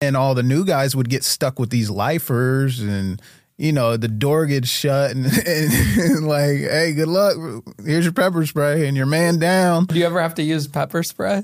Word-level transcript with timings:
and 0.00 0.16
all 0.16 0.34
the 0.34 0.42
new 0.42 0.64
guys 0.64 0.94
would 0.94 1.08
get 1.08 1.24
stuck 1.24 1.58
with 1.58 1.70
these 1.70 1.90
lifers 1.90 2.80
and 2.80 3.20
you 3.56 3.72
know 3.72 3.96
the 3.96 4.08
door 4.08 4.46
gets 4.46 4.68
shut 4.68 5.10
and, 5.10 5.26
and, 5.46 5.72
and 5.98 6.26
like 6.26 6.58
hey 6.58 6.92
good 6.94 7.08
luck. 7.08 7.36
Here's 7.84 8.04
your 8.04 8.12
pepper 8.12 8.46
spray 8.46 8.86
and 8.86 8.96
your 8.96 9.06
man 9.06 9.38
down. 9.38 9.86
Do 9.86 9.98
you 9.98 10.06
ever 10.06 10.20
have 10.20 10.34
to 10.34 10.42
use 10.42 10.66
pepper 10.68 11.02
spray? 11.02 11.42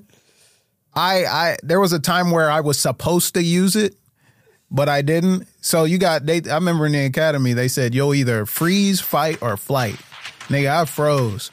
i 0.97 1.25
i 1.25 1.57
there 1.65 1.81
was 1.81 1.93
a 1.93 1.99
time 1.99 2.31
where 2.31 2.49
i 2.49 2.61
was 2.61 2.79
supposed 2.79 3.35
to 3.35 3.43
use 3.43 3.75
it 3.75 3.97
but 4.71 4.89
i 4.89 5.03
didn't. 5.03 5.49
So 5.61 5.85
you 5.85 5.99
got 5.99 6.25
they 6.25 6.41
i 6.49 6.55
remember 6.55 6.87
in 6.87 6.93
the 6.93 7.05
academy 7.05 7.53
they 7.53 7.69
said 7.69 7.95
you'll 7.95 8.15
either 8.15 8.47
freeze 8.47 9.01
fight 9.01 9.43
or 9.43 9.57
flight. 9.57 9.97
Nigga 10.49 10.83
i 10.83 10.85
froze. 10.85 11.51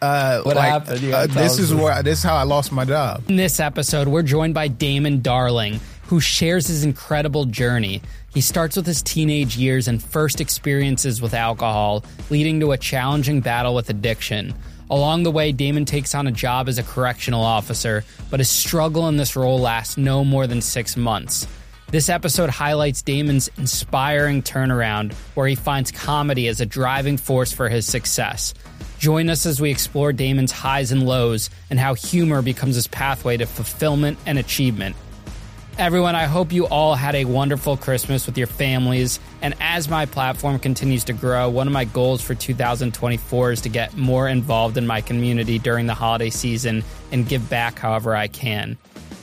Uh 0.00 0.42
What 0.42 0.56
like, 0.56 0.68
happened? 0.68 1.12
Uh, 1.12 1.26
this 1.28 1.60
is 1.60 1.72
where 1.72 2.02
this 2.02 2.18
is 2.18 2.24
how 2.24 2.34
i 2.34 2.42
lost 2.42 2.72
my 2.72 2.84
job. 2.84 3.22
In 3.28 3.36
this 3.36 3.60
episode, 3.60 4.08
we're 4.08 4.22
joined 4.22 4.54
by 4.54 4.66
Damon 4.66 5.22
Darling, 5.22 5.78
who 6.12 6.20
shares 6.20 6.66
his 6.66 6.84
incredible 6.84 7.46
journey. 7.46 8.02
He 8.34 8.42
starts 8.42 8.76
with 8.76 8.84
his 8.84 9.00
teenage 9.00 9.56
years 9.56 9.88
and 9.88 10.02
first 10.02 10.42
experiences 10.42 11.22
with 11.22 11.32
alcohol, 11.32 12.04
leading 12.28 12.60
to 12.60 12.72
a 12.72 12.76
challenging 12.76 13.40
battle 13.40 13.74
with 13.74 13.88
addiction. 13.88 14.52
Along 14.90 15.22
the 15.22 15.30
way, 15.30 15.52
Damon 15.52 15.86
takes 15.86 16.14
on 16.14 16.26
a 16.26 16.30
job 16.30 16.68
as 16.68 16.76
a 16.76 16.82
correctional 16.82 17.42
officer, 17.42 18.04
but 18.28 18.40
his 18.40 18.50
struggle 18.50 19.08
in 19.08 19.16
this 19.16 19.36
role 19.36 19.58
lasts 19.58 19.96
no 19.96 20.22
more 20.22 20.46
than 20.46 20.60
six 20.60 20.98
months. 20.98 21.46
This 21.90 22.10
episode 22.10 22.50
highlights 22.50 23.00
Damon's 23.00 23.48
inspiring 23.56 24.42
turnaround, 24.42 25.14
where 25.34 25.48
he 25.48 25.54
finds 25.54 25.90
comedy 25.90 26.46
as 26.46 26.60
a 26.60 26.66
driving 26.66 27.16
force 27.16 27.54
for 27.54 27.70
his 27.70 27.86
success. 27.86 28.52
Join 28.98 29.30
us 29.30 29.46
as 29.46 29.62
we 29.62 29.70
explore 29.70 30.12
Damon's 30.12 30.52
highs 30.52 30.92
and 30.92 31.06
lows 31.06 31.48
and 31.70 31.80
how 31.80 31.94
humor 31.94 32.42
becomes 32.42 32.74
his 32.74 32.86
pathway 32.86 33.38
to 33.38 33.46
fulfillment 33.46 34.18
and 34.26 34.38
achievement. 34.38 34.94
Everyone, 35.78 36.14
I 36.14 36.24
hope 36.24 36.52
you 36.52 36.66
all 36.66 36.94
had 36.94 37.14
a 37.14 37.24
wonderful 37.24 37.78
Christmas 37.78 38.26
with 38.26 38.36
your 38.36 38.46
families. 38.46 39.18
And 39.40 39.54
as 39.58 39.88
my 39.88 40.04
platform 40.04 40.58
continues 40.58 41.02
to 41.04 41.14
grow, 41.14 41.48
one 41.48 41.66
of 41.66 41.72
my 41.72 41.86
goals 41.86 42.20
for 42.20 42.34
2024 42.34 43.52
is 43.52 43.60
to 43.62 43.70
get 43.70 43.96
more 43.96 44.28
involved 44.28 44.76
in 44.76 44.86
my 44.86 45.00
community 45.00 45.58
during 45.58 45.86
the 45.86 45.94
holiday 45.94 46.28
season 46.28 46.84
and 47.10 47.26
give 47.26 47.48
back 47.48 47.78
however 47.78 48.14
I 48.14 48.28
can. 48.28 48.76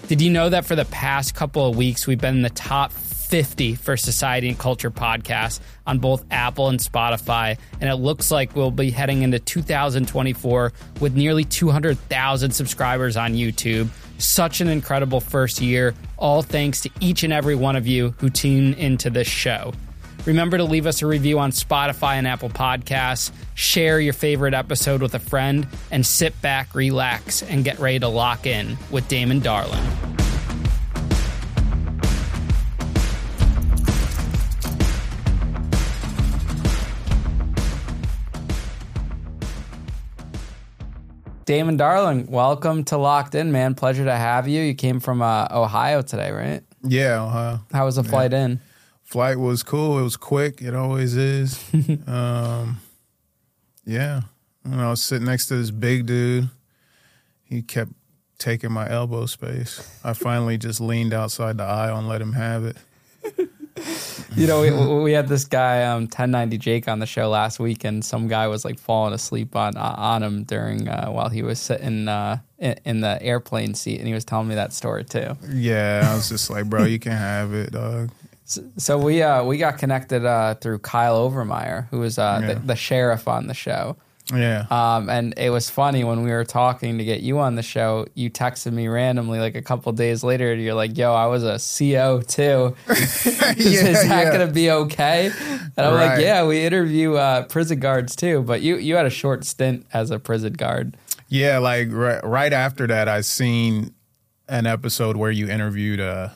Did 0.08 0.22
you 0.22 0.32
know 0.32 0.50
that 0.50 0.66
for 0.66 0.76
the 0.76 0.86
past 0.86 1.36
couple 1.36 1.68
of 1.68 1.78
weeks, 1.78 2.08
we've 2.08 2.20
been 2.20 2.38
in 2.38 2.42
the 2.42 2.50
top 2.50 2.92
50 2.92 3.76
for 3.76 3.96
Society 3.96 4.50
and 4.50 4.58
Culture 4.58 4.90
podcasts 4.90 5.60
on 5.86 6.00
both 6.00 6.26
Apple 6.32 6.70
and 6.70 6.80
Spotify? 6.80 7.60
And 7.80 7.92
it 7.92 7.98
looks 7.98 8.32
like 8.32 8.56
we'll 8.56 8.72
be 8.72 8.90
heading 8.90 9.22
into 9.22 9.38
2024 9.38 10.74
with 11.00 11.16
nearly 11.16 11.44
200,000 11.44 12.52
subscribers 12.52 13.18
on 13.18 13.36
YouTube. 13.36 13.90
Such 14.20 14.60
an 14.60 14.68
incredible 14.68 15.22
first 15.22 15.62
year, 15.62 15.96
all 16.18 16.42
thanks 16.42 16.82
to 16.82 16.90
each 17.00 17.24
and 17.24 17.32
every 17.32 17.56
one 17.56 17.76
of 17.76 17.88
you 17.88 18.14
who 18.20 18.30
tune 18.30 18.74
into 18.74 19.10
this 19.10 19.28
show. 19.28 19.74
Remember 20.26 20.58
to 20.58 20.66
leave 20.66 20.86
us 20.86 21.02
a 21.02 21.08
review 21.08 21.40
on 21.40 21.52
Spotify 21.52 22.16
and 22.16 22.28
Apple 22.28 22.50
Podcasts, 22.50 23.32
share 23.56 24.00
your 24.00 24.12
favorite 24.12 24.54
episode 24.54 25.02
with 25.02 25.16
a 25.16 25.20
friend, 25.20 25.66
and 25.90 26.06
sit 26.06 26.40
back, 26.42 26.76
relax, 26.76 27.42
and 27.44 27.64
get 27.64 27.80
ready 27.80 28.00
to 28.00 28.10
lock 28.10 28.46
in 28.46 28.78
with 28.92 29.08
Damon 29.08 29.40
Darling. 29.40 29.84
Damon 41.50 41.78
Darling, 41.78 42.28
welcome 42.28 42.84
to 42.84 42.98
Locked 43.00 43.34
In, 43.34 43.52
man. 43.52 43.74
Pleasure 43.74 44.06
to 44.06 44.16
have 44.16 44.48
you. 44.48 44.62
You 44.62 44.76
came 44.76 45.00
from 45.00 45.24
uh, 45.24 45.48
Ohio 45.50 46.04
today, 46.04 46.30
right? 46.30 46.62
yeah 46.84 47.24
uh, 47.24 47.58
How 47.74 47.86
was 47.86 47.96
the 47.96 48.04
flight 48.04 48.34
in? 48.34 48.60
flight 49.02 49.40
was 49.40 49.64
cool. 49.64 49.98
It 49.98 50.04
was 50.04 50.16
quick. 50.16 50.62
It 50.62 50.76
always 50.76 51.16
is. 51.16 51.60
um, 52.08 52.80
yeah. 53.84 54.22
And 54.64 54.80
I 54.80 54.92
was 54.92 55.02
sitting 55.02 55.26
next 55.26 55.48
to 55.48 55.56
this 55.56 55.72
big 55.72 56.06
dude. 56.06 56.52
He 57.42 57.64
kept 57.64 57.94
taking 58.38 58.72
my 58.72 58.88
elbow 58.88 59.26
space. 59.26 60.00
I 60.04 60.14
finally 60.14 60.60
just 60.60 60.80
leaned 60.80 61.16
outside 61.16 61.58
the 61.58 61.64
aisle 61.64 61.98
and 61.98 62.08
let 62.08 62.22
him 62.22 62.34
have 62.34 62.64
it. 62.64 62.78
You 64.36 64.48
know, 64.48 64.62
we, 64.62 65.04
we 65.04 65.12
had 65.14 65.28
this 65.28 65.46
guy, 65.46 65.84
um, 65.84 66.04
1090 66.04 66.58
Jake, 66.58 66.88
on 66.88 67.00
the 67.00 67.06
show 67.06 67.30
last 67.30 67.60
week, 67.60 67.84
and 67.84 68.04
some 68.04 68.28
guy 68.28 68.48
was 68.48 68.64
like 68.66 68.80
falling 68.80 69.14
asleep 69.14 69.56
on 69.56 69.76
on 69.78 70.24
him 70.24 70.44
during 70.44 70.88
uh, 70.88 71.10
while 71.10 71.30
he 71.30 71.42
was 71.44 71.60
sitting 71.60 72.08
uh, 72.08 72.40
in, 72.58 72.76
in 72.86 73.02
the 73.02 73.22
airplane 73.22 73.74
seat, 73.74 74.00
and 74.00 74.08
he 74.08 74.14
was 74.14 74.26
telling 74.26 74.48
me 74.48 74.56
that 74.56 74.74
story 74.74 75.04
too. 75.04 75.36
Yeah, 75.50 76.10
I 76.12 76.16
was 76.16 76.30
just 76.30 76.50
like, 76.50 76.66
bro, 76.66 76.86
you 76.86 77.00
can 77.06 77.14
have 77.14 77.54
it, 77.54 77.72
dog. 77.72 78.12
So, 78.46 78.64
so 78.78 78.98
we 78.98 79.22
uh, 79.22 79.44
we 79.44 79.58
got 79.58 79.78
connected 79.78 80.26
uh, 80.26 80.56
through 80.56 80.80
Kyle 80.80 81.30
Overmeyer, 81.30 81.88
who 81.90 82.00
was 82.00 82.18
uh, 82.18 82.40
Yeah. 82.42 82.54
the, 82.56 82.60
the 82.60 82.76
sheriff 82.76 83.28
on 83.28 83.48
the 83.48 83.54
show. 83.54 83.96
Yeah. 84.34 84.66
Um, 84.70 85.10
and 85.10 85.34
it 85.38 85.50
was 85.50 85.70
funny 85.70 86.04
when 86.04 86.24
we 86.24 86.32
were 86.32 86.46
talking 86.46 86.98
to 87.00 87.04
get 87.04 87.22
you 87.22 87.40
on 87.40 87.56
the 87.56 87.64
show. 87.64 88.06
You 88.14 88.30
texted 88.30 88.72
me 88.72 88.88
randomly 88.88 89.40
like 89.40 89.56
a 89.56 89.62
couple 89.62 89.92
days 89.92 90.24
later. 90.24 90.54
You're 90.54 90.76
like, 90.76 90.98
"Yo, 90.98 91.14
I 91.14 91.26
was 91.26 91.44
a 91.44 91.58
CO 91.60 92.22
too. 92.22 92.76
is, 92.90 93.26
Yeah, 93.26 93.88
is 93.90 94.08
that 94.08 94.26
yeah. 94.26 94.32
gonna 94.32 94.52
be 94.52 94.70
okay?" 94.70 95.32
And 95.76 95.86
I'm 95.86 95.94
like, 95.94 96.20
"Yeah, 96.22 96.46
we 96.46 96.64
interview 96.64 97.16
uh, 97.16 97.44
prison 97.44 97.80
guards 97.80 98.16
too, 98.16 98.44
but 98.44 98.62
you 98.62 98.78
you 98.78 98.96
had 98.96 99.06
a 99.06 99.12
short 99.12 99.46
stint 99.46 99.86
as 99.94 100.12
a 100.12 100.20
prison 100.20 100.54
guard." 100.54 100.96
Yeah, 101.28 101.60
like 101.60 101.88
right, 101.92 102.24
right 102.24 102.54
after 102.54 102.88
that, 102.88 103.08
I 103.08 103.22
seen 103.22 103.94
an 104.48 104.66
episode 104.66 105.16
where 105.18 105.32
you 105.32 105.48
interviewed 105.48 106.00
a 106.00 106.36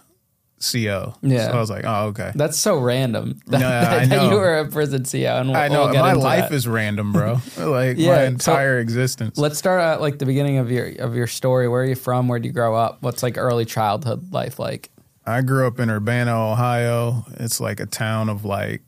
CO. 0.71 1.15
Yeah. 1.21 1.47
So 1.47 1.53
I 1.53 1.59
was 1.59 1.69
like, 1.69 1.83
oh, 1.85 2.05
okay. 2.07 2.31
That's 2.35 2.57
so 2.57 2.77
random. 2.79 3.39
That, 3.47 3.59
No, 3.59 3.69
that- 3.69 4.01
I 4.01 4.05
know. 4.05 4.29
you 4.29 4.35
were 4.35 4.59
a 4.59 4.67
prison 4.67 5.03
CO, 5.05 5.17
and 5.39 5.49
we'll, 5.49 5.57
I 5.57 5.67
know 5.67 5.85
we'll 5.85 5.93
my 5.95 6.13
life 6.13 6.49
that. 6.49 6.55
is 6.55 6.67
random, 6.67 7.11
bro. 7.11 7.39
like 7.57 7.97
Yeah, 7.97 8.09
my 8.09 8.15
so- 8.15 8.51
entire 8.51 8.79
existence. 8.79 9.37
Let's 9.37 9.57
start 9.57 9.81
at 9.81 10.01
like 10.01 10.19
the 10.19 10.25
beginning 10.25 10.57
of 10.57 10.71
your 10.71 10.87
of 10.99 11.15
your 11.15 11.27
story. 11.27 11.67
Where 11.67 11.81
are 11.81 11.85
you 11.85 11.95
from? 11.95 12.27
Where 12.27 12.39
do 12.39 12.47
you 12.47 12.53
grow 12.53 12.75
up? 12.75 13.01
What's 13.01 13.21
like 13.23 13.37
early 13.37 13.65
childhood 13.65 14.31
life 14.33 14.59
like? 14.59 14.89
I 15.25 15.41
grew 15.41 15.67
up 15.67 15.79
in 15.79 15.89
Urbana, 15.89 16.51
Ohio. 16.51 17.25
It's 17.39 17.59
like 17.61 17.79
a 17.79 17.85
town 17.85 18.27
of 18.29 18.43
like 18.45 18.81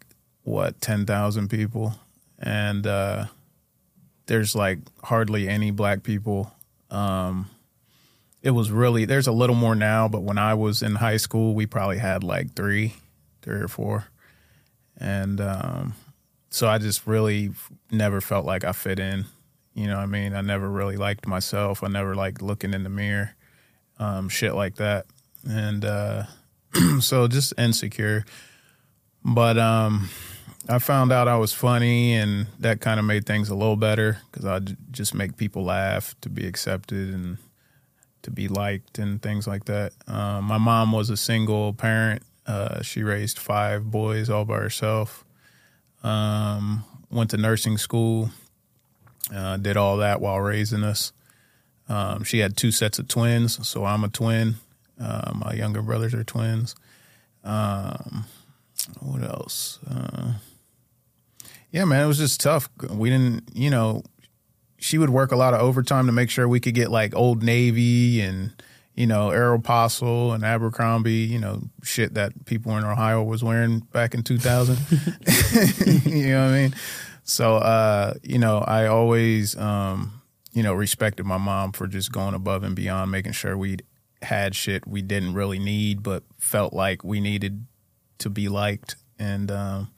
what 0.44 0.82
ten 0.82 1.06
thousand 1.06 1.50
people, 1.50 1.94
and 2.40 2.86
uh, 2.86 3.26
there's 4.26 4.56
like 4.56 4.80
hardly 5.04 5.48
any 5.48 5.72
black 5.72 6.04
people. 6.04 6.52
Um, 6.92 7.50
it 8.46 8.52
was 8.52 8.70
really 8.72 9.06
there's 9.06 9.26
a 9.26 9.32
little 9.32 9.56
more 9.56 9.74
now, 9.74 10.08
but 10.08 10.22
when 10.22 10.38
I 10.38 10.54
was 10.54 10.84
in 10.84 10.96
high 10.96 11.18
school, 11.18 11.56
we 11.56 11.66
probably 11.66 11.98
had 11.98 12.24
like 12.24 12.54
three, 12.54 12.94
three 13.42 13.60
or 13.60 13.68
four, 13.68 14.06
and 14.98 15.42
um, 15.42 15.96
so 16.52 16.68
I 16.68 16.78
just 16.78 17.08
really 17.08 17.50
never 17.90 18.22
felt 18.22 18.46
like 18.46 18.64
I 18.64 18.72
fit 18.72 19.00
in. 19.00 19.26
You 19.74 19.88
know, 19.88 19.96
what 19.96 20.04
I 20.04 20.06
mean, 20.06 20.36
I 20.36 20.42
never 20.42 20.70
really 20.70 20.96
liked 20.96 21.26
myself. 21.26 21.84
I 21.84 21.88
never 21.88 22.14
liked 22.14 22.44
looking 22.44 22.76
in 22.76 22.84
the 22.84 22.90
mirror, 22.90 23.36
um, 23.98 24.30
shit 24.30 24.54
like 24.54 24.76
that, 24.76 25.08
and 25.50 25.84
uh, 25.84 26.26
so 27.00 27.28
just 27.28 27.52
insecure. 27.58 28.26
But 29.24 29.58
um, 29.58 30.08
I 30.70 30.78
found 30.78 31.12
out 31.12 31.28
I 31.28 31.38
was 31.38 31.52
funny, 31.52 32.14
and 32.14 32.46
that 32.60 32.80
kind 32.80 33.00
of 33.00 33.08
made 33.08 33.26
things 33.26 33.50
a 33.50 33.56
little 33.56 33.76
better 33.76 34.20
because 34.30 34.46
I 34.46 34.60
just 34.92 35.16
make 35.16 35.36
people 35.36 35.64
laugh 35.64 36.14
to 36.22 36.30
be 36.30 36.46
accepted 36.46 37.12
and 37.12 37.40
to 38.26 38.32
be 38.32 38.48
liked 38.48 39.00
and 39.00 39.22
things 39.22 39.48
like 39.48 39.66
that. 39.66 39.94
Um, 40.08 40.46
my 40.46 40.58
mom 40.58 40.92
was 40.92 41.10
a 41.10 41.18
single 41.18 41.74
parent. 41.74 42.24
Uh, 42.46 42.82
she 42.82 43.02
raised 43.02 43.40
five 43.40 43.90
boys 43.90 44.30
all 44.30 44.46
by 44.46 44.58
herself. 44.58 45.24
Um, 46.04 46.84
went 47.10 47.32
to 47.32 47.38
nursing 47.38 47.78
school. 47.78 48.30
Uh, 49.34 49.58
did 49.58 49.78
all 49.78 49.98
that 49.98 50.22
while 50.22 50.40
raising 50.40 50.84
us. 50.84 51.12
Um, 51.88 52.24
she 52.24 52.40
had 52.40 52.58
two 52.58 52.72
sets 52.72 53.00
of 53.00 53.08
twins, 53.08 53.68
so 53.68 53.86
I'm 53.86 54.04
a 54.04 54.10
twin. 54.10 54.56
Uh, 55.00 55.32
my 55.36 55.54
younger 55.54 55.82
brothers 55.82 56.14
are 56.14 56.24
twins. 56.24 56.76
Um, 57.44 58.26
what 59.00 59.24
else? 59.24 59.80
Uh, 59.90 60.34
yeah, 61.72 61.86
man, 61.86 62.04
it 62.04 62.08
was 62.08 62.18
just 62.18 62.40
tough. 62.40 62.70
We 62.90 63.10
didn't, 63.10 63.50
you 63.54 63.70
know, 63.70 64.04
she 64.86 65.00
would 65.00 65.10
work 65.10 65.32
a 65.32 65.36
lot 65.36 65.56
of 65.56 65.62
overtime 65.62 66.06
to 66.06 66.12
make 66.12 66.30
sure 66.30 66.48
we 66.48 66.60
could 66.60 66.76
get 66.76 66.92
like 66.92 67.16
Old 67.16 67.42
Navy 67.42 68.22
and 68.22 68.52
you 68.94 69.08
know 69.08 69.30
Aeropostale 69.30 70.36
and 70.36 70.46
Abercrombie, 70.46 71.12
you 71.12 71.40
know, 71.40 71.64
shit 71.82 72.14
that 72.14 72.46
people 72.46 72.78
in 72.78 72.84
Ohio 72.84 73.24
was 73.24 73.44
wearing 73.44 73.80
back 73.80 74.14
in 74.14 74.22
2000. 74.22 74.78
you 76.06 76.28
know 76.28 76.46
what 76.46 76.54
I 76.54 76.62
mean? 76.62 76.76
So, 77.24 77.56
uh, 77.56 78.14
you 78.22 78.38
know, 78.38 78.60
I 78.60 78.86
always, 78.86 79.58
um, 79.58 80.22
you 80.54 80.62
know, 80.62 80.76
respected 80.76 81.26
my 81.26 81.40
mom 81.40 81.72
for 81.72 81.88
just 81.88 82.12
going 82.12 82.36
above 82.36 82.62
and 82.62 82.76
beyond, 82.76 83.10
making 83.10 83.32
sure 83.32 83.58
we 83.58 83.78
had 84.22 84.56
shit 84.56 84.86
we 84.86 85.02
didn't 85.02 85.34
really 85.34 85.58
need, 85.58 86.04
but 86.04 86.22
felt 86.38 86.74
like 86.74 87.04
we 87.04 87.20
needed 87.20 87.66
to 88.20 88.30
be 88.30 88.50
liked. 88.50 88.98
And, 89.18 89.50
um, 89.50 89.92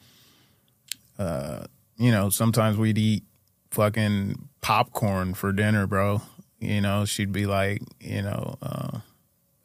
uh, 1.19 1.65
you 1.97 2.11
know, 2.11 2.29
sometimes 2.29 2.77
we'd 2.77 2.97
eat 2.97 3.25
fucking 3.71 4.47
popcorn 4.67 5.33
for 5.33 5.53
dinner, 5.53 5.87
bro. 5.87 6.21
You 6.59 6.81
know, 6.81 7.05
she'd 7.05 7.31
be 7.31 7.45
like, 7.45 7.81
you 8.01 8.21
know, 8.21 8.57
uh, 8.61 8.99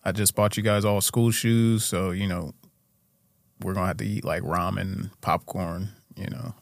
I 0.05 0.13
just 0.13 0.37
bought 0.37 0.57
you 0.57 0.63
guys 0.63 0.85
all 0.85 1.01
school 1.01 1.33
shoes, 1.33 1.85
so 1.85 2.13
you 2.13 2.29
know 2.29 2.53
we're 3.61 3.75
gonna 3.75 3.89
have 3.89 3.97
to 3.97 4.07
eat 4.07 4.25
like 4.25 4.45
ramen, 4.45 5.11
popcorn, 5.21 5.89
you 6.15 6.29
know. 6.29 6.55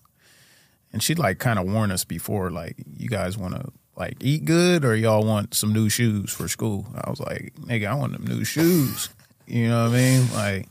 And 0.91 1.03
she'd 1.03 1.19
like 1.19 1.39
kind 1.39 1.59
of 1.59 1.71
warn 1.71 1.91
us 1.91 2.05
before, 2.05 2.51
like, 2.51 2.77
you 2.97 3.11
guys 3.11 3.37
want 3.37 3.57
to 3.57 3.73
like 3.95 4.17
eat 4.21 4.47
good 4.47 4.87
or 4.87 4.97
y'all 4.97 5.23
want 5.23 5.53
some 5.53 5.75
new 5.75 5.91
shoes 5.91 6.33
for 6.33 6.49
school. 6.49 6.87
I 6.95 7.11
was 7.11 7.21
like, 7.21 7.53
nigga, 7.61 7.89
I 7.89 7.95
want 7.95 8.15
them 8.15 8.25
new 8.25 8.45
shoes. 8.45 9.11
You 9.47 9.69
know 9.69 9.91
what 9.91 9.99
I 9.99 10.01
mean? 10.01 10.33
Like, 10.33 10.69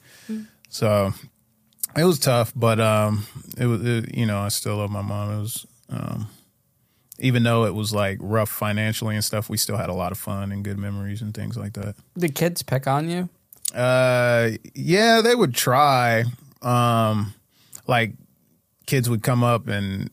so 0.69 1.11
it 1.97 2.05
was 2.05 2.17
tough, 2.17 2.53
but 2.55 2.79
um, 2.79 3.27
it 3.57 3.65
was 3.65 3.85
it, 3.85 4.15
you 4.15 4.25
know 4.25 4.39
I 4.39 4.47
still 4.47 4.77
love 4.77 4.89
my 4.89 5.01
mom. 5.01 5.37
It 5.37 5.41
was 5.41 5.67
um, 5.89 6.29
even 7.19 7.43
though 7.43 7.65
it 7.65 7.73
was 7.75 7.93
like 7.93 8.17
rough 8.21 8.49
financially 8.49 9.15
and 9.15 9.23
stuff, 9.23 9.49
we 9.49 9.57
still 9.57 9.77
had 9.77 9.89
a 9.89 9.93
lot 9.93 10.11
of 10.11 10.17
fun 10.17 10.51
and 10.51 10.63
good 10.63 10.77
memories 10.77 11.21
and 11.21 11.33
things 11.33 11.57
like 11.57 11.73
that. 11.73 11.95
Did 12.17 12.35
kids 12.35 12.63
pick 12.63 12.87
on 12.87 13.09
you? 13.09 13.29
Uh, 13.73 14.51
yeah, 14.73 15.21
they 15.21 15.35
would 15.35 15.53
try. 15.53 16.23
Um, 16.61 17.33
like 17.87 18.13
kids 18.85 19.09
would 19.09 19.21
come 19.23 19.43
up 19.43 19.67
and 19.67 20.09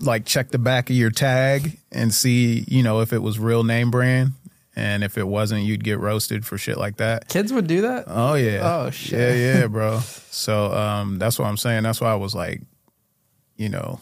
like 0.00 0.24
check 0.24 0.50
the 0.50 0.58
back 0.58 0.90
of 0.90 0.96
your 0.96 1.10
tag 1.10 1.78
and 1.92 2.12
see, 2.12 2.64
you 2.66 2.82
know, 2.82 3.00
if 3.00 3.12
it 3.12 3.22
was 3.22 3.38
real 3.38 3.64
name 3.64 3.90
brand. 3.90 4.32
And 4.74 5.02
if 5.02 5.18
it 5.18 5.26
wasn't, 5.26 5.64
you'd 5.64 5.82
get 5.82 5.98
roasted 5.98 6.46
for 6.46 6.56
shit 6.56 6.78
like 6.78 6.98
that. 6.98 7.28
Kids 7.28 7.52
would 7.52 7.66
do 7.66 7.80
that? 7.80 8.04
Oh 8.06 8.34
yeah. 8.34 8.60
Oh, 8.62 8.90
shit. 8.90 9.18
Yeah, 9.18 9.58
yeah, 9.60 9.66
bro. 9.66 9.98
so 9.98 10.72
um 10.72 11.18
that's 11.18 11.36
what 11.38 11.46
I'm 11.46 11.56
saying. 11.56 11.82
That's 11.82 12.00
why 12.00 12.12
I 12.12 12.16
was 12.16 12.32
like, 12.34 12.62
you 13.56 13.68
know, 13.68 13.98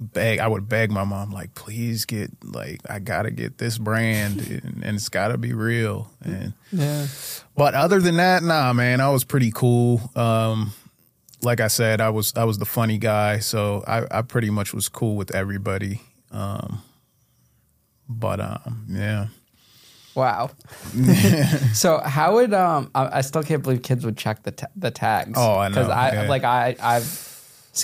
beg 0.00 0.38
I 0.38 0.48
would 0.48 0.68
beg 0.68 0.90
my 0.90 1.04
mom, 1.04 1.30
like, 1.30 1.54
please 1.54 2.04
get 2.06 2.30
like 2.42 2.80
I 2.88 2.98
gotta 2.98 3.30
get 3.30 3.58
this 3.58 3.76
brand 3.78 4.40
and, 4.64 4.82
and 4.82 4.96
it's 4.96 5.08
gotta 5.10 5.36
be 5.38 5.52
real. 5.52 6.10
And 6.22 6.54
Yeah. 6.72 7.06
but 7.56 7.74
other 7.74 8.00
than 8.00 8.16
that, 8.16 8.42
nah, 8.42 8.72
man, 8.72 9.00
I 9.00 9.10
was 9.10 9.24
pretty 9.24 9.52
cool. 9.54 10.00
Um, 10.16 10.72
like 11.42 11.60
I 11.60 11.68
said, 11.68 12.00
I 12.00 12.10
was 12.10 12.32
I 12.36 12.44
was 12.44 12.58
the 12.58 12.64
funny 12.66 12.98
guy, 12.98 13.38
so 13.40 13.84
I, 13.86 14.04
I 14.10 14.22
pretty 14.22 14.50
much 14.50 14.72
was 14.74 14.88
cool 14.88 15.16
with 15.16 15.34
everybody. 15.34 16.00
Um, 16.30 16.82
but 18.08 18.40
um, 18.40 18.86
yeah, 18.88 19.26
Wow. 20.14 20.50
so 21.72 21.98
how 21.98 22.34
would 22.34 22.52
um 22.52 22.90
I, 22.94 23.18
I 23.18 23.20
still 23.20 23.42
can't 23.42 23.62
believe 23.62 23.82
kids 23.82 24.04
would 24.04 24.16
check 24.16 24.42
the 24.42 24.50
ta- 24.50 24.66
the 24.76 24.90
tags. 24.90 25.34
Oh, 25.36 25.58
I 25.58 25.68
know, 25.68 25.74
Because 25.74 25.88
I 25.88 26.12
yeah. 26.14 26.28
like 26.28 26.44
I 26.44 26.74
I've 26.80 27.04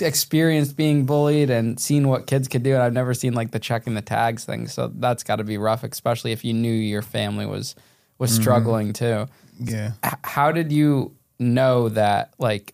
experienced 0.01 0.75
being 0.75 1.05
bullied 1.05 1.49
and 1.49 1.79
seen 1.79 2.07
what 2.07 2.27
kids 2.27 2.47
could 2.47 2.63
do, 2.63 2.73
and 2.73 2.83
I've 2.83 2.93
never 2.93 3.13
seen 3.13 3.33
like 3.33 3.51
the 3.51 3.59
checking 3.59 3.93
the 3.93 4.01
tags 4.01 4.43
thing. 4.45 4.67
So 4.67 4.91
that's 4.93 5.23
got 5.23 5.37
to 5.37 5.43
be 5.43 5.57
rough, 5.57 5.83
especially 5.83 6.31
if 6.33 6.43
you 6.43 6.53
knew 6.53 6.71
your 6.71 7.01
family 7.01 7.45
was 7.45 7.75
was 8.17 8.31
Mm-hmm. 8.31 8.41
struggling 8.41 8.93
too. 8.93 9.27
yeah. 9.59 9.91
H- 10.05 10.13
how 10.23 10.51
did 10.51 10.71
you 10.71 11.13
know 11.39 11.89
that 11.89 12.33
like 12.39 12.73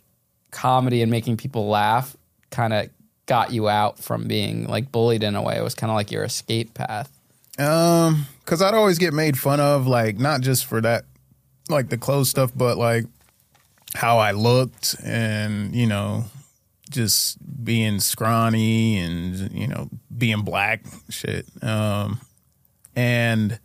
comedy 0.52 1.02
and 1.02 1.12
making 1.12 1.38
people 1.38 1.68
laugh 1.68 2.16
kind 2.50 2.72
of 2.74 2.90
got 3.26 3.52
you 3.52 3.68
out 3.70 4.00
from 4.00 4.28
being 4.28 4.68
like 4.68 4.92
bullied 4.92 5.22
in 5.24 5.36
a 5.36 5.42
way? 5.42 5.58
It 5.58 5.64
was 5.64 5.76
kind 5.76 5.92
of 5.92 5.96
like 5.96 6.12
your 6.12 6.24
escape 6.24 6.74
path. 6.74 7.12
Um, 7.60 8.26
cause 8.46 8.62
I'd 8.62 8.74
always 8.74 8.98
get 8.98 9.14
made 9.14 9.38
fun 9.38 9.60
of, 9.60 9.86
like 9.86 10.18
not 10.18 10.42
just 10.42 10.66
for 10.66 10.82
that, 10.82 11.06
like 11.70 11.90
the 11.90 11.98
clothes 11.98 12.30
stuff, 12.30 12.52
but 12.56 12.78
like 12.78 13.06
how 13.96 14.18
I 14.18 14.32
looked 14.32 14.96
and 15.04 15.76
you 15.76 15.86
know, 15.86 16.26
just 16.94 17.38
being 17.64 18.00
scrawny 18.00 18.98
and 19.00 19.52
you 19.52 19.68
know 19.68 19.90
being 20.16 20.42
black, 20.42 20.86
shit. 21.10 21.46
Um, 21.62 22.22
and 22.96 23.60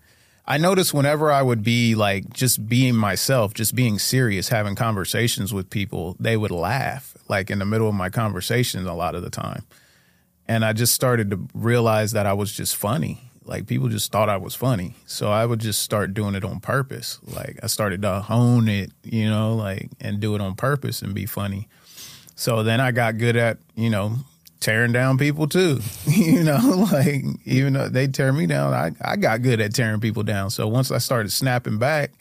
I 0.46 0.56
noticed 0.56 0.94
whenever 0.94 1.30
I 1.30 1.42
would 1.42 1.62
be 1.62 1.94
like 1.94 2.32
just 2.32 2.66
being 2.66 2.96
myself, 2.96 3.54
just 3.54 3.74
being 3.74 3.98
serious, 3.98 4.48
having 4.48 4.74
conversations 4.74 5.52
with 5.52 5.70
people, 5.70 6.16
they 6.18 6.36
would 6.36 6.50
laugh 6.50 7.16
like 7.28 7.50
in 7.50 7.58
the 7.58 7.66
middle 7.66 7.88
of 7.88 7.94
my 7.94 8.08
conversations 8.08 8.86
a 8.86 8.94
lot 8.94 9.14
of 9.14 9.22
the 9.22 9.30
time. 9.30 9.64
And 10.46 10.64
I 10.64 10.72
just 10.72 10.94
started 10.94 11.30
to 11.30 11.46
realize 11.52 12.12
that 12.12 12.24
I 12.24 12.32
was 12.32 12.50
just 12.50 12.76
funny. 12.76 13.30
Like 13.44 13.66
people 13.66 13.88
just 13.88 14.10
thought 14.10 14.30
I 14.30 14.38
was 14.38 14.54
funny. 14.54 14.94
So 15.06 15.30
I 15.30 15.44
would 15.44 15.58
just 15.58 15.82
start 15.82 16.14
doing 16.14 16.34
it 16.34 16.44
on 16.44 16.60
purpose. 16.60 17.18
Like 17.24 17.58
I 17.62 17.66
started 17.66 18.00
to 18.02 18.20
hone 18.20 18.68
it, 18.68 18.92
you 19.02 19.28
know, 19.28 19.54
like 19.54 19.90
and 20.00 20.18
do 20.18 20.34
it 20.34 20.40
on 20.40 20.54
purpose 20.54 21.02
and 21.02 21.14
be 21.14 21.26
funny. 21.26 21.68
So 22.38 22.62
then 22.62 22.80
I 22.80 22.92
got 22.92 23.18
good 23.18 23.34
at, 23.34 23.58
you 23.74 23.90
know, 23.90 24.14
tearing 24.60 24.92
down 24.92 25.18
people 25.18 25.48
too. 25.48 25.80
you 26.06 26.44
know, 26.44 26.86
like 26.92 27.24
even 27.44 27.72
though 27.72 27.88
they 27.88 28.06
tear 28.06 28.32
me 28.32 28.46
down, 28.46 28.72
I, 28.72 28.92
I 29.02 29.16
got 29.16 29.42
good 29.42 29.60
at 29.60 29.74
tearing 29.74 29.98
people 29.98 30.22
down. 30.22 30.50
So 30.50 30.68
once 30.68 30.92
I 30.92 30.98
started 30.98 31.32
snapping 31.32 31.78
back, 31.78 32.12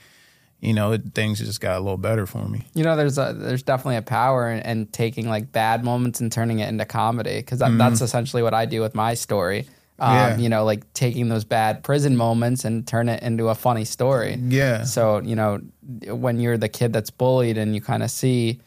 you 0.59 0.73
know, 0.73 0.93
it, 0.93 1.13
things 1.13 1.37
just 1.37 1.61
got 1.61 1.77
a 1.77 1.79
little 1.81 1.99
better 1.99 2.25
for 2.25 2.47
me. 2.47 2.65
You 2.73 2.83
know, 2.83 2.95
there's 2.95 3.19
a 3.19 3.31
there's 3.37 3.61
definitely 3.61 3.97
a 3.97 4.01
power 4.01 4.49
in, 4.49 4.59
in 4.61 4.87
taking 4.87 5.29
like 5.29 5.51
bad 5.51 5.83
moments 5.83 6.19
and 6.19 6.31
turning 6.31 6.57
it 6.59 6.67
into 6.67 6.85
comedy 6.85 7.37
because 7.37 7.59
that, 7.59 7.77
that's 7.77 8.01
essentially 8.01 8.41
what 8.41 8.55
I 8.55 8.65
do 8.65 8.81
with 8.81 8.95
my 8.95 9.13
story. 9.13 9.67
Um, 9.99 10.15
Yeah. 10.15 10.37
You 10.37 10.49
know, 10.49 10.65
like 10.65 10.91
taking 10.93 11.29
those 11.29 11.43
bad 11.43 11.83
prison 11.83 12.17
moments 12.17 12.65
and 12.65 12.87
turn 12.87 13.07
it 13.07 13.21
into 13.21 13.49
a 13.49 13.55
funny 13.55 13.85
story. 13.85 14.33
Yeah. 14.41 14.83
So 14.83 15.19
you 15.21 15.35
know, 15.35 15.59
when 16.07 16.39
you're 16.39 16.57
the 16.57 16.69
kid 16.69 16.91
that's 16.91 17.11
bullied 17.11 17.59
and 17.59 17.75
you 17.75 17.81
kind 17.81 18.01
of 18.01 18.09
see, 18.09 18.61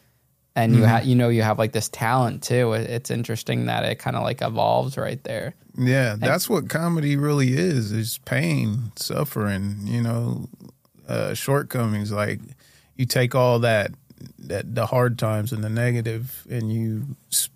and 0.55 0.75
you 0.75 0.85
ha- 0.85 1.01
you 1.03 1.15
know 1.15 1.29
you 1.29 1.41
have 1.43 1.57
like 1.57 1.71
this 1.71 1.89
talent 1.89 2.43
too. 2.43 2.73
It's 2.73 3.09
interesting 3.09 3.65
that 3.65 3.83
it 3.83 3.99
kind 3.99 4.15
of 4.15 4.23
like 4.23 4.41
evolves 4.41 4.97
right 4.97 5.23
there. 5.23 5.53
Yeah, 5.77 6.15
that's 6.17 6.49
what 6.49 6.69
comedy 6.69 7.15
really 7.15 7.53
is: 7.53 7.91
is 7.91 8.19
pain, 8.25 8.91
suffering, 8.95 9.79
you 9.85 10.01
know, 10.01 10.49
uh, 11.07 11.33
shortcomings. 11.33 12.11
Like 12.11 12.41
you 12.97 13.05
take 13.05 13.33
all 13.33 13.59
that, 13.59 13.91
that 14.39 14.75
the 14.75 14.85
hard 14.85 15.17
times 15.17 15.53
and 15.53 15.63
the 15.63 15.69
negative, 15.69 16.45
and 16.49 16.71
you 16.71 17.05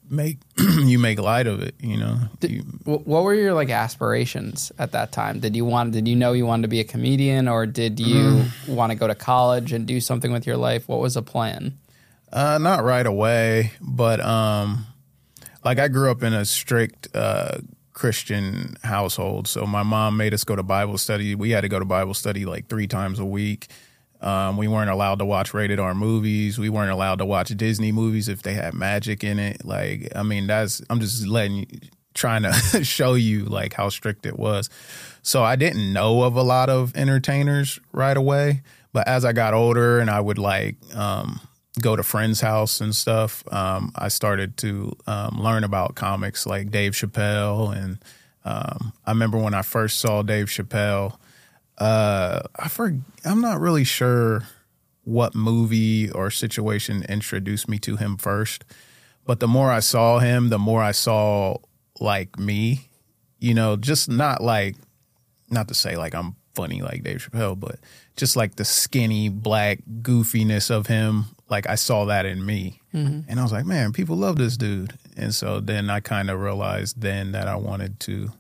make 0.10 0.38
you 0.58 0.98
make 0.98 1.20
light 1.20 1.48
of 1.48 1.62
it. 1.62 1.76
You 1.82 1.98
know, 1.98 2.18
you, 2.42 2.62
What 2.86 3.24
were 3.24 3.34
your 3.34 3.54
like 3.54 3.70
aspirations 3.70 4.72
at 4.80 4.94
that 4.94 5.12
time? 5.12 5.42
Did 5.42 5.54
you 5.54 5.66
want? 5.66 5.92
Did 5.92 6.08
you 6.08 6.16
know 6.16 6.32
you 6.32 6.46
wanted 6.46 6.62
to 6.62 6.68
be 6.70 6.80
a 6.80 6.86
comedian, 6.86 7.50
or 7.50 7.66
did 7.66 8.00
you 8.00 8.46
want 8.70 8.92
to 8.92 8.96
go 8.98 9.08
to 9.08 9.16
college 9.16 9.74
and 9.74 9.86
do 9.86 10.00
something 10.00 10.32
with 10.32 10.48
your 10.48 10.58
life? 10.58 10.88
What 10.88 11.02
was 11.02 11.16
the 11.16 11.22
plan? 11.22 11.78
Uh, 12.32 12.58
not 12.58 12.84
right 12.84 13.06
away, 13.06 13.72
but 13.80 14.20
um, 14.20 14.86
like 15.64 15.80
I 15.80 15.88
grew 15.88 16.12
up 16.12 16.24
in 16.24 16.34
a 16.34 16.46
strict 16.46 17.08
uh, 17.16 17.60
Christian 17.94 18.76
household, 18.84 19.48
so 19.48 19.66
my 19.66 19.84
mom 19.84 20.18
made 20.18 20.34
us 20.34 20.44
go 20.44 20.56
to 20.56 20.64
Bible 20.64 20.98
study. 20.98 21.36
We 21.36 21.52
had 21.52 21.62
to 21.62 21.70
go 21.70 21.80
to 21.80 21.86
Bible 21.86 22.14
study 22.14 22.46
like 22.46 22.68
three 22.68 22.88
times 22.88 23.20
a 23.20 23.26
week. 23.26 23.68
Um, 24.22 24.58
we 24.58 24.68
weren't 24.68 24.90
allowed 24.90 25.20
to 25.20 25.26
watch 25.26 25.54
rated 25.54 25.80
R 25.80 25.94
movies. 25.94 26.58
We 26.58 26.70
weren't 26.70 26.92
allowed 26.92 27.20
to 27.20 27.26
watch 27.26 27.50
Disney 27.50 27.92
movies 27.92 28.28
if 28.28 28.42
they 28.42 28.54
had 28.54 28.74
magic 28.74 29.24
in 29.24 29.40
it. 29.40 29.64
Like, 29.64 30.10
I 30.16 30.24
mean, 30.24 30.48
that's 30.48 30.82
I'm 30.90 31.00
just 31.00 31.26
letting 31.28 31.58
you, 31.58 31.66
trying 32.16 32.44
to 32.44 32.52
show 32.84 33.14
you 33.14 33.46
like 33.46 33.74
how 33.74 33.90
strict 33.90 34.26
it 34.26 34.40
was. 34.40 34.70
So 35.22 35.44
I 35.44 35.56
didn't 35.56 35.94
know 35.94 36.24
of 36.24 36.36
a 36.36 36.42
lot 36.42 36.70
of 36.70 36.96
entertainers 36.96 37.80
right 37.92 38.18
away, 38.18 38.62
but 38.94 39.08
as 39.08 39.26
I 39.26 39.34
got 39.34 39.54
older 39.54 40.00
and 40.00 40.10
I 40.10 40.22
would 40.22 40.38
like 40.38 40.76
um, 40.96 41.40
go 41.82 41.96
to 41.96 42.04
friends' 42.04 42.42
house 42.42 42.82
and 42.82 42.96
stuff, 42.96 43.44
um, 43.52 43.92
I 43.96 44.08
started 44.08 44.58
to 44.58 44.96
um, 45.08 45.40
learn 45.42 45.64
about 45.64 45.96
comics 45.96 46.46
like 46.46 46.72
Dave 46.72 46.94
Chappelle. 46.94 47.76
And 47.76 47.98
um, 48.44 48.94
I 49.06 49.12
remember 49.12 49.38
when 49.38 49.54
I 49.54 49.62
first 49.62 50.00
saw 50.00 50.22
Dave 50.22 50.48
Chappelle, 50.48 51.18
uh, 51.78 52.42
I 52.56 52.68
for, 52.70 52.98
I'm 53.26 53.42
not 53.42 53.60
really 53.60 53.84
sure 53.84 54.44
what 55.04 55.36
movie 55.36 56.10
or 56.12 56.32
situation 56.32 57.06
introduced 57.08 57.70
me 57.70 57.78
to 57.80 57.96
him 57.96 58.18
first, 58.18 58.64
but 59.26 59.40
the 59.40 59.48
more 59.48 59.72
I 59.72 59.80
saw 59.80 60.20
him, 60.20 60.50
the 60.50 60.60
more 60.60 60.82
I 60.82 60.92
saw 60.92 61.58
like 62.00 62.40
me, 62.40 62.90
you 63.40 63.54
know, 63.54 63.76
just 63.76 64.10
not 64.10 64.42
like, 64.42 64.76
not 65.50 65.68
to 65.68 65.74
say 65.74 65.96
like 65.96 66.16
I'm 66.16 66.36
funny 66.56 66.82
like 66.82 67.04
Dave 67.04 67.30
Chappelle, 67.30 67.60
but 67.60 67.80
just 68.16 68.36
like 68.36 68.56
the 68.56 68.66
skinny 68.66 69.30
black 69.30 69.80
goofiness 70.02 70.72
of 70.72 70.88
him. 70.88 71.26
Like 71.56 71.70
I 71.70 71.76
saw 71.76 72.04
that 72.06 72.26
in 72.26 72.46
me, 72.46 72.82
and 72.92 73.40
I 73.40 73.44
was 73.44 73.54
like, 73.54 73.66
man, 73.66 73.94
people 73.94 74.18
love 74.18 74.36
this 74.36 74.58
dude. 74.58 74.94
And 75.16 75.34
so 75.34 75.62
then 75.62 75.90
I 75.90 76.02
kind 76.02 76.30
of 76.30 76.42
realized 76.42 77.00
then 77.00 77.32
that 77.32 77.48
I 77.48 77.56
wanted 77.56 77.98
to, 78.02 78.34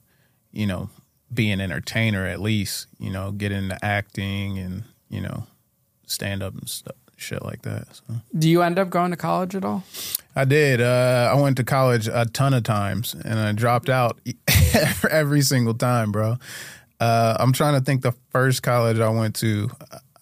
you 0.51 0.67
know, 0.67 0.89
be 1.33 1.49
an 1.49 1.61
entertainer 1.61 2.25
at 2.25 2.41
least, 2.41 2.87
you 2.99 3.09
know, 3.09 3.31
get 3.31 3.53
into 3.53 3.77
acting 3.81 4.57
and 4.57 4.83
you 5.09 5.21
know, 5.21 5.47
stand 6.07 6.43
up 6.43 6.55
and 6.55 6.67
stuff, 6.67 6.97
shit 7.15 7.41
like 7.41 7.61
that. 7.61 7.87
So. 7.95 8.15
Do 8.37 8.49
you 8.49 8.61
end 8.61 8.77
up 8.77 8.89
going 8.89 9.11
to 9.11 9.17
college 9.17 9.55
at 9.55 9.63
all? 9.63 9.85
I 10.35 10.43
did. 10.43 10.81
Uh, 10.81 11.31
I 11.33 11.39
went 11.39 11.55
to 11.55 11.63
college 11.63 12.09
a 12.11 12.25
ton 12.25 12.53
of 12.53 12.63
times, 12.63 13.15
and 13.23 13.39
I 13.39 13.53
dropped 13.53 13.87
out 13.87 14.19
every 15.09 15.41
single 15.41 15.73
time, 15.73 16.11
bro. 16.11 16.35
Uh, 16.99 17.37
I'm 17.39 17.53
trying 17.53 17.79
to 17.79 17.85
think 17.85 18.01
the 18.01 18.13
first 18.31 18.61
college 18.61 18.99
I 18.99 19.07
went 19.07 19.35
to. 19.37 19.71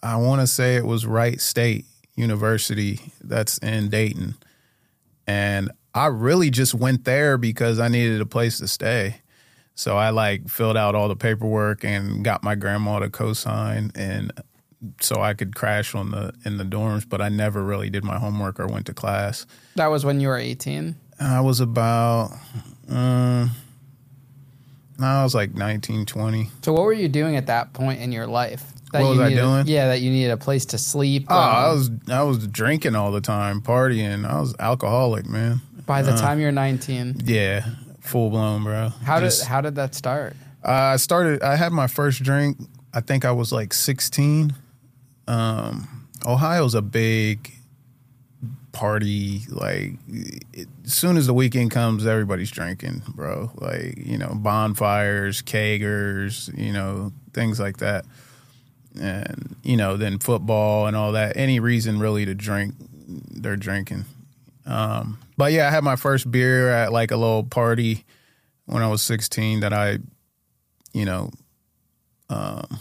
I 0.00 0.16
want 0.16 0.42
to 0.42 0.46
say 0.46 0.76
it 0.76 0.86
was 0.86 1.06
Wright 1.06 1.40
State 1.40 1.86
University. 2.16 3.00
That's 3.22 3.58
in 3.58 3.88
Dayton, 3.88 4.34
and 5.26 5.70
I 5.94 6.06
really 6.06 6.50
just 6.50 6.74
went 6.74 7.04
there 7.04 7.38
because 7.38 7.78
I 7.78 7.88
needed 7.88 8.20
a 8.20 8.26
place 8.26 8.58
to 8.58 8.68
stay. 8.68 9.16
So 9.76 9.96
I 9.96 10.10
like 10.10 10.48
filled 10.48 10.76
out 10.76 10.94
all 10.94 11.08
the 11.08 11.16
paperwork 11.16 11.84
and 11.84 12.24
got 12.24 12.42
my 12.42 12.54
grandma 12.54 13.00
to 13.00 13.10
co-sign, 13.10 13.90
and 13.94 14.32
so 15.00 15.20
I 15.20 15.34
could 15.34 15.54
crash 15.54 15.94
on 15.94 16.10
the 16.10 16.32
in 16.44 16.58
the 16.58 16.64
dorms, 16.64 17.08
but 17.08 17.20
I 17.20 17.28
never 17.28 17.62
really 17.62 17.90
did 17.90 18.04
my 18.04 18.18
homework 18.18 18.60
or 18.60 18.66
went 18.66 18.86
to 18.86 18.94
class. 18.94 19.46
That 19.76 19.86
was 19.86 20.04
when 20.04 20.20
you 20.20 20.28
were 20.28 20.38
18? 20.38 20.96
I 21.20 21.40
was 21.40 21.60
about 21.60 22.32
um 22.88 23.50
no, 24.98 25.06
I 25.06 25.22
was 25.24 25.34
like 25.34 25.54
19, 25.54 26.06
20. 26.06 26.50
So 26.62 26.72
what 26.72 26.82
were 26.82 26.92
you 26.92 27.08
doing 27.08 27.34
at 27.34 27.46
that 27.46 27.72
point 27.72 28.00
in 28.00 28.12
your 28.12 28.28
life? 28.28 28.73
That 28.94 29.02
What 29.02 29.10
was 29.10 29.18
I 29.18 29.28
needed- 29.30 29.40
doing? 29.40 29.66
Yeah, 29.66 29.88
that 29.88 30.00
you 30.02 30.10
needed 30.12 30.30
a 30.30 30.36
place 30.36 30.66
to 30.66 30.78
sleep. 30.78 31.26
Oh, 31.28 31.34
I 31.36 31.66
um, 31.70 31.76
was 31.76 31.90
I 32.08 32.22
was 32.22 32.46
drinking 32.46 32.94
all 32.94 33.10
the 33.10 33.20
time, 33.20 33.60
partying. 33.60 34.24
I 34.24 34.38
was 34.40 34.54
alcoholic, 34.60 35.28
man. 35.28 35.60
by 35.84 36.00
the 36.02 36.12
time 36.16 36.38
you're 36.38 36.52
19. 36.52 37.22
Yeah, 37.24 37.66
full 38.00 38.30
blown, 38.30 38.62
bro. 38.62 38.90
How 39.02 39.18
Just- 39.18 39.40
did 39.42 39.48
how 39.48 39.60
did 39.60 39.74
that 39.74 39.96
start? 39.96 40.36
I 40.62 40.94
started. 40.96 41.42
I 41.42 41.56
had 41.56 41.72
my 41.72 41.88
first 41.88 42.22
drink. 42.22 42.56
I 42.94 43.00
think 43.00 43.24
I 43.24 43.32
was 43.32 43.50
like 43.50 43.72
16. 43.74 44.54
Um, 45.26 46.06
Ohio's 46.24 46.74
a 46.76 46.82
big 46.82 47.50
party. 48.72 49.42
Like, 49.50 49.92
it, 50.08 50.68
as 50.84 50.94
soon 50.94 51.16
as 51.16 51.26
the 51.26 51.34
weekend 51.34 51.70
comes, 51.70 52.06
everybody's 52.06 52.50
drinking, 52.50 53.02
bro. 53.08 53.50
Like, 53.56 53.94
you 53.98 54.18
know, 54.18 54.32
bonfires, 54.34 55.42
kegers, 55.42 56.56
you 56.56 56.72
know, 56.72 57.12
things 57.32 57.58
like 57.60 57.78
that. 57.78 58.04
And 59.00 59.56
you 59.62 59.76
know, 59.76 59.96
then 59.96 60.18
football 60.18 60.86
and 60.86 60.96
all 60.96 61.12
that. 61.12 61.36
Any 61.36 61.60
reason 61.60 61.98
really 61.98 62.24
to 62.24 62.34
drink, 62.34 62.74
they're 63.08 63.56
drinking. 63.56 64.04
Um, 64.66 65.18
but 65.36 65.52
yeah, 65.52 65.66
I 65.68 65.70
had 65.70 65.84
my 65.84 65.96
first 65.96 66.30
beer 66.30 66.70
at 66.70 66.92
like 66.92 67.10
a 67.10 67.16
little 67.16 67.44
party 67.44 68.04
when 68.66 68.82
I 68.82 68.88
was 68.88 69.02
16 69.02 69.60
that 69.60 69.72
I 69.72 69.98
you 70.94 71.04
know, 71.04 71.30
um, 72.30 72.78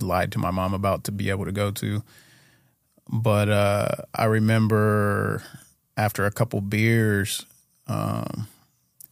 lied 0.00 0.30
to 0.32 0.38
my 0.38 0.52
mom 0.52 0.74
about 0.74 1.04
to 1.04 1.12
be 1.12 1.30
able 1.30 1.46
to 1.46 1.52
go 1.52 1.72
to. 1.72 2.04
But 3.10 3.48
uh, 3.48 3.88
I 4.14 4.26
remember 4.26 5.42
after 5.96 6.24
a 6.26 6.30
couple 6.30 6.60
beers, 6.60 7.44
um, 7.88 8.46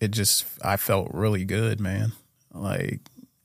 it 0.01 0.13
just 0.13 0.45
I 0.63 0.77
felt 0.77 1.11
really 1.13 1.45
good, 1.45 1.81
man. 1.81 2.13
Like 2.53 3.01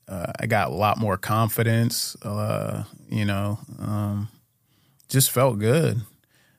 uh, 0.07 0.31
I 0.39 0.45
got 0.45 0.69
a 0.69 0.73
lot 0.73 0.97
more 0.97 1.17
confidence. 1.17 2.15
Uh, 2.21 2.83
you 3.09 3.25
know, 3.25 3.59
um, 3.79 4.29
just 5.09 5.31
felt 5.31 5.59
good, 5.59 6.01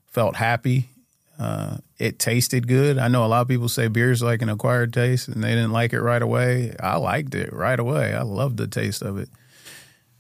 felt 0.07 0.37
happy. 0.37 0.90
Uh, 1.38 1.78
it 1.99 2.19
tasted 2.19 2.67
good. 2.67 2.99
I 2.99 3.09
know 3.09 3.25
a 3.25 3.28
lot 3.28 3.43
of 3.43 3.49
people 3.49 3.69
say 3.69 3.87
beer's 3.87 4.23
like 4.23 4.43
an 4.43 4.49
acquired 4.49 4.93
taste 4.93 5.28
and 5.28 5.43
they 5.43 5.50
didn't 5.50 5.73
like 5.73 5.93
it 5.93 6.00
right 6.00 6.21
away. 6.21 6.75
I 6.81 6.97
liked 6.97 7.35
it 7.35 7.52
right 7.52 7.78
away. 7.78 8.12
I 8.14 8.23
loved 8.23 8.57
the 8.57 8.67
taste 8.67 9.02
of 9.02 9.19
it. 9.19 9.28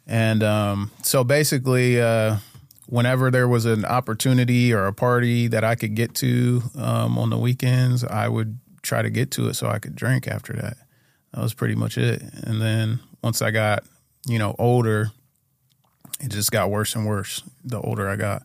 And 0.06 0.42
um, 0.42 0.90
so 1.02 1.24
basically, 1.24 2.00
uh, 2.00 2.36
whenever 2.86 3.30
there 3.30 3.48
was 3.48 3.66
an 3.66 3.84
opportunity 3.84 4.72
or 4.72 4.86
a 4.86 4.92
party 4.92 5.48
that 5.48 5.64
I 5.64 5.74
could 5.74 5.94
get 5.94 6.14
to 6.16 6.62
um, 6.76 7.18
on 7.18 7.30
the 7.30 7.36
weekends, 7.36 8.04
I 8.04 8.28
would 8.28 8.58
try 8.82 9.02
to 9.02 9.10
get 9.10 9.30
to 9.32 9.48
it 9.48 9.54
so 9.54 9.68
I 9.68 9.78
could 9.78 9.94
drink 9.94 10.26
after 10.26 10.54
that. 10.54 10.76
That 11.34 11.42
was 11.42 11.52
pretty 11.52 11.74
much 11.74 11.98
it. 11.98 12.22
And 12.44 12.62
then 12.62 13.00
once 13.22 13.42
I 13.42 13.50
got, 13.50 13.84
you 14.26 14.38
know, 14.38 14.54
older, 14.58 15.10
it 16.20 16.30
just 16.30 16.50
got 16.50 16.70
worse 16.70 16.94
and 16.94 17.06
worse 17.06 17.42
the 17.64 17.80
older 17.80 18.08
I 18.08 18.16
got 18.16 18.42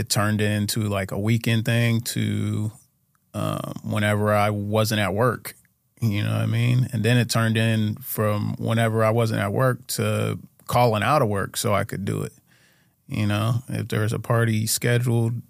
it 0.00 0.08
turned 0.08 0.40
into 0.40 0.80
like 0.82 1.10
a 1.10 1.18
weekend 1.18 1.64
thing 1.64 2.00
to 2.00 2.72
um, 3.34 3.74
whenever 3.84 4.32
I 4.32 4.50
wasn't 4.50 5.00
at 5.00 5.14
work. 5.14 5.54
You 6.00 6.22
know 6.22 6.30
what 6.30 6.40
I 6.40 6.46
mean? 6.46 6.88
And 6.92 7.02
then 7.02 7.18
it 7.18 7.28
turned 7.28 7.58
in 7.58 7.96
from 7.96 8.54
whenever 8.58 9.04
I 9.04 9.10
wasn't 9.10 9.42
at 9.42 9.52
work 9.52 9.86
to 9.88 10.38
calling 10.66 11.02
out 11.02 11.20
of 11.20 11.28
work 11.28 11.56
so 11.58 11.74
I 11.74 11.84
could 11.84 12.06
do 12.06 12.22
it. 12.22 12.32
You 13.08 13.26
know, 13.26 13.62
if 13.68 13.88
there 13.88 14.00
was 14.00 14.14
a 14.14 14.18
party 14.18 14.66
scheduled 14.66 15.42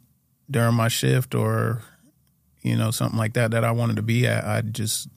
during 0.51 0.75
my 0.75 0.89
shift 0.89 1.35
or, 1.35 1.83
you 2.63 2.75
know, 2.75 2.91
something 2.91 3.19
like 3.19 3.35
that 3.35 3.53
that 3.53 3.63
I 3.63 3.71
wanted 3.71 3.97
to 3.97 4.03
be 4.03 4.27
at, 4.27 4.45
I'd 4.45 4.75
just, 4.75 5.09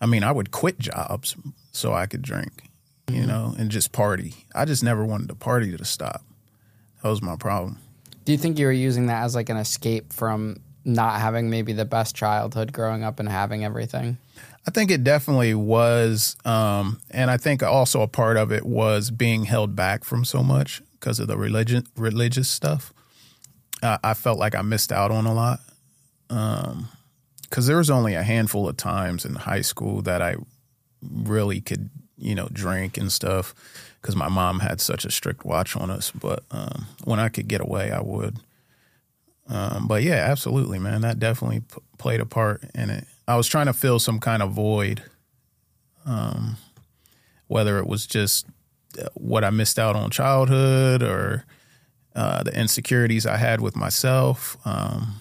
I 0.00 0.06
mean, 0.06 0.24
I 0.24 0.32
would 0.32 0.50
quit 0.50 0.78
jobs 0.78 1.36
so 1.76 1.92
I 1.92 2.06
could 2.06 2.22
drink, 2.22 2.70
you 3.10 3.26
know, 3.26 3.54
and 3.58 3.70
just 3.70 3.92
party. 3.92 4.34
I 4.54 4.64
just 4.64 4.82
never 4.82 5.04
wanted 5.04 5.28
the 5.28 5.34
party 5.34 5.76
to 5.76 5.84
stop. 5.84 6.22
That 7.02 7.10
was 7.10 7.22
my 7.22 7.36
problem. 7.36 7.78
Do 8.24 8.32
you 8.32 8.38
think 8.38 8.58
you 8.58 8.66
were 8.66 8.72
using 8.72 9.06
that 9.06 9.22
as 9.22 9.34
like 9.34 9.50
an 9.50 9.58
escape 9.58 10.12
from 10.12 10.60
not 10.84 11.20
having 11.20 11.50
maybe 11.50 11.72
the 11.72 11.84
best 11.84 12.16
childhood 12.16 12.72
growing 12.72 13.04
up 13.04 13.20
and 13.20 13.28
having 13.28 13.64
everything? 13.64 14.18
I 14.66 14.70
think 14.72 14.90
it 14.90 15.04
definitely 15.04 15.54
was, 15.54 16.36
um, 16.44 17.00
and 17.10 17.30
I 17.30 17.36
think 17.36 17.62
also 17.62 18.00
a 18.00 18.08
part 18.08 18.36
of 18.36 18.50
it 18.50 18.66
was 18.66 19.10
being 19.10 19.44
held 19.44 19.76
back 19.76 20.02
from 20.02 20.24
so 20.24 20.42
much 20.42 20.82
because 20.94 21.20
of 21.20 21.28
the 21.28 21.36
religion, 21.36 21.86
religious 21.96 22.48
stuff. 22.48 22.92
Uh, 23.82 23.98
I 24.02 24.14
felt 24.14 24.38
like 24.38 24.56
I 24.56 24.62
missed 24.62 24.90
out 24.90 25.10
on 25.12 25.26
a 25.26 25.34
lot 25.34 25.60
because 27.48 27.66
there 27.66 27.76
was 27.76 27.90
only 27.90 28.14
a 28.14 28.22
handful 28.22 28.68
of 28.68 28.76
times 28.76 29.24
in 29.24 29.34
high 29.34 29.60
school 29.60 30.02
that 30.02 30.20
I 30.20 30.36
really 31.12 31.60
could, 31.60 31.90
you 32.16 32.34
know, 32.34 32.48
drink 32.52 32.96
and 32.96 33.10
stuff 33.10 33.54
because 34.00 34.16
my 34.16 34.28
mom 34.28 34.60
had 34.60 34.80
such 34.80 35.04
a 35.04 35.10
strict 35.10 35.44
watch 35.44 35.76
on 35.76 35.90
us. 35.90 36.10
But 36.10 36.44
um, 36.50 36.86
when 37.04 37.18
I 37.18 37.28
could 37.28 37.48
get 37.48 37.60
away, 37.60 37.90
I 37.90 38.00
would. 38.00 38.36
Um, 39.48 39.86
but 39.86 40.02
yeah, 40.02 40.26
absolutely, 40.28 40.78
man. 40.78 41.02
That 41.02 41.18
definitely 41.18 41.60
p- 41.60 41.80
played 41.98 42.20
a 42.20 42.26
part 42.26 42.64
in 42.74 42.90
it. 42.90 43.04
I 43.28 43.36
was 43.36 43.46
trying 43.46 43.66
to 43.66 43.72
fill 43.72 43.98
some 43.98 44.18
kind 44.18 44.42
of 44.42 44.52
void, 44.52 45.02
um, 46.04 46.56
whether 47.46 47.78
it 47.78 47.86
was 47.86 48.06
just 48.06 48.46
uh, 49.00 49.08
what 49.14 49.44
I 49.44 49.50
missed 49.50 49.78
out 49.78 49.94
on 49.96 50.10
childhood 50.10 51.02
or 51.02 51.44
uh, 52.14 52.42
the 52.42 52.58
insecurities 52.58 53.26
I 53.26 53.36
had 53.36 53.60
with 53.60 53.76
myself. 53.76 54.56
Um, 54.64 55.20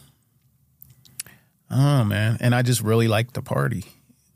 man. 1.70 2.38
And 2.39 2.56
I 2.56 2.62
just 2.62 2.82
really 2.82 3.08
liked 3.08 3.34
to 3.36 3.42
party. 3.42 3.86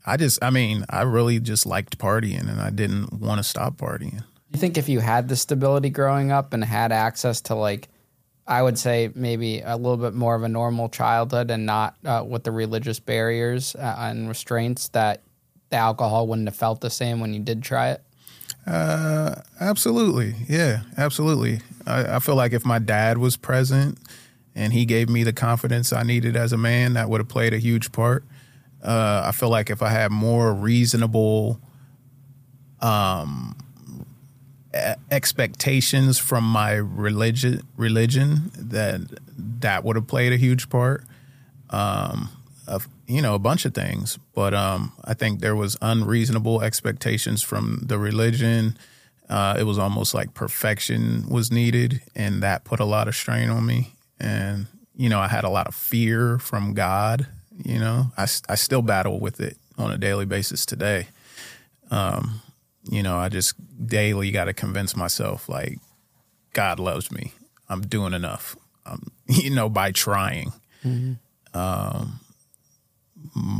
I 0.06 0.16
just, 0.16 0.42
I 0.42 0.50
mean, 0.50 0.84
I 0.88 1.02
really 1.02 1.40
just 1.40 1.66
liked 1.66 1.98
partying 1.98 2.48
and 2.48 2.60
I 2.60 2.70
didn't 2.70 3.12
want 3.12 3.38
to 3.38 3.44
stop 3.44 3.76
partying. 3.76 4.24
You 4.52 4.58
think 4.58 4.78
if 4.78 4.88
you 4.88 5.00
had 5.00 5.28
the 5.28 5.36
stability 5.36 5.90
growing 5.90 6.32
up 6.32 6.52
and 6.52 6.64
had 6.64 6.90
access 6.92 7.40
to 7.42 7.54
like, 7.54 7.88
I 8.46 8.62
would 8.62 8.78
say 8.78 9.12
maybe 9.14 9.60
a 9.60 9.76
little 9.76 9.96
bit 9.96 10.14
more 10.14 10.34
of 10.34 10.42
a 10.42 10.48
normal 10.48 10.88
childhood 10.88 11.50
and 11.50 11.66
not 11.66 11.94
uh, 12.04 12.24
with 12.26 12.42
the 12.42 12.50
religious 12.50 12.98
barriers 12.98 13.76
uh, 13.76 13.96
and 13.98 14.28
restraints, 14.28 14.88
that 14.88 15.22
the 15.68 15.76
alcohol 15.76 16.26
wouldn't 16.26 16.48
have 16.48 16.56
felt 16.56 16.80
the 16.80 16.90
same 16.90 17.20
when 17.20 17.32
you 17.32 17.40
did 17.40 17.62
try 17.62 17.90
it? 17.90 18.02
Uh, 18.66 19.36
absolutely. 19.60 20.34
Yeah, 20.48 20.82
absolutely. 20.96 21.60
I, 21.86 22.16
I 22.16 22.18
feel 22.18 22.34
like 22.34 22.52
if 22.52 22.66
my 22.66 22.80
dad 22.80 23.18
was 23.18 23.36
present 23.36 23.98
and 24.54 24.72
he 24.72 24.84
gave 24.84 25.08
me 25.08 25.22
the 25.22 25.32
confidence 25.32 25.92
I 25.92 26.02
needed 26.02 26.34
as 26.34 26.52
a 26.52 26.58
man, 26.58 26.94
that 26.94 27.08
would 27.08 27.20
have 27.20 27.28
played 27.28 27.54
a 27.54 27.58
huge 27.58 27.92
part. 27.92 28.24
Uh, 28.82 29.24
I 29.26 29.32
feel 29.32 29.50
like 29.50 29.70
if 29.70 29.82
I 29.82 29.90
had 29.90 30.10
more 30.10 30.54
reasonable 30.54 31.60
um, 32.80 33.56
expectations 35.10 36.18
from 36.18 36.44
my 36.44 36.72
religion, 36.72 37.62
religion, 37.76 38.50
that 38.56 39.00
that 39.60 39.84
would 39.84 39.96
have 39.96 40.06
played 40.06 40.32
a 40.32 40.36
huge 40.36 40.68
part. 40.68 41.04
Um, 41.70 42.30
of 42.70 42.88
you 43.06 43.20
know 43.20 43.34
a 43.34 43.38
bunch 43.38 43.64
of 43.64 43.74
things, 43.74 44.18
but 44.32 44.54
um, 44.54 44.92
I 45.04 45.12
think 45.14 45.40
there 45.40 45.56
was 45.56 45.76
unreasonable 45.82 46.62
expectations 46.62 47.42
from 47.42 47.80
the 47.82 47.98
religion. 47.98 48.78
Uh, 49.28 49.56
it 49.58 49.64
was 49.64 49.78
almost 49.78 50.14
like 50.14 50.34
perfection 50.34 51.28
was 51.28 51.50
needed, 51.50 52.00
and 52.14 52.42
that 52.42 52.64
put 52.64 52.80
a 52.80 52.84
lot 52.84 53.08
of 53.08 53.14
strain 53.14 53.50
on 53.50 53.66
me. 53.66 53.94
And 54.18 54.66
you 54.94 55.08
know, 55.08 55.18
I 55.18 55.28
had 55.28 55.44
a 55.44 55.50
lot 55.50 55.66
of 55.66 55.74
fear 55.74 56.38
from 56.38 56.72
God. 56.72 57.26
You 57.64 57.78
know, 57.78 58.12
I, 58.16 58.26
I 58.48 58.54
still 58.54 58.82
battle 58.82 59.20
with 59.20 59.40
it 59.40 59.56
on 59.78 59.90
a 59.90 59.98
daily 59.98 60.26
basis 60.26 60.64
today. 60.66 61.08
Um, 61.90 62.40
you 62.88 63.02
know, 63.02 63.16
I 63.16 63.28
just 63.28 63.54
daily 63.86 64.30
got 64.30 64.44
to 64.44 64.52
convince 64.52 64.96
myself 64.96 65.48
like 65.48 65.78
God 66.52 66.78
loves 66.80 67.10
me. 67.10 67.32
I'm 67.68 67.82
doing 67.82 68.14
enough. 68.14 68.56
Um, 68.86 69.10
you 69.26 69.50
know, 69.50 69.68
by 69.68 69.92
trying. 69.92 70.52
Um, 71.54 72.20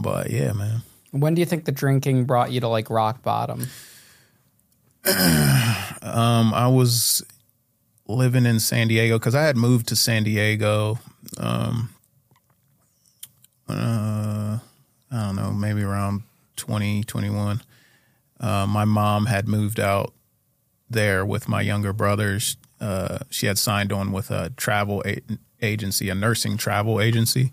but 0.03 0.31
yeah, 0.31 0.53
man. 0.53 0.83
When 1.13 1.35
do 1.35 1.41
you 1.41 1.47
think 1.47 1.65
the 1.65 1.73
drinking 1.73 2.25
brought 2.25 2.53
you 2.53 2.61
to 2.61 2.69
like 2.69 2.91
rock 2.91 3.23
bottom? 3.23 3.69
Um, 6.03 6.55
I 6.55 6.67
was 6.67 7.23
living 8.09 8.47
in 8.47 8.59
San 8.59 8.89
Diego 8.89 9.19
because 9.19 9.35
I 9.35 9.43
had 9.43 9.57
moved 9.57 9.89
to 9.89 9.97
San 9.97 10.25
Diego. 10.25 10.99
Um, 11.37 11.91
uh, 13.79 14.59
I 15.11 15.27
don't 15.27 15.37
know, 15.37 15.53
maybe 15.53 15.83
around 15.83 16.23
20, 16.57 17.05
21. 17.05 17.63
Uh, 18.39 18.67
my 18.67 18.85
mom 18.85 19.27
had 19.27 19.49
moved 19.49 19.81
out 19.81 20.13
there 20.89 21.25
with 21.25 21.49
my 21.49 21.61
younger 21.61 21.93
brothers. 21.93 22.57
Uh, 22.81 23.19
she 23.31 23.47
had 23.47 23.59
signed 23.59 23.93
on 23.93 24.13
with 24.13 24.31
a 24.31 24.51
travel 24.57 25.03
a- 25.07 25.21
agency, 25.61 26.09
a 26.09 26.15
nursing 26.15 26.57
travel 26.57 27.01
agency, 27.01 27.53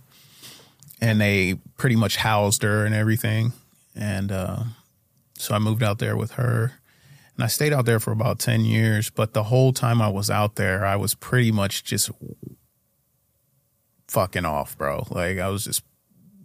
and 1.01 1.19
they 1.19 1.55
pretty 1.77 1.95
much 1.95 2.17
housed 2.17 2.63
her 2.63 2.86
and 2.86 2.95
everything. 2.95 3.53
And 3.95 4.31
uh, 4.31 4.63
so 5.38 5.53
I 5.55 5.59
moved 5.59 5.83
out 5.83 6.00
there 6.00 6.15
with 6.15 6.31
her. 6.31 6.74
And 7.36 7.43
I 7.43 7.47
stayed 7.47 7.74
out 7.74 7.86
there 7.86 8.00
for 8.00 8.12
about 8.12 8.39
10 8.39 8.65
years, 8.65 9.12
but 9.12 9.33
the 9.33 9.43
whole 9.43 9.71
time 9.71 10.01
I 10.01 10.09
was 10.09 10.29
out 10.31 10.55
there, 10.55 10.83
I 10.83 10.95
was 10.95 11.13
pretty 11.13 11.51
much 11.51 11.83
just 11.83 12.09
fucking 14.07 14.45
off, 14.45 14.75
bro. 14.77 15.05
Like 15.12 15.38
I 15.38 15.50
was 15.50 15.65
just 15.65 15.83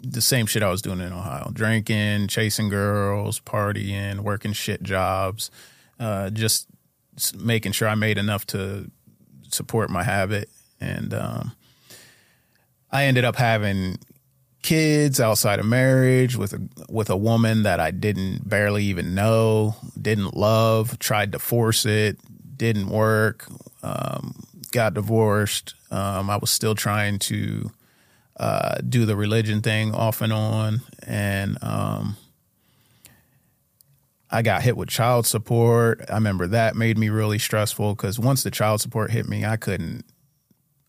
the 0.03 0.21
same 0.21 0.47
shit 0.47 0.63
I 0.63 0.71
was 0.71 0.83
doing 0.83 1.01
in 1.01 1.13
Ohio. 1.13 1.51
Drinking, 1.53 2.29
chasing 2.29 2.69
girls, 2.69 3.41
partying, 3.41 4.21
working 4.21 4.53
shit 4.53 4.83
jobs, 4.83 5.51
uh, 6.01 6.31
just 6.31 6.67
making 7.37 7.73
sure 7.73 7.89
I 7.89 7.95
made 7.95 8.19
enough 8.19 8.47
to 8.49 8.91
support 9.49 9.91
my 9.91 10.03
habit. 10.03 10.49
And 10.81 11.15
um, 11.15 11.53
I 12.91 13.05
ended 13.05 13.25
up 13.25 13.37
having 13.37 13.99
kids 14.63 15.21
outside 15.21 15.59
of 15.59 15.67
marriage 15.67 16.37
with 16.37 16.53
a 16.53 16.61
with 16.89 17.11
a 17.11 17.17
woman 17.17 17.65
that 17.65 17.81
I 17.81 17.91
didn't 17.91 18.49
barely 18.49 18.85
even 18.85 19.15
know, 19.15 19.77
didn't 20.01 20.37
love, 20.37 20.99
tried 20.99 21.33
to 21.33 21.39
force 21.39 21.85
it, 21.85 22.19
didn't 22.57 22.89
work, 22.89 23.47
um, 23.83 24.35
got 24.73 24.95
divorced. 24.95 25.75
Um, 25.91 26.31
I 26.31 26.37
was 26.37 26.51
still 26.51 26.75
trying 26.75 27.19
to 27.21 27.71
uh, 28.37 28.77
do 28.87 29.05
the 29.07 29.17
religion 29.17 29.61
thing 29.61 29.95
off 29.95 30.21
and 30.21 30.33
on, 30.33 30.81
and 31.07 31.63
um, 31.63 32.17
I 34.31 34.43
got 34.43 34.63
hit 34.63 34.77
with 34.77 34.89
child 34.89 35.27
support. 35.27 36.05
I 36.09 36.15
remember 36.15 36.47
that 36.49 36.75
made 36.75 36.97
me 36.97 37.11
really 37.11 37.39
stressful 37.39 37.95
because 37.95 38.19
once 38.19 38.43
the 38.43 38.51
child 38.51 38.81
support 38.81 39.11
hit 39.11 39.29
me, 39.29 39.45
I 39.45 39.57
couldn't 39.57 40.05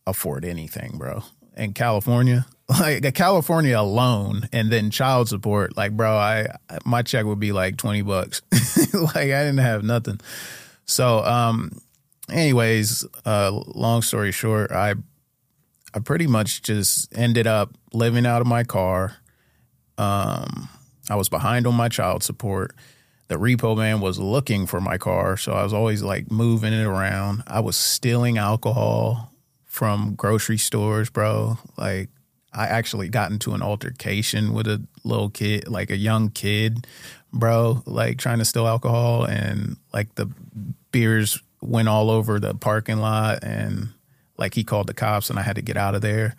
afford 0.07 0.45
anything, 0.45 0.97
bro. 0.97 1.23
In 1.55 1.73
California, 1.73 2.45
like 2.69 3.13
California 3.13 3.77
alone, 3.77 4.47
and 4.53 4.71
then 4.71 4.89
child 4.89 5.27
support, 5.27 5.75
like, 5.75 5.91
bro, 5.91 6.15
I 6.15 6.47
my 6.85 7.01
check 7.01 7.25
would 7.25 7.39
be 7.39 7.51
like 7.51 7.77
twenty 7.77 8.01
bucks. 8.01 8.41
like 8.93 9.15
I 9.15 9.43
didn't 9.43 9.57
have 9.57 9.83
nothing. 9.83 10.19
So, 10.85 11.23
um, 11.23 11.79
anyways, 12.29 13.05
uh, 13.25 13.51
long 13.51 14.01
story 14.01 14.31
short, 14.31 14.71
I 14.71 14.95
I 15.93 15.99
pretty 15.99 16.27
much 16.27 16.61
just 16.61 17.15
ended 17.15 17.47
up 17.47 17.75
living 17.93 18.25
out 18.25 18.41
of 18.41 18.47
my 18.47 18.63
car. 18.63 19.17
Um, 19.97 20.69
I 21.09 21.15
was 21.15 21.29
behind 21.29 21.67
on 21.67 21.75
my 21.75 21.89
child 21.89 22.23
support. 22.23 22.75
The 23.27 23.35
repo 23.35 23.77
man 23.77 24.01
was 24.01 24.19
looking 24.19 24.65
for 24.67 24.81
my 24.81 24.97
car, 24.97 25.37
so 25.37 25.53
I 25.53 25.63
was 25.63 25.73
always 25.73 26.01
like 26.03 26.31
moving 26.31 26.73
it 26.73 26.83
around. 26.83 27.43
I 27.47 27.59
was 27.59 27.75
stealing 27.75 28.37
alcohol 28.37 29.31
from 29.65 30.15
grocery 30.15 30.57
stores, 30.57 31.09
bro. 31.09 31.57
Like 31.77 32.09
I 32.53 32.67
actually 32.67 33.09
got 33.09 33.31
into 33.31 33.53
an 33.53 33.61
altercation 33.61 34.53
with 34.53 34.67
a 34.67 34.83
little 35.03 35.29
kid, 35.29 35.67
like 35.67 35.89
a 35.89 35.97
young 35.97 36.29
kid, 36.29 36.85
bro, 37.31 37.81
like 37.85 38.17
trying 38.17 38.39
to 38.39 38.45
steal 38.45 38.67
alcohol 38.67 39.25
and 39.25 39.77
like 39.91 40.13
the 40.15 40.29
beers 40.91 41.41
went 41.61 41.87
all 41.87 42.11
over 42.11 42.39
the 42.39 42.53
parking 42.53 42.97
lot 42.97 43.43
and 43.43 43.89
like 44.37 44.53
he 44.55 44.63
called 44.63 44.87
the 44.87 44.93
cops 44.93 45.29
and 45.29 45.37
I 45.37 45.41
had 45.43 45.55
to 45.55 45.61
get 45.61 45.77
out 45.77 45.95
of 45.95 46.01
there. 46.01 46.35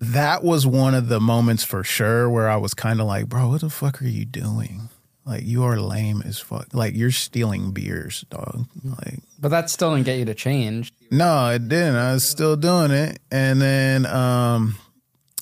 That 0.00 0.42
was 0.42 0.66
one 0.66 0.94
of 0.94 1.08
the 1.08 1.20
moments 1.20 1.62
for 1.64 1.84
sure 1.84 2.28
where 2.28 2.48
I 2.50 2.56
was 2.56 2.74
kind 2.74 3.00
of 3.00 3.06
like, 3.06 3.28
bro, 3.28 3.48
what 3.48 3.60
the 3.60 3.70
fuck 3.70 4.02
are 4.02 4.06
you 4.08 4.24
doing? 4.24 4.88
Like 5.24 5.44
you 5.44 5.62
are 5.64 5.78
lame 5.80 6.22
as 6.26 6.38
fuck. 6.38 6.74
Like 6.74 6.94
you're 6.94 7.10
stealing 7.12 7.70
beers, 7.72 8.24
dog. 8.28 8.66
Like 8.84 9.20
But 9.38 9.48
that 9.48 9.70
still 9.70 9.94
didn't 9.94 10.04
get 10.06 10.18
you 10.18 10.24
to 10.26 10.34
change. 10.34 10.92
no, 11.10 11.48
it 11.50 11.68
didn't. 11.68 11.96
I 11.96 12.12
was 12.12 12.28
still 12.28 12.56
doing 12.56 12.90
it, 12.90 13.18
and 13.30 13.62
then 13.62 14.04
um, 14.04 14.74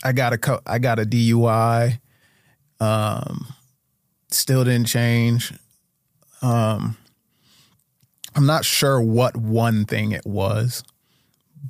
I 0.05 0.13
got 0.13 0.33
a 0.35 0.39
co- 0.39 0.61
I 0.67 0.79
got 0.79 1.01
a 1.01 1.05
DUI. 1.05 1.99
Um, 2.79 3.47
still 4.31 4.63
didn't 4.65 4.87
change. 4.87 5.53
Um, 6.43 6.97
I'm 8.37 8.47
not 8.47 8.65
sure 8.65 9.01
what 9.01 9.37
one 9.37 9.85
thing 9.85 10.13
it 10.13 10.25
was, 10.27 10.85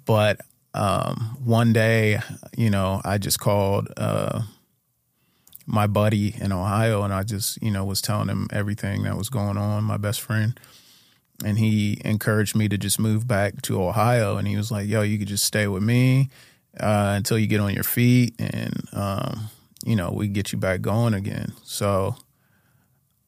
but 0.05 0.41
um, 0.75 1.37
one 1.45 1.73
day, 1.73 2.21
you 2.57 2.71
know, 2.71 3.01
I 3.05 3.19
just 3.19 3.39
called 3.39 3.89
uh, 3.97 4.43
my 5.67 5.87
buddy 5.87 6.35
in 6.41 6.53
Ohio, 6.53 7.03
and 7.03 7.13
I 7.13 7.23
just, 7.23 7.63
you 7.63 7.71
know, 7.71 7.85
was 7.85 8.01
telling 8.01 8.29
him 8.29 8.49
everything 8.51 9.03
that 9.03 9.17
was 9.17 9.29
going 9.29 9.57
on. 9.57 9.85
My 9.85 9.99
best 9.99 10.21
friend, 10.21 10.59
and 11.45 11.59
he 11.59 12.01
encouraged 12.05 12.57
me 12.57 12.69
to 12.69 12.79
just 12.79 12.99
move 12.99 13.27
back 13.27 13.63
to 13.63 13.83
Ohio. 13.83 14.37
And 14.37 14.49
he 14.49 14.57
was 14.57 14.71
like, 14.71 14.89
"Yo, 14.89 15.03
you 15.03 15.19
could 15.19 15.29
just 15.29 15.45
stay 15.45 15.67
with 15.67 15.83
me 15.83 16.31
uh, 16.81 17.15
until 17.17 17.39
you 17.39 17.47
get 17.47 17.61
on 17.61 17.75
your 17.75 17.85
feet, 17.85 18.35
and 18.39 18.89
um, 18.93 19.51
you 19.85 19.97
know, 19.97 20.11
we 20.11 20.29
get 20.29 20.53
you 20.53 20.59
back 20.59 20.81
going 20.81 21.13
again." 21.13 21.53
So, 21.65 22.17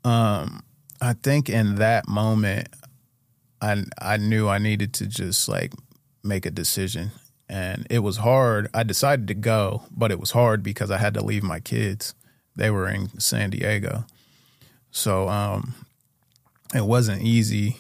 um, 0.03 0.63
I 1.01 1.13
think 1.13 1.51
in 1.51 1.75
that 1.77 2.09
moment, 2.09 2.69
I 3.61 3.85
I 4.01 4.17
knew 4.17 4.49
I 4.49 4.59
needed 4.59 4.95
to 4.95 5.07
just 5.07 5.49
like 5.49 5.73
make 6.25 6.47
a 6.47 6.51
decision, 6.51 7.13
and 7.49 7.87
it 7.91 8.01
was 8.01 8.19
hard. 8.19 8.69
I 8.75 8.83
decided 8.83 9.29
to 9.29 9.35
go, 9.35 9.83
but 9.91 10.11
it 10.11 10.19
was 10.19 10.33
hard 10.33 10.63
because 10.63 10.91
I 10.91 10.99
had 10.99 11.15
to 11.15 11.25
leave 11.25 11.43
my 11.43 11.61
kids. 11.61 12.15
They 12.57 12.71
were 12.71 12.89
in 12.89 13.19
San 13.21 13.51
Diego, 13.51 14.07
so 14.91 15.29
um, 15.29 15.75
it 16.75 16.85
wasn't 16.85 17.23
easy 17.23 17.77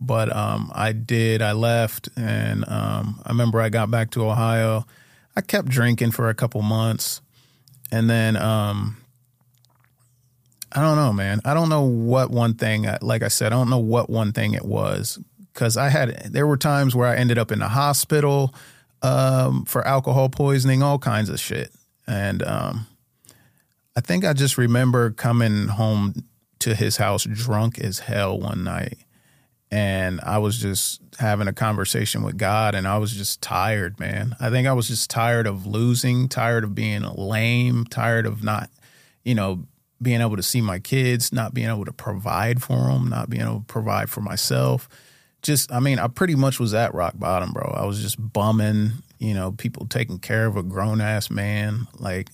but 0.00 0.34
um, 0.34 0.70
I 0.74 0.92
did. 0.92 1.42
I 1.42 1.52
left, 1.52 2.08
and 2.16 2.68
um, 2.68 3.20
I 3.24 3.30
remember 3.30 3.60
I 3.60 3.68
got 3.68 3.90
back 3.90 4.10
to 4.12 4.28
Ohio. 4.28 4.86
I 5.36 5.40
kept 5.40 5.68
drinking 5.68 6.12
for 6.12 6.28
a 6.28 6.34
couple 6.34 6.62
months, 6.62 7.20
and 7.90 8.08
then 8.08 8.36
um, 8.36 8.98
I 10.72 10.80
don't 10.80 10.96
know, 10.96 11.12
man. 11.12 11.40
I 11.44 11.54
don't 11.54 11.68
know 11.68 11.82
what 11.82 12.30
one 12.30 12.54
thing. 12.54 12.86
Like 13.00 13.22
I 13.22 13.28
said, 13.28 13.52
I 13.52 13.56
don't 13.56 13.70
know 13.70 13.78
what 13.78 14.10
one 14.10 14.32
thing 14.32 14.54
it 14.54 14.64
was 14.64 15.18
because 15.54 15.76
I 15.76 15.88
had. 15.88 16.32
There 16.32 16.46
were 16.46 16.58
times 16.58 16.94
where 16.94 17.08
I 17.08 17.16
ended 17.16 17.38
up 17.38 17.50
in 17.50 17.60
the 17.60 17.68
hospital 17.68 18.54
um, 19.02 19.64
for 19.64 19.86
alcohol 19.86 20.28
poisoning, 20.28 20.82
all 20.82 20.98
kinds 20.98 21.30
of 21.30 21.40
shit, 21.40 21.72
and 22.06 22.42
um, 22.42 22.86
I 23.96 24.00
think 24.00 24.24
I 24.24 24.34
just 24.34 24.58
remember 24.58 25.10
coming 25.10 25.68
home 25.68 26.24
to 26.58 26.74
his 26.74 26.96
house 26.98 27.24
drunk 27.24 27.78
as 27.78 28.00
hell 28.00 28.38
one 28.38 28.64
night 28.64 28.98
and 29.74 30.20
I 30.22 30.38
was 30.38 30.56
just 30.58 31.00
having 31.18 31.48
a 31.48 31.52
conversation 31.52 32.22
with 32.22 32.36
God 32.36 32.76
and 32.76 32.86
I 32.86 32.98
was 32.98 33.12
just 33.12 33.42
tired, 33.42 33.98
man. 33.98 34.36
I 34.38 34.48
think 34.48 34.68
I 34.68 34.72
was 34.72 34.86
just 34.86 35.10
tired 35.10 35.48
of 35.48 35.66
losing, 35.66 36.28
tired 36.28 36.62
of 36.62 36.76
being 36.76 37.02
lame, 37.02 37.84
tired 37.86 38.24
of 38.24 38.44
not, 38.44 38.70
you 39.24 39.34
know, 39.34 39.64
being 40.00 40.20
able 40.20 40.36
to 40.36 40.44
see 40.44 40.60
my 40.60 40.78
kids, 40.78 41.32
not 41.32 41.54
being 41.54 41.68
able 41.68 41.84
to 41.86 41.92
provide 41.92 42.62
for 42.62 42.76
them, 42.76 43.08
not 43.08 43.28
being 43.28 43.42
able 43.42 43.60
to 43.60 43.64
provide 43.64 44.08
for 44.08 44.20
myself. 44.20 44.88
Just, 45.44 45.70
I 45.70 45.78
mean, 45.78 46.00
I 46.00 46.08
pretty 46.08 46.34
much 46.34 46.58
was 46.58 46.74
at 46.74 46.94
rock 46.94 47.14
bottom, 47.16 47.52
bro. 47.52 47.72
I 47.76 47.84
was 47.84 48.02
just 48.02 48.16
bumming, 48.32 48.92
you 49.18 49.34
know, 49.34 49.52
people 49.52 49.86
taking 49.86 50.18
care 50.18 50.46
of 50.46 50.56
a 50.56 50.62
grown 50.62 51.00
ass 51.00 51.30
man. 51.30 51.86
Like, 52.00 52.30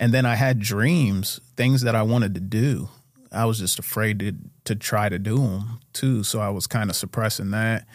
and 0.00 0.14
then 0.14 0.24
I 0.24 0.36
had 0.36 0.58
dreams, 0.58 1.40
things 1.56 1.82
that 1.82 1.94
I 1.94 2.02
wanted 2.02 2.34
to 2.34 2.40
do. 2.40 2.88
I 3.30 3.44
was 3.44 3.58
just 3.58 3.78
afraid 3.78 4.18
to 4.20 4.32
to 4.64 4.74
try 4.74 5.08
to 5.08 5.18
do 5.18 5.38
them 5.38 5.80
too. 5.92 6.22
So 6.22 6.40
I 6.40 6.50
was 6.50 6.66
kind 6.66 6.90
of 6.90 6.96
suppressing 6.96 7.50
that, 7.50 7.86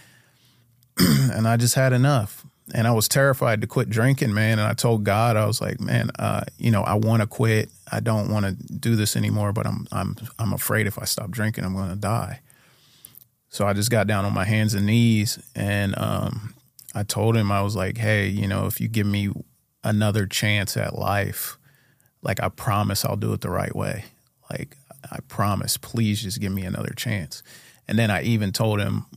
and 0.98 1.48
I 1.48 1.58
just 1.58 1.76
had 1.76 1.94
enough. 1.94 2.46
And 2.74 2.86
I 2.86 2.92
was 2.92 3.08
terrified 3.08 3.62
to 3.62 3.68
quit 3.68 3.90
drinking, 3.90 4.34
man. 4.34 4.60
And 4.60 4.68
I 4.68 4.74
told 4.74 5.06
God, 5.06 5.38
I 5.38 5.46
was 5.46 5.62
like, 5.62 5.80
man, 5.80 6.10
uh, 6.20 6.44
you 6.58 6.70
know, 6.70 6.82
I 6.82 6.96
want 6.96 7.22
to 7.22 7.28
quit. 7.28 7.70
I 7.90 8.02
don't 8.02 8.30
want 8.30 8.46
to 8.46 8.52
do 8.74 8.98
this 8.98 9.16
anymore, 9.16 9.54
but 9.54 9.66
I'm 9.66 9.88
I'm 9.92 10.16
I'm 10.40 10.54
afraid 10.54 10.88
if 10.88 11.00
I 11.00 11.06
stop 11.06 11.30
drinking, 11.30 11.64
I'm 11.64 11.76
going 11.76 11.90
to 11.90 11.96
die. 11.96 12.42
So 13.58 13.66
I 13.66 13.74
just 13.74 13.90
got 13.90 14.06
down 14.06 14.24
on 14.24 14.36
my 14.36 14.46
hands 14.46 14.76
and 14.76 14.86
knees, 14.86 15.40
and 15.56 15.98
um, 15.98 16.54
I 16.94 17.02
told 17.02 17.36
him 17.36 17.52
I 17.52 17.64
was 17.64 17.76
like, 17.76 17.98
hey, 17.98 18.28
you 18.28 18.48
know, 18.48 18.68
if 18.68 18.80
you 18.80 18.88
give 18.88 19.08
me 19.08 19.32
another 19.84 20.28
chance 20.28 20.78
at 20.78 20.96
life, 20.96 21.58
like 22.22 22.40
I 22.40 22.50
promise 22.50 23.04
I'll 23.04 23.16
do 23.16 23.34
it 23.34 23.42
the 23.42 23.50
right 23.50 23.76
way. 23.76 24.06
Like 24.48 24.78
I 25.12 25.22
promise, 25.28 25.76
please 25.76 26.22
just 26.22 26.40
give 26.40 26.52
me 26.52 26.66
another 26.66 26.94
chance. 26.96 27.42
And 27.88 27.98
then 27.98 28.12
I 28.12 28.22
even 28.22 28.52
told 28.52 28.80
him, 28.80 29.08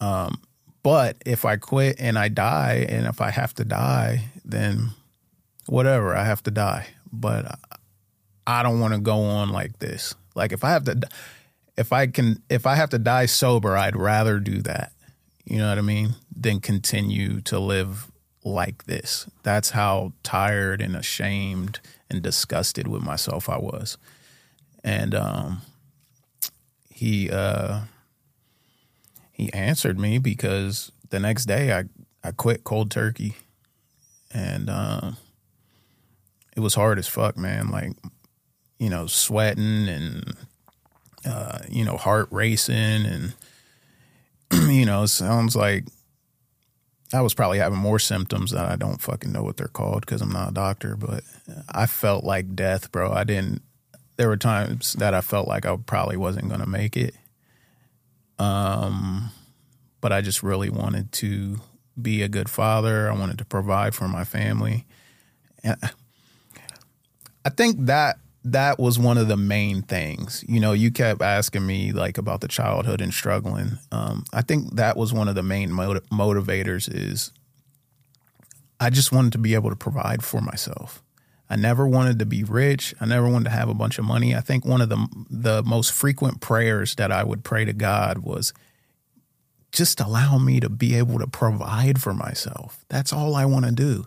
um, 0.00 0.40
but 0.82 1.16
if 1.24 1.44
I 1.44 1.54
quit 1.54 1.94
and 2.00 2.18
I 2.18 2.26
die, 2.26 2.84
and 2.88 3.06
if 3.06 3.20
I 3.20 3.30
have 3.30 3.54
to 3.54 3.64
die, 3.64 4.24
then 4.44 4.90
whatever, 5.66 6.16
I 6.16 6.24
have 6.24 6.42
to 6.42 6.50
die. 6.50 6.88
But 7.12 7.60
I 8.44 8.64
don't 8.64 8.80
want 8.80 8.94
to 8.94 8.98
go 8.98 9.20
on 9.20 9.50
like 9.50 9.78
this. 9.78 10.16
Like 10.34 10.50
if 10.50 10.64
I 10.64 10.70
have 10.70 10.82
to, 10.86 11.00
if 11.76 11.92
I 11.92 12.06
can, 12.06 12.42
if 12.48 12.66
I 12.66 12.74
have 12.76 12.90
to 12.90 12.98
die 12.98 13.26
sober, 13.26 13.76
I'd 13.76 13.96
rather 13.96 14.38
do 14.40 14.62
that. 14.62 14.92
You 15.44 15.58
know 15.58 15.68
what 15.68 15.78
I 15.78 15.82
mean? 15.82 16.14
Than 16.34 16.60
continue 16.60 17.40
to 17.42 17.58
live 17.58 18.10
like 18.44 18.84
this. 18.84 19.26
That's 19.42 19.70
how 19.70 20.12
tired 20.22 20.80
and 20.80 20.96
ashamed 20.96 21.80
and 22.10 22.22
disgusted 22.22 22.86
with 22.88 23.02
myself 23.02 23.48
I 23.48 23.58
was 23.58 23.96
and 24.84 25.14
um, 25.14 25.62
he 26.90 27.30
uh, 27.30 27.80
he 29.32 29.52
answered 29.52 29.98
me 29.98 30.18
because 30.18 30.92
the 31.08 31.18
next 31.18 31.46
day 31.46 31.72
I 31.72 31.84
I 32.22 32.32
quit 32.32 32.62
cold 32.62 32.90
turkey, 32.90 33.34
and 34.30 34.68
uh, 34.68 35.12
it 36.54 36.60
was 36.60 36.74
hard 36.74 36.98
as 36.98 37.08
fuck, 37.08 37.38
man. 37.38 37.70
Like 37.70 37.92
you 38.78 38.90
know, 38.90 39.06
sweating 39.06 39.88
and 39.88 40.36
uh, 41.26 41.58
you 41.68 41.84
know, 41.84 41.96
heart 41.96 42.28
racing, 42.30 43.06
and 43.06 43.34
you 44.72 44.84
know, 44.84 45.04
it 45.04 45.08
sounds 45.08 45.56
like 45.56 45.84
I 47.12 47.20
was 47.20 47.34
probably 47.34 47.58
having 47.58 47.78
more 47.78 47.98
symptoms 47.98 48.50
that 48.50 48.70
I 48.70 48.76
don't 48.76 49.00
fucking 49.00 49.32
know 49.32 49.42
what 49.42 49.56
they're 49.56 49.68
called 49.68 50.00
because 50.00 50.20
I'm 50.20 50.32
not 50.32 50.50
a 50.50 50.54
doctor, 50.54 50.96
but 50.96 51.22
I 51.68 51.86
felt 51.86 52.24
like 52.24 52.56
death, 52.56 52.90
bro. 52.90 53.12
I 53.12 53.24
didn't. 53.24 53.62
There 54.16 54.28
were 54.28 54.36
times 54.36 54.94
that 54.94 55.14
I 55.14 55.20
felt 55.20 55.48
like 55.48 55.66
I 55.66 55.76
probably 55.76 56.16
wasn't 56.16 56.48
going 56.48 56.60
to 56.60 56.68
make 56.68 56.96
it. 56.96 57.14
Um, 58.38 59.30
but 60.00 60.12
I 60.12 60.20
just 60.20 60.42
really 60.42 60.70
wanted 60.70 61.12
to 61.12 61.60
be 62.00 62.22
a 62.22 62.28
good 62.28 62.48
father. 62.48 63.10
I 63.10 63.14
wanted 63.14 63.38
to 63.38 63.44
provide 63.44 63.94
for 63.94 64.08
my 64.08 64.24
family. 64.24 64.86
And 65.62 65.76
I 67.44 67.50
think 67.50 67.86
that 67.86 68.18
that 68.44 68.78
was 68.78 68.98
one 68.98 69.16
of 69.16 69.28
the 69.28 69.36
main 69.36 69.82
things. 69.82 70.44
You 70.46 70.60
know, 70.60 70.72
you 70.72 70.90
kept 70.90 71.22
asking 71.22 71.66
me 71.66 71.92
like 71.92 72.18
about 72.18 72.42
the 72.42 72.48
childhood 72.48 73.00
and 73.00 73.12
struggling. 73.12 73.78
Um, 73.90 74.24
I 74.32 74.42
think 74.42 74.76
that 74.76 74.96
was 74.96 75.12
one 75.12 75.28
of 75.28 75.34
the 75.34 75.42
main 75.42 75.72
motiv- 75.72 76.08
motivators. 76.10 76.88
Is 76.92 77.32
I 78.78 78.90
just 78.90 79.12
wanted 79.12 79.32
to 79.32 79.38
be 79.38 79.54
able 79.54 79.70
to 79.70 79.76
provide 79.76 80.22
for 80.22 80.42
myself. 80.42 81.02
I 81.48 81.56
never 81.56 81.86
wanted 81.86 82.18
to 82.18 82.26
be 82.26 82.44
rich. 82.44 82.94
I 83.00 83.06
never 83.06 83.28
wanted 83.28 83.44
to 83.44 83.56
have 83.56 83.68
a 83.68 83.74
bunch 83.74 83.98
of 83.98 84.04
money. 84.04 84.34
I 84.34 84.40
think 84.40 84.64
one 84.66 84.82
of 84.82 84.90
the 84.90 85.08
the 85.30 85.62
most 85.62 85.92
frequent 85.92 86.40
prayers 86.40 86.94
that 86.96 87.10
I 87.10 87.24
would 87.24 87.44
pray 87.44 87.64
to 87.64 87.72
God 87.72 88.18
was 88.18 88.52
just 89.72 90.00
allow 90.00 90.38
me 90.38 90.60
to 90.60 90.68
be 90.68 90.94
able 90.96 91.18
to 91.18 91.26
provide 91.26 92.00
for 92.00 92.12
myself. 92.12 92.84
That's 92.88 93.12
all 93.12 93.34
I 93.34 93.46
want 93.46 93.64
to 93.64 93.72
do. 93.72 94.06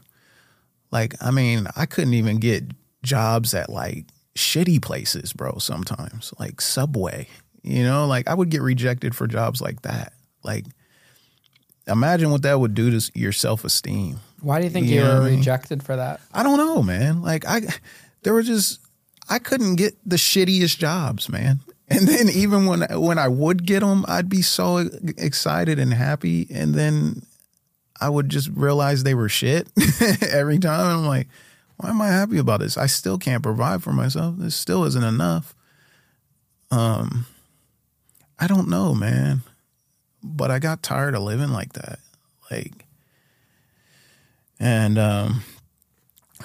Like, 0.92 1.16
I 1.22 1.32
mean, 1.32 1.68
I 1.76 1.86
couldn't 1.86 2.14
even 2.14 2.38
get 2.38 2.72
jobs 3.04 3.54
at 3.54 3.70
like 3.70 4.06
shitty 4.38 4.82
places, 4.82 5.34
bro, 5.34 5.58
sometimes, 5.58 6.34
like 6.40 6.62
Subway. 6.62 7.28
You 7.64 7.84
know, 7.84 8.08
like 8.08 8.28
I 8.28 8.34
would 8.34 8.50
get 8.50 8.62
rejected 8.62 9.16
for 9.16 9.28
jobs 9.28 9.62
like 9.62 9.82
that. 9.82 10.14
Like, 10.44 10.66
imagine 11.88 12.32
what 12.32 12.44
that 12.44 12.60
would 12.60 12.74
do 12.74 12.98
to 12.98 13.12
your 13.14 13.32
self 13.32 13.66
esteem. 13.66 14.20
Why 14.42 14.60
do 14.60 14.66
you 14.66 14.70
think 14.70 14.88
You 14.88 14.96
you 14.96 15.02
know 15.02 15.08
were 15.16 15.20
what 15.22 15.28
I 15.28 15.30
mean? 15.32 15.40
rejected 15.40 15.84
for 15.84 15.96
that? 15.96 16.22
I 16.34 16.44
don't 16.44 16.58
know, 16.58 16.82
man. 16.82 17.22
Like 17.22 17.46
I 17.48 17.62
there 18.24 18.34
were 18.34 18.44
just 18.44 18.80
I 19.30 19.40
couldn't 19.40 19.76
get 19.76 19.96
the 20.06 20.16
shittiest 20.16 20.78
jobs, 20.78 21.30
man. 21.30 21.60
And 21.90 22.06
then 22.06 22.28
even 22.28 22.66
when 22.66 22.82
when 23.00 23.18
I 23.18 23.30
would 23.30 23.66
get 23.66 23.80
them, 23.80 24.04
I'd 24.10 24.28
be 24.28 24.42
so 24.42 24.80
excited 25.18 25.80
and 25.80 25.94
happy, 25.94 26.46
and 26.54 26.74
then 26.76 27.22
I 28.02 28.10
would 28.10 28.28
just 28.28 28.50
realize 28.50 29.04
they 29.04 29.14
were 29.16 29.30
shit 29.30 29.70
every 30.30 30.60
time. 30.60 30.86
I'm 31.00 31.06
like, 31.06 31.30
why 31.78 31.90
am 31.90 32.02
I 32.02 32.08
happy 32.08 32.38
about 32.38 32.60
this? 32.60 32.78
I 32.78 32.88
still 32.88 33.18
can't 33.18 33.44
provide 33.44 33.84
for 33.84 33.94
myself. 33.94 34.36
This 34.38 34.56
still 34.56 34.84
isn't 34.86 35.04
enough. 35.04 35.56
Um, 36.72 37.26
I 38.40 38.48
don't 38.48 38.70
know, 38.70 38.94
man. 38.94 39.42
But 40.24 40.52
I 40.52 40.60
got 40.60 40.84
tired 40.84 41.16
of 41.16 41.24
living 41.24 41.50
like 41.52 41.74
that. 41.74 42.00
Like, 42.50 42.86
and 44.60 44.98
um, 44.98 45.44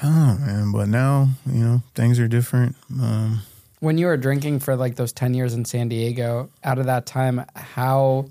oh 0.02 0.36
man, 0.38 0.72
but 0.72 0.88
now 0.88 1.28
you 1.46 1.64
know 1.64 1.82
things 1.94 2.18
are 2.18 2.28
different. 2.28 2.76
Um, 3.00 3.40
When 3.80 3.98
you 3.98 4.06
were 4.06 4.16
drinking 4.18 4.60
for 4.60 4.76
like 4.76 4.96
those 4.96 5.12
10 5.12 5.34
years 5.34 5.54
in 5.54 5.64
San 5.64 5.88
Diego, 5.88 6.50
out 6.62 6.78
of 6.78 6.86
that 6.86 7.06
time, 7.06 7.44
how 7.56 8.26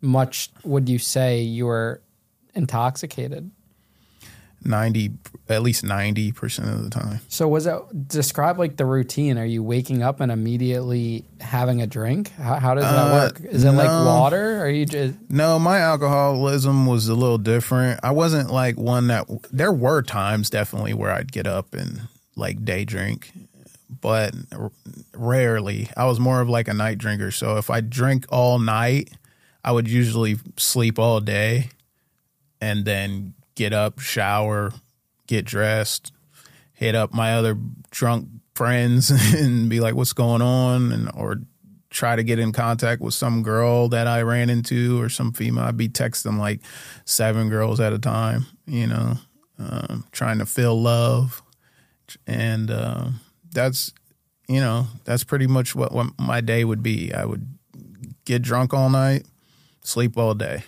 much 0.00 0.50
would 0.64 0.88
you 0.88 0.98
say 0.98 1.40
you 1.40 1.66
were 1.66 2.00
intoxicated? 2.54 3.50
Ninety, 4.64 5.10
at 5.48 5.62
least 5.62 5.84
ninety 5.84 6.32
percent 6.32 6.68
of 6.68 6.82
the 6.84 6.90
time. 6.90 7.20
So 7.28 7.48
was 7.48 7.66
it 7.66 7.74
describe 8.08 8.58
like 8.58 8.76
the 8.76 8.84
routine? 8.84 9.38
Are 9.38 9.44
you 9.44 9.62
waking 9.62 10.02
up 10.02 10.20
and 10.20 10.30
immediately 10.30 11.24
having 11.40 11.80
a 11.82 11.86
drink? 11.86 12.30
How, 12.32 12.56
how 12.56 12.74
does 12.74 12.84
that 12.84 13.10
Uh, 13.10 13.12
work? 13.12 13.40
Is 13.50 13.64
it 13.64 13.70
like 13.72 13.88
water? 13.88 14.62
Are 14.62 14.68
you 14.68 14.86
just 14.86 15.14
No, 15.28 15.58
my 15.58 15.78
alcoholism 15.78 16.86
was 16.86 17.08
a 17.08 17.14
little 17.14 17.38
different. 17.38 18.00
I 18.02 18.10
wasn't 18.10 18.50
like 18.50 18.76
one 18.78 19.06
that 19.08 19.26
there 19.50 19.72
were 19.72 20.02
times 20.02 20.50
definitely 20.50 20.94
where 20.94 21.10
I'd 21.10 21.32
get 21.32 21.46
up 21.46 21.74
and 21.74 22.02
like 22.36 22.64
day 22.64 22.84
drink, 22.84 23.32
but 24.00 24.34
r- 24.52 24.70
rarely. 25.14 25.88
I 25.96 26.04
was 26.06 26.20
more 26.20 26.40
of 26.40 26.48
like 26.48 26.68
a 26.68 26.74
night 26.74 26.98
drinker. 26.98 27.30
So 27.30 27.56
if 27.56 27.70
I 27.70 27.80
drink 27.80 28.26
all 28.30 28.58
night, 28.58 29.10
I 29.64 29.72
would 29.72 29.88
usually 29.88 30.36
sleep 30.56 30.98
all 30.98 31.20
day 31.20 31.70
and 32.62 32.84
then 32.84 33.34
get 33.60 33.74
up, 33.74 33.98
shower, 33.98 34.72
get 35.26 35.44
dressed, 35.44 36.12
hit 36.72 36.94
up 36.94 37.12
my 37.12 37.34
other 37.34 37.58
drunk 37.90 38.26
friends 38.54 39.10
and 39.34 39.68
be 39.68 39.80
like, 39.80 39.94
"What's 39.94 40.14
going 40.14 40.40
on?" 40.40 40.90
and 40.92 41.10
or 41.14 41.42
try 41.90 42.16
to 42.16 42.22
get 42.22 42.38
in 42.38 42.52
contact 42.52 43.02
with 43.02 43.12
some 43.12 43.42
girl 43.42 43.90
that 43.90 44.06
I 44.06 44.22
ran 44.22 44.48
into 44.48 44.98
or 44.98 45.10
some 45.10 45.32
female. 45.32 45.64
I'd 45.64 45.76
be 45.76 45.90
texting 45.90 46.38
like 46.38 46.62
seven 47.04 47.50
girls 47.50 47.80
at 47.80 47.92
a 47.92 47.98
time, 47.98 48.46
you 48.66 48.86
know, 48.86 49.18
um, 49.58 50.06
trying 50.10 50.38
to 50.38 50.46
feel 50.46 50.80
love, 50.80 51.42
and 52.26 52.70
uh, 52.70 53.08
that's 53.52 53.92
you 54.48 54.60
know 54.60 54.86
that's 55.04 55.22
pretty 55.22 55.46
much 55.46 55.74
what, 55.74 55.92
what 55.92 56.06
my 56.18 56.40
day 56.40 56.64
would 56.64 56.82
be. 56.82 57.12
I 57.12 57.26
would 57.26 57.46
get 58.24 58.40
drunk 58.40 58.72
all 58.72 58.88
night, 58.88 59.26
sleep 59.82 60.16
all 60.16 60.32
day. 60.32 60.64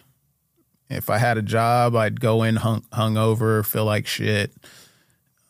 If 0.92 1.10
I 1.10 1.18
had 1.18 1.38
a 1.38 1.42
job, 1.42 1.96
I'd 1.96 2.20
go 2.20 2.42
in 2.42 2.56
hung 2.56 2.82
hungover, 2.92 3.64
feel 3.64 3.84
like 3.84 4.06
shit. 4.06 4.52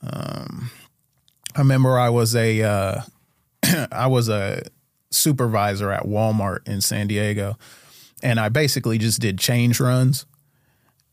Um, 0.00 0.70
I 1.54 1.60
remember 1.60 1.98
I 1.98 2.08
was 2.08 2.34
a 2.34 2.62
uh, 2.62 3.00
I 3.92 4.06
was 4.06 4.28
a 4.28 4.62
supervisor 5.10 5.90
at 5.90 6.04
Walmart 6.04 6.66
in 6.66 6.80
San 6.80 7.08
Diego, 7.08 7.58
and 8.22 8.40
I 8.40 8.48
basically 8.48 8.98
just 8.98 9.20
did 9.20 9.38
change 9.38 9.80
runs. 9.80 10.26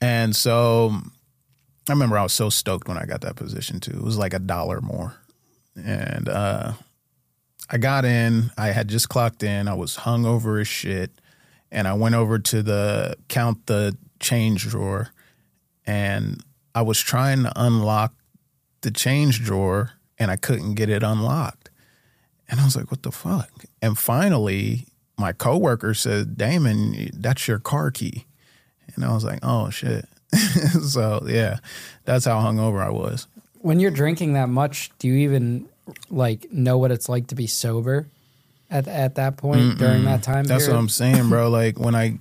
And 0.01 0.35
so 0.35 0.93
I 1.87 1.91
remember 1.91 2.17
I 2.17 2.23
was 2.23 2.33
so 2.33 2.49
stoked 2.49 2.87
when 2.87 2.97
I 2.97 3.05
got 3.05 3.21
that 3.21 3.35
position 3.35 3.79
too. 3.79 3.97
It 3.97 4.03
was 4.03 4.17
like 4.17 4.33
a 4.33 4.39
dollar 4.39 4.79
more, 4.79 5.15
and 5.75 6.29
uh, 6.29 6.73
I 7.69 7.77
got 7.77 8.05
in. 8.05 8.51
I 8.57 8.67
had 8.67 8.87
just 8.87 9.09
clocked 9.09 9.43
in. 9.43 9.67
I 9.67 9.73
was 9.73 9.97
hungover 9.97 10.61
as 10.61 10.67
shit, 10.67 11.11
and 11.71 11.87
I 11.87 11.93
went 11.93 12.15
over 12.15 12.39
to 12.39 12.63
the 12.63 13.15
count 13.27 13.65
the 13.65 13.97
change 14.19 14.67
drawer, 14.67 15.09
and 15.85 16.43
I 16.75 16.81
was 16.81 16.99
trying 16.99 17.43
to 17.43 17.51
unlock 17.55 18.13
the 18.81 18.91
change 18.91 19.43
drawer, 19.43 19.91
and 20.17 20.31
I 20.31 20.35
couldn't 20.35 20.75
get 20.75 20.89
it 20.89 21.03
unlocked. 21.03 21.69
And 22.47 22.59
I 22.59 22.65
was 22.65 22.75
like, 22.75 22.89
what 22.91 23.03
the 23.03 23.11
fuck? 23.11 23.49
And 23.81 23.97
finally, 23.97 24.87
my 25.17 25.33
coworker 25.33 25.93
said, 25.93 26.37
Damon, 26.37 27.09
that's 27.13 27.47
your 27.47 27.59
car 27.59 27.91
key. 27.91 28.25
And 28.95 29.05
I 29.05 29.13
was 29.13 29.23
like, 29.23 29.39
oh 29.43 29.69
shit. 29.69 30.05
so 30.83 31.23
yeah, 31.27 31.57
that's 32.05 32.25
how 32.25 32.39
hungover 32.39 32.83
I 32.85 32.89
was. 32.89 33.27
when 33.61 33.79
you're 33.79 33.91
drinking 33.91 34.33
that 34.33 34.49
much, 34.49 34.89
do 34.99 35.07
you 35.07 35.15
even 35.15 35.67
like 36.09 36.51
know 36.51 36.77
what 36.77 36.91
it's 36.91 37.09
like 37.09 37.27
to 37.27 37.35
be 37.35 37.47
sober 37.47 38.07
at 38.69 38.87
at 38.87 39.15
that 39.15 39.37
point 39.37 39.77
during 39.79 40.05
that 40.05 40.21
time 40.23 40.45
That's 40.45 40.63
period? 40.65 40.75
what 40.75 40.79
I'm 40.79 40.89
saying, 40.89 41.29
bro. 41.29 41.49
Like 41.61 41.79
when 41.79 41.95
I, 41.95 42.19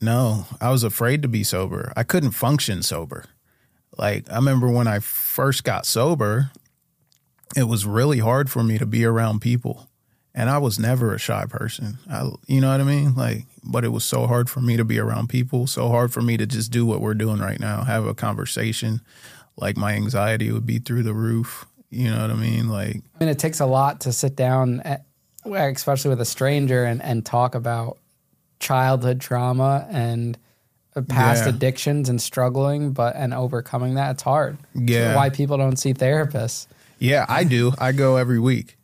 no, 0.00 0.46
I 0.60 0.70
was 0.70 0.84
afraid 0.84 1.22
to 1.22 1.28
be 1.28 1.42
sober. 1.42 1.92
I 1.96 2.02
couldn't 2.02 2.32
function 2.32 2.82
sober. 2.82 3.24
Like 3.96 4.30
I 4.30 4.36
remember 4.36 4.68
when 4.68 4.86
I 4.86 5.00
first 5.00 5.64
got 5.64 5.86
sober, 5.86 6.50
it 7.56 7.64
was 7.64 7.86
really 7.86 8.18
hard 8.18 8.50
for 8.50 8.62
me 8.62 8.78
to 8.78 8.86
be 8.86 9.04
around 9.04 9.40
people. 9.40 9.88
And 10.34 10.48
I 10.48 10.58
was 10.58 10.78
never 10.78 11.12
a 11.12 11.18
shy 11.18 11.46
person. 11.48 11.98
I, 12.08 12.30
you 12.46 12.60
know 12.60 12.70
what 12.70 12.80
I 12.80 12.84
mean? 12.84 13.14
Like, 13.16 13.46
but 13.64 13.84
it 13.84 13.88
was 13.88 14.04
so 14.04 14.28
hard 14.28 14.48
for 14.48 14.60
me 14.60 14.76
to 14.76 14.84
be 14.84 14.98
around 14.98 15.28
people, 15.28 15.66
so 15.66 15.88
hard 15.88 16.12
for 16.12 16.22
me 16.22 16.36
to 16.36 16.46
just 16.46 16.70
do 16.70 16.86
what 16.86 17.00
we're 17.00 17.14
doing 17.14 17.38
right 17.40 17.58
now, 17.58 17.82
have 17.82 18.06
a 18.06 18.14
conversation. 18.14 19.00
Like 19.56 19.76
my 19.76 19.94
anxiety 19.94 20.52
would 20.52 20.66
be 20.66 20.78
through 20.78 21.02
the 21.02 21.14
roof. 21.14 21.66
You 21.90 22.10
know 22.10 22.20
what 22.20 22.30
I 22.30 22.34
mean? 22.34 22.68
Like, 22.68 22.96
I 23.16 23.24
mean, 23.24 23.28
it 23.30 23.38
takes 23.38 23.58
a 23.58 23.66
lot 23.66 24.00
to 24.02 24.12
sit 24.12 24.36
down, 24.36 24.80
at, 24.80 25.06
especially 25.44 26.10
with 26.10 26.20
a 26.20 26.26
stranger, 26.26 26.84
and, 26.84 27.02
and 27.02 27.26
talk 27.26 27.56
about 27.56 27.98
childhood 28.60 29.20
trauma 29.20 29.86
and 29.90 30.36
uh, 30.96 31.02
past 31.02 31.44
Yeah. 31.44 31.50
addictions 31.50 32.08
and 32.08 32.20
struggling, 32.20 32.92
but 32.92 33.14
and 33.16 33.32
overcoming 33.34 33.94
that. 33.94 34.12
It's 34.12 34.22
hard. 34.22 34.58
It's 34.74 34.90
Yeah. 34.90 35.14
why 35.16 35.30
people 35.30 35.56
don't 35.56 35.76
see 35.78 35.94
therapists. 35.94 36.66
yeah, 36.98 37.24
I 37.28 37.44
do. 37.44 37.72
I 37.78 37.92
go 37.92 38.16
every 38.16 38.38
week. 38.40 38.76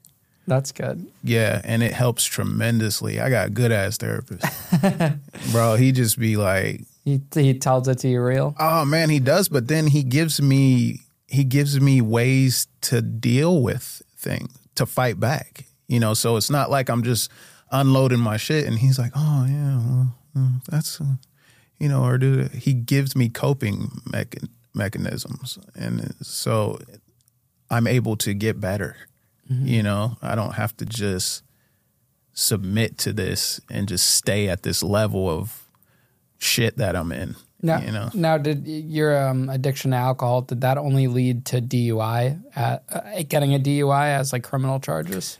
That's 0.46 0.72
good. 0.72 1.06
Yeah, 1.22 1.60
and 1.64 1.82
it 1.82 1.92
helps 1.94 2.24
tremendously. 2.24 3.18
I 3.18 3.30
got 3.30 3.46
a 3.46 3.50
good 3.50 3.72
ass 3.72 3.96
therapist. 3.96 4.44
Bro, 5.52 5.76
he 5.76 5.90
just 5.92 6.18
be 6.18 6.36
like, 6.36 6.82
He 7.04 7.20
he 7.34 7.54
tells 7.58 7.88
it 7.88 7.98
to 8.00 8.08
you 8.08 8.22
real. 8.22 8.54
"Oh 8.60 8.84
man, 8.84 9.08
he 9.10 9.20
does," 9.20 9.48
but 9.48 9.68
then 9.68 9.86
he 9.86 10.02
gives 10.02 10.40
me 10.42 11.00
he 11.28 11.44
gives 11.44 11.80
me 11.80 12.00
ways 12.02 12.66
to 12.82 13.00
deal 13.02 13.62
with 13.62 14.02
things, 14.18 14.52
to 14.74 14.84
fight 14.86 15.18
back. 15.18 15.64
You 15.88 15.98
know, 15.98 16.12
so 16.14 16.36
it's 16.36 16.50
not 16.50 16.70
like 16.70 16.88
I'm 16.90 17.02
just 17.02 17.30
unloading 17.70 18.20
my 18.20 18.36
shit 18.36 18.66
and 18.66 18.78
he's 18.78 18.98
like, 18.98 19.12
"Oh 19.14 19.46
yeah, 19.48 19.78
well, 19.78 20.14
uh, 20.36 20.48
that's 20.68 21.00
uh, 21.00 21.16
you 21.78 21.88
know, 21.88 22.04
or 22.04 22.18
do 22.18 22.48
he 22.52 22.72
gives 22.72 23.14
me 23.16 23.28
coping 23.28 23.90
mechan- 24.06 24.48
mechanisms 24.74 25.58
and 25.74 26.14
so 26.20 26.78
I'm 27.70 27.86
able 27.86 28.16
to 28.18 28.34
get 28.34 28.60
better. 28.60 28.96
You 29.46 29.82
know, 29.82 30.16
I 30.22 30.36
don't 30.36 30.54
have 30.54 30.74
to 30.78 30.86
just 30.86 31.42
submit 32.32 32.96
to 32.98 33.12
this 33.12 33.60
and 33.68 33.86
just 33.86 34.08
stay 34.14 34.48
at 34.48 34.62
this 34.62 34.82
level 34.82 35.28
of 35.28 35.68
shit 36.38 36.78
that 36.78 36.96
I'm 36.96 37.12
in. 37.12 37.36
Now, 37.60 37.80
you 37.80 37.92
know, 37.92 38.10
now 38.14 38.38
did 38.38 38.66
your 38.66 39.28
um, 39.28 39.50
addiction 39.50 39.90
to 39.90 39.98
alcohol 39.98 40.42
did 40.42 40.62
that 40.62 40.78
only 40.78 41.08
lead 41.08 41.44
to 41.46 41.60
DUI 41.60 42.42
at 42.56 42.84
uh, 42.90 43.22
getting 43.28 43.54
a 43.54 43.58
DUI 43.58 44.18
as 44.18 44.32
like 44.32 44.42
criminal 44.44 44.80
charges? 44.80 45.38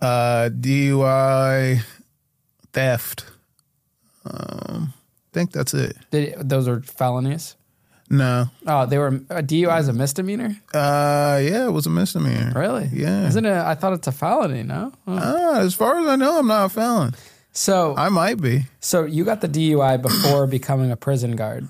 Uh, 0.00 0.48
DUI, 0.52 1.80
theft. 2.72 3.24
Um, 4.24 4.92
I 4.94 5.30
think 5.32 5.52
that's 5.52 5.74
it. 5.74 5.96
Did, 6.10 6.48
those 6.48 6.66
are 6.68 6.80
felonies. 6.80 7.56
No, 8.08 8.46
Oh, 8.68 8.86
they 8.86 8.98
were 8.98 9.08
a 9.30 9.42
DUI 9.42 9.80
is 9.80 9.88
a 9.88 9.92
misdemeanor. 9.92 10.56
uh, 10.72 11.40
yeah, 11.42 11.66
it 11.66 11.72
was 11.72 11.86
a 11.86 11.90
misdemeanor. 11.90 12.52
Really? 12.54 12.88
Yeah. 12.92 13.26
Isn't 13.26 13.44
it? 13.44 13.52
I 13.52 13.74
thought 13.74 13.94
it's 13.94 14.06
a 14.06 14.12
felony. 14.12 14.62
No. 14.62 14.92
Oh. 15.08 15.18
Ah, 15.20 15.58
as 15.60 15.74
far 15.74 15.98
as 15.98 16.06
I 16.06 16.14
know, 16.14 16.38
I'm 16.38 16.46
not 16.46 16.66
a 16.66 16.68
felon. 16.68 17.14
So, 17.52 17.96
I 17.96 18.08
might 18.10 18.40
be. 18.40 18.66
so 18.80 19.04
you 19.06 19.24
got 19.24 19.40
the 19.40 19.48
DUI 19.48 20.00
before 20.00 20.46
becoming 20.46 20.92
a 20.92 20.96
prison 20.96 21.34
guard. 21.36 21.66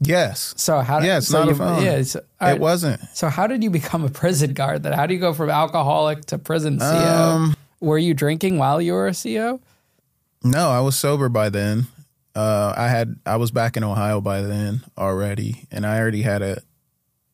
Yes, 0.00 0.52
So 0.58 0.80
how? 0.80 1.00
Yeah, 1.00 1.18
it's 1.18 1.28
so 1.28 1.38
not 1.38 1.48
a 1.48 1.50
you- 1.52 1.56
felony. 1.56 1.84
Yeah, 1.86 1.92
it's, 1.92 2.16
it 2.16 2.60
wasn't. 2.60 3.00
So 3.14 3.28
how 3.28 3.46
did 3.46 3.62
you 3.64 3.70
become 3.70 4.04
a 4.04 4.10
prison 4.10 4.52
guard? 4.52 4.82
Then 4.82 4.92
how 4.92 5.06
do 5.06 5.14
you 5.14 5.20
go 5.20 5.32
from 5.32 5.48
alcoholic 5.48 6.26
to 6.26 6.38
prison 6.38 6.78
CO? 6.78 6.84
Um, 6.86 7.56
were 7.80 7.96
you 7.98 8.12
drinking 8.12 8.58
while 8.58 8.80
you 8.82 8.92
were 8.92 9.06
a 9.08 9.14
CO? 9.14 9.58
No, 10.44 10.68
I 10.68 10.80
was 10.80 10.98
sober 10.98 11.28
by 11.30 11.48
then. 11.48 11.86
Uh, 12.34 12.74
I 12.76 12.88
had 12.88 13.16
I 13.24 13.36
was 13.36 13.50
back 13.50 13.78
in 13.78 13.84
Ohio 13.84 14.20
by 14.20 14.42
then 14.42 14.82
already, 14.98 15.66
and 15.70 15.86
I 15.86 15.98
already 15.98 16.22
had 16.22 16.42
a 16.42 16.60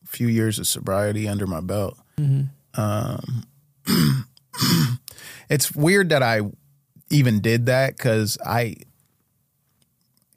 few 0.05 0.27
years 0.27 0.57
of 0.57 0.65
sobriety 0.65 1.27
under 1.27 1.45
my 1.45 1.59
belt. 1.59 1.97
Um, 2.75 3.43
it's 5.49 5.75
weird 5.75 6.09
that 6.09 6.23
I 6.23 6.41
even 7.09 7.41
did 7.41 7.65
that 7.65 7.97
because 7.97 8.37
I, 8.45 8.75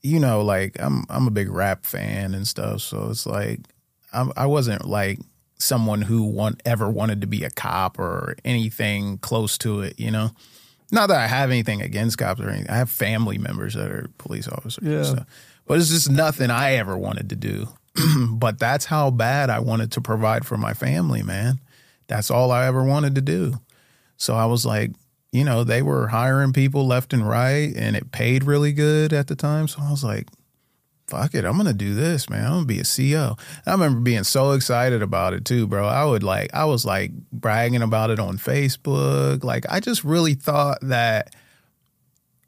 you 0.06 0.20
know, 0.20 0.42
like 0.42 0.76
I'm 0.80 1.04
I'm 1.08 1.26
a 1.26 1.32
big 1.32 1.50
rap 1.50 1.84
fan 1.84 2.34
and 2.34 2.46
stuff, 2.46 2.80
so 2.80 3.08
it's 3.10 3.26
like 3.26 3.60
I'm, 4.12 4.32
I 4.36 4.46
wasn't 4.46 4.86
like 4.86 5.18
someone 5.58 6.02
who 6.02 6.22
want 6.22 6.62
ever 6.64 6.88
wanted 6.88 7.22
to 7.22 7.26
be 7.26 7.42
a 7.44 7.50
cop 7.50 7.98
or 7.98 8.36
anything 8.44 9.18
close 9.18 9.58
to 9.58 9.80
it, 9.80 9.98
you 9.98 10.10
know. 10.10 10.30
Not 10.92 11.08
that 11.08 11.18
I 11.18 11.26
have 11.26 11.50
anything 11.50 11.82
against 11.82 12.18
cops 12.18 12.40
or 12.40 12.48
anything. 12.48 12.70
I 12.70 12.76
have 12.76 12.90
family 12.90 13.38
members 13.38 13.74
that 13.74 13.90
are 13.90 14.08
police 14.18 14.46
officers. 14.46 14.86
Yeah. 14.86 15.02
So. 15.02 15.24
But 15.66 15.78
it's 15.78 15.88
just 15.88 16.08
nothing 16.08 16.50
I 16.50 16.74
ever 16.74 16.96
wanted 16.96 17.30
to 17.30 17.36
do. 17.36 17.66
but 18.30 18.60
that's 18.60 18.84
how 18.84 19.10
bad 19.10 19.50
I 19.50 19.58
wanted 19.58 19.90
to 19.92 20.00
provide 20.00 20.46
for 20.46 20.56
my 20.56 20.74
family, 20.74 21.24
man. 21.24 21.58
That's 22.06 22.30
all 22.30 22.52
I 22.52 22.66
ever 22.66 22.84
wanted 22.84 23.16
to 23.16 23.20
do. 23.20 23.54
So 24.16 24.36
I 24.36 24.44
was 24.44 24.64
like, 24.64 24.92
you 25.32 25.44
know, 25.44 25.64
they 25.64 25.82
were 25.82 26.08
hiring 26.08 26.52
people 26.52 26.86
left 26.86 27.12
and 27.12 27.28
right 27.28 27.72
and 27.76 27.96
it 27.96 28.12
paid 28.12 28.44
really 28.44 28.72
good 28.72 29.12
at 29.12 29.26
the 29.26 29.36
time. 29.36 29.68
So 29.68 29.80
I 29.82 29.90
was 29.90 30.04
like, 30.04 30.28
fuck 31.06 31.34
it, 31.34 31.44
I'm 31.44 31.56
gonna 31.56 31.72
do 31.72 31.94
this, 31.94 32.28
man. 32.28 32.44
I'm 32.44 32.52
gonna 32.52 32.66
be 32.66 32.80
a 32.80 32.84
CEO. 32.84 33.38
I 33.64 33.72
remember 33.72 34.00
being 34.00 34.24
so 34.24 34.52
excited 34.52 35.02
about 35.02 35.34
it 35.34 35.44
too, 35.44 35.66
bro. 35.66 35.86
I 35.86 36.04
would 36.04 36.22
like, 36.22 36.52
I 36.52 36.64
was 36.64 36.84
like 36.84 37.12
bragging 37.32 37.82
about 37.82 38.10
it 38.10 38.18
on 38.18 38.38
Facebook. 38.38 39.44
Like, 39.44 39.64
I 39.68 39.80
just 39.80 40.04
really 40.04 40.34
thought 40.34 40.78
that 40.82 41.34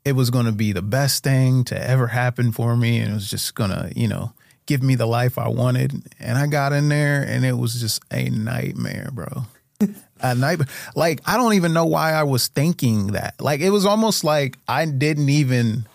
it 0.04 0.12
was 0.12 0.30
gonna 0.30 0.52
be 0.52 0.72
the 0.72 0.82
best 0.82 1.22
thing 1.22 1.64
to 1.64 1.90
ever 1.90 2.08
happen 2.08 2.50
for 2.50 2.76
me, 2.76 2.98
and 2.98 3.10
it 3.10 3.14
was 3.14 3.30
just 3.30 3.54
gonna, 3.54 3.92
you 3.94 4.08
know, 4.08 4.32
give 4.66 4.82
me 4.82 4.94
the 4.94 5.06
life 5.06 5.38
I 5.38 5.48
wanted. 5.48 5.92
And 6.18 6.38
I 6.38 6.46
got 6.46 6.72
in 6.72 6.88
there, 6.88 7.22
and 7.22 7.44
it 7.44 7.58
was 7.58 7.80
just 7.80 8.02
a 8.10 8.28
nightmare, 8.30 9.10
bro. 9.12 9.44
A 10.20 10.34
nightmare. 10.34 10.68
Like, 10.94 11.20
I 11.26 11.36
don't 11.36 11.54
even 11.54 11.72
know 11.72 11.86
why 11.86 12.12
I 12.12 12.22
was 12.22 12.48
thinking 12.48 13.08
that. 13.08 13.34
Like, 13.40 13.60
it 13.60 13.70
was 13.70 13.86
almost 13.86 14.24
like 14.24 14.58
I 14.66 14.84
didn't 14.86 15.28
even 15.28 15.86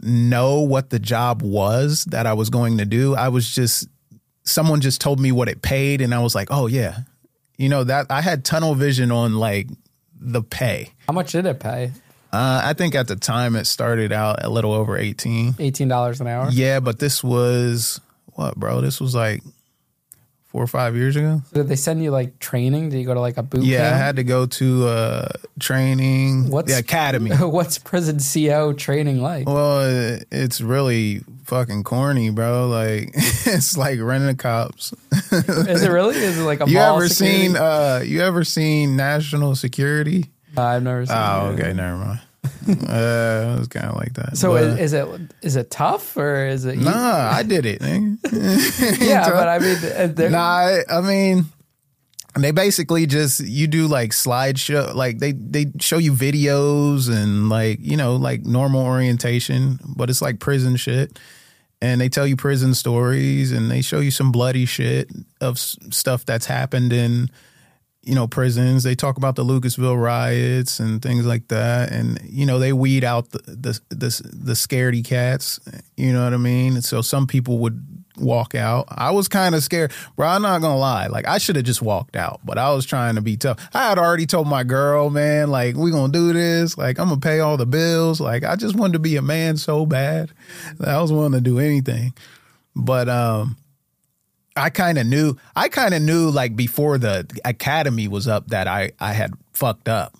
know 0.00 0.60
what 0.60 0.90
the 0.90 0.98
job 0.98 1.42
was 1.42 2.04
that 2.06 2.26
I 2.26 2.34
was 2.34 2.50
going 2.50 2.78
to 2.78 2.84
do. 2.84 3.14
I 3.14 3.28
was 3.28 3.52
just 3.52 3.88
someone 4.42 4.80
just 4.80 5.00
told 5.00 5.18
me 5.18 5.32
what 5.32 5.48
it 5.48 5.62
paid 5.62 6.00
and 6.00 6.14
I 6.14 6.20
was 6.20 6.34
like, 6.34 6.48
"Oh 6.50 6.66
yeah." 6.66 6.98
You 7.56 7.68
know, 7.68 7.84
that 7.84 8.06
I 8.10 8.20
had 8.20 8.44
tunnel 8.44 8.74
vision 8.74 9.10
on 9.12 9.34
like 9.34 9.68
the 10.20 10.42
pay. 10.42 10.92
How 11.06 11.14
much 11.14 11.32
did 11.32 11.46
it 11.46 11.60
pay? 11.60 11.92
Uh, 12.32 12.62
I 12.64 12.72
think 12.72 12.96
at 12.96 13.06
the 13.06 13.14
time 13.14 13.54
it 13.54 13.64
started 13.64 14.10
out 14.10 14.44
a 14.44 14.48
little 14.48 14.72
over 14.72 14.98
18. 14.98 15.54
Eighteen 15.60 15.88
dollars 15.88 16.20
an 16.20 16.26
hour. 16.26 16.48
Yeah, 16.50 16.80
but 16.80 16.98
this 16.98 17.22
was 17.22 18.00
what, 18.26 18.56
bro? 18.56 18.80
This 18.80 19.00
was 19.00 19.14
like 19.14 19.42
4 20.54 20.62
or 20.62 20.66
5 20.68 20.94
years 20.94 21.16
ago. 21.16 21.42
Did 21.52 21.66
they 21.68 21.74
send 21.76 22.00
you 22.02 22.12
like 22.12 22.38
training? 22.38 22.88
Did 22.90 22.98
you 23.00 23.04
go 23.06 23.12
to 23.14 23.20
like 23.20 23.36
a 23.38 23.42
boot 23.42 23.64
Yeah, 23.64 23.92
I 23.92 23.96
had 23.96 24.14
to 24.16 24.24
go 24.24 24.46
to 24.46 24.86
uh 24.86 25.28
training, 25.58 26.48
What's- 26.48 26.72
the 26.72 26.78
academy. 26.78 27.30
What's 27.36 27.78
prison 27.78 28.18
CO 28.20 28.72
training 28.72 29.20
like? 29.20 29.48
Well, 29.48 29.80
it- 29.82 30.28
it's 30.30 30.60
really 30.60 31.22
fucking 31.44 31.82
corny, 31.82 32.30
bro. 32.30 32.68
Like 32.68 33.10
it's 33.14 33.76
like 33.76 33.98
renting 34.00 34.28
the 34.28 34.34
cops. 34.36 34.94
Is 35.32 35.82
it 35.82 35.90
really? 35.90 36.16
Is 36.16 36.38
it 36.38 36.42
like 36.44 36.60
a 36.60 36.70
You 36.70 36.78
ever 36.78 37.08
security? 37.08 37.46
seen 37.48 37.56
uh 37.56 38.02
you 38.04 38.20
ever 38.20 38.44
seen 38.44 38.96
National 38.96 39.56
Security? 39.56 40.30
Uh, 40.56 40.62
I've 40.62 40.84
never 40.84 41.04
seen. 41.04 41.16
Oh, 41.18 41.50
okay, 41.58 41.72
never 41.72 41.96
mind. 41.96 42.20
uh 42.88 43.54
it 43.56 43.58
was 43.60 43.68
kind 43.68 43.86
of 43.86 43.96
like 43.96 44.14
that. 44.14 44.36
So 44.36 44.52
But- 44.52 44.64
is, 44.64 44.78
is 44.78 44.92
it 44.94 45.08
is 45.42 45.56
it 45.56 45.70
tough 45.70 46.16
or 46.16 46.46
is 46.46 46.64
it? 46.64 46.78
Nah, 46.78 47.30
I 47.32 47.42
did 47.42 47.66
it. 47.66 47.80
yeah, 49.00 49.28
but 49.30 49.48
I 49.48 49.58
mean, 49.58 49.76
uh, 49.76 50.28
Nah, 50.30 50.38
I, 50.40 50.82
I 50.90 51.00
mean, 51.00 51.44
they 52.36 52.50
basically 52.50 53.06
just 53.06 53.40
you 53.40 53.66
do 53.66 53.86
like 53.86 54.10
slideshow, 54.10 54.94
like 54.94 55.18
they 55.18 55.32
they 55.32 55.66
show 55.80 55.98
you 55.98 56.12
videos 56.12 57.08
and 57.08 57.48
like 57.48 57.78
you 57.80 57.96
know 57.96 58.16
like 58.16 58.44
normal 58.44 58.84
orientation, 58.84 59.78
but 59.96 60.10
it's 60.10 60.22
like 60.22 60.40
prison 60.40 60.76
shit. 60.76 61.18
And 61.82 62.00
they 62.00 62.08
tell 62.08 62.26
you 62.26 62.34
prison 62.34 62.72
stories, 62.72 63.52
and 63.52 63.70
they 63.70 63.82
show 63.82 64.00
you 64.00 64.10
some 64.10 64.32
bloody 64.32 64.64
shit 64.64 65.10
of 65.42 65.56
s- 65.56 65.76
stuff 65.90 66.24
that's 66.24 66.46
happened 66.46 66.94
in, 66.94 67.28
you 68.04 68.14
know, 68.14 68.26
prisons. 68.26 68.82
They 68.82 68.94
talk 68.94 69.16
about 69.16 69.36
the 69.36 69.44
Lucasville 69.44 70.00
riots 70.00 70.80
and 70.80 71.00
things 71.02 71.26
like 71.26 71.48
that, 71.48 71.90
and 71.90 72.20
you 72.24 72.46
know 72.46 72.58
they 72.58 72.72
weed 72.72 73.04
out 73.04 73.30
the 73.30 73.38
the 73.46 73.80
the, 73.88 74.30
the 74.32 74.52
scaredy 74.52 75.04
cats. 75.04 75.60
You 75.96 76.12
know 76.12 76.24
what 76.24 76.34
I 76.34 76.38
mean? 76.38 76.82
So 76.82 77.02
some 77.02 77.26
people 77.26 77.58
would 77.58 78.04
walk 78.16 78.54
out. 78.54 78.86
I 78.88 79.10
was 79.10 79.28
kind 79.28 79.54
of 79.54 79.62
scared, 79.62 79.92
bro. 80.16 80.28
I'm 80.28 80.42
not 80.42 80.60
gonna 80.60 80.78
lie. 80.78 81.06
Like 81.06 81.26
I 81.26 81.38
should 81.38 81.56
have 81.56 81.64
just 81.64 81.82
walked 81.82 82.16
out, 82.16 82.40
but 82.44 82.58
I 82.58 82.72
was 82.72 82.86
trying 82.86 83.16
to 83.16 83.22
be 83.22 83.36
tough. 83.36 83.58
I 83.72 83.88
had 83.88 83.98
already 83.98 84.26
told 84.26 84.46
my 84.46 84.64
girl, 84.64 85.10
man, 85.10 85.50
like 85.50 85.76
we 85.76 85.90
gonna 85.90 86.12
do 86.12 86.32
this. 86.32 86.76
Like 86.76 86.98
I'm 86.98 87.08
gonna 87.08 87.20
pay 87.20 87.40
all 87.40 87.56
the 87.56 87.66
bills. 87.66 88.20
Like 88.20 88.44
I 88.44 88.56
just 88.56 88.76
wanted 88.76 88.94
to 88.94 88.98
be 88.98 89.16
a 89.16 89.22
man 89.22 89.56
so 89.56 89.86
bad 89.86 90.32
that 90.78 90.88
I 90.88 91.00
was 91.00 91.12
willing 91.12 91.32
to 91.32 91.40
do 91.40 91.58
anything. 91.58 92.14
But 92.76 93.08
um, 93.08 93.56
I 94.56 94.70
kind 94.70 94.98
of 94.98 95.06
knew. 95.06 95.36
I 95.56 95.68
kind 95.68 95.94
of 95.94 96.02
knew 96.02 96.30
like 96.30 96.54
before 96.56 96.98
the 96.98 97.28
academy 97.44 98.08
was 98.08 98.28
up 98.28 98.48
that 98.48 98.66
I 98.68 98.92
I 99.00 99.12
had 99.12 99.32
fucked 99.52 99.88
up. 99.88 100.14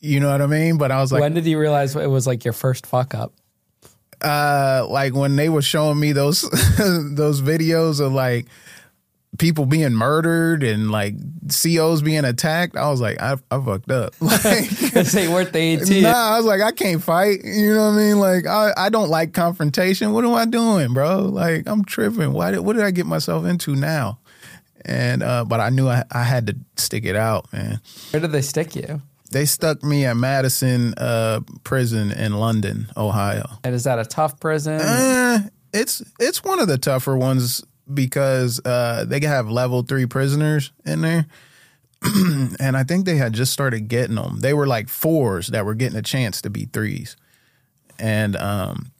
You 0.00 0.18
know 0.18 0.30
what 0.30 0.40
I 0.40 0.46
mean? 0.46 0.78
But 0.78 0.90
I 0.90 1.00
was 1.00 1.12
like, 1.12 1.20
when 1.20 1.34
did 1.34 1.46
you 1.46 1.58
realize 1.58 1.94
it 1.94 2.06
was 2.06 2.26
like 2.26 2.44
your 2.44 2.54
first 2.54 2.86
fuck 2.86 3.14
up? 3.14 3.32
uh 4.22 4.86
like 4.90 5.14
when 5.14 5.34
they 5.36 5.48
were 5.48 5.62
showing 5.62 5.98
me 5.98 6.12
those 6.12 6.42
those 6.78 7.40
videos 7.40 8.04
of 8.04 8.12
like 8.12 8.46
people 9.40 9.64
being 9.64 9.94
murdered 9.94 10.62
and 10.62 10.90
like 10.90 11.14
COs 11.48 12.02
being 12.02 12.26
attacked, 12.26 12.76
I 12.76 12.90
was 12.90 13.00
like, 13.00 13.20
I, 13.20 13.36
I 13.50 13.60
fucked 13.60 13.90
up. 13.90 14.14
Like, 14.20 14.68
they 14.68 15.28
weren't 15.28 15.52
the 15.52 15.58
18. 15.58 16.02
nah, 16.02 16.34
I 16.34 16.36
was 16.36 16.46
like, 16.46 16.60
I 16.60 16.70
can't 16.70 17.02
fight. 17.02 17.40
You 17.42 17.74
know 17.74 17.86
what 17.86 17.94
I 17.94 17.96
mean? 17.96 18.20
Like, 18.20 18.46
I, 18.46 18.72
I 18.76 18.88
don't 18.90 19.08
like 19.08 19.32
confrontation. 19.32 20.12
What 20.12 20.24
am 20.24 20.34
I 20.34 20.44
doing, 20.44 20.92
bro? 20.92 21.22
Like, 21.22 21.64
I'm 21.66 21.84
tripping. 21.84 22.32
Why 22.32 22.52
did 22.52 22.60
what 22.60 22.76
did 22.76 22.84
I 22.84 22.90
get 22.90 23.06
myself 23.06 23.44
into 23.46 23.74
now? 23.74 24.18
And 24.84 25.22
uh, 25.22 25.44
but 25.44 25.58
I 25.58 25.70
knew 25.70 25.88
I, 25.88 26.04
I 26.12 26.22
had 26.22 26.46
to 26.46 26.56
stick 26.76 27.04
it 27.04 27.16
out, 27.16 27.52
man. 27.52 27.80
Where 28.10 28.20
did 28.20 28.32
they 28.32 28.42
stick 28.42 28.76
you? 28.76 29.02
They 29.30 29.46
stuck 29.46 29.82
me 29.82 30.04
at 30.04 30.16
Madison 30.16 30.94
uh, 30.94 31.40
prison 31.64 32.12
in 32.12 32.34
London, 32.34 32.88
Ohio. 32.96 33.48
And 33.64 33.74
is 33.74 33.84
that 33.84 33.98
a 33.98 34.04
tough 34.04 34.38
prison? 34.38 34.80
Uh, 34.80 35.40
it's 35.72 36.02
it's 36.18 36.44
one 36.44 36.60
of 36.60 36.68
the 36.68 36.78
tougher 36.78 37.16
ones 37.16 37.62
because 37.92 38.60
uh, 38.64 39.04
they 39.06 39.20
have 39.20 39.48
level 39.48 39.82
three 39.82 40.06
prisoners 40.06 40.72
in 40.84 41.00
there, 41.00 41.26
and 42.02 42.76
I 42.76 42.84
think 42.84 43.04
they 43.04 43.16
had 43.16 43.32
just 43.32 43.52
started 43.52 43.88
getting 43.88 44.16
them. 44.16 44.40
They 44.40 44.54
were 44.54 44.66
like 44.66 44.88
fours 44.88 45.48
that 45.48 45.64
were 45.64 45.74
getting 45.74 45.98
a 45.98 46.02
chance 46.02 46.40
to 46.42 46.50
be 46.50 46.66
threes, 46.66 47.16
and 47.98 48.36
um, 48.36 48.92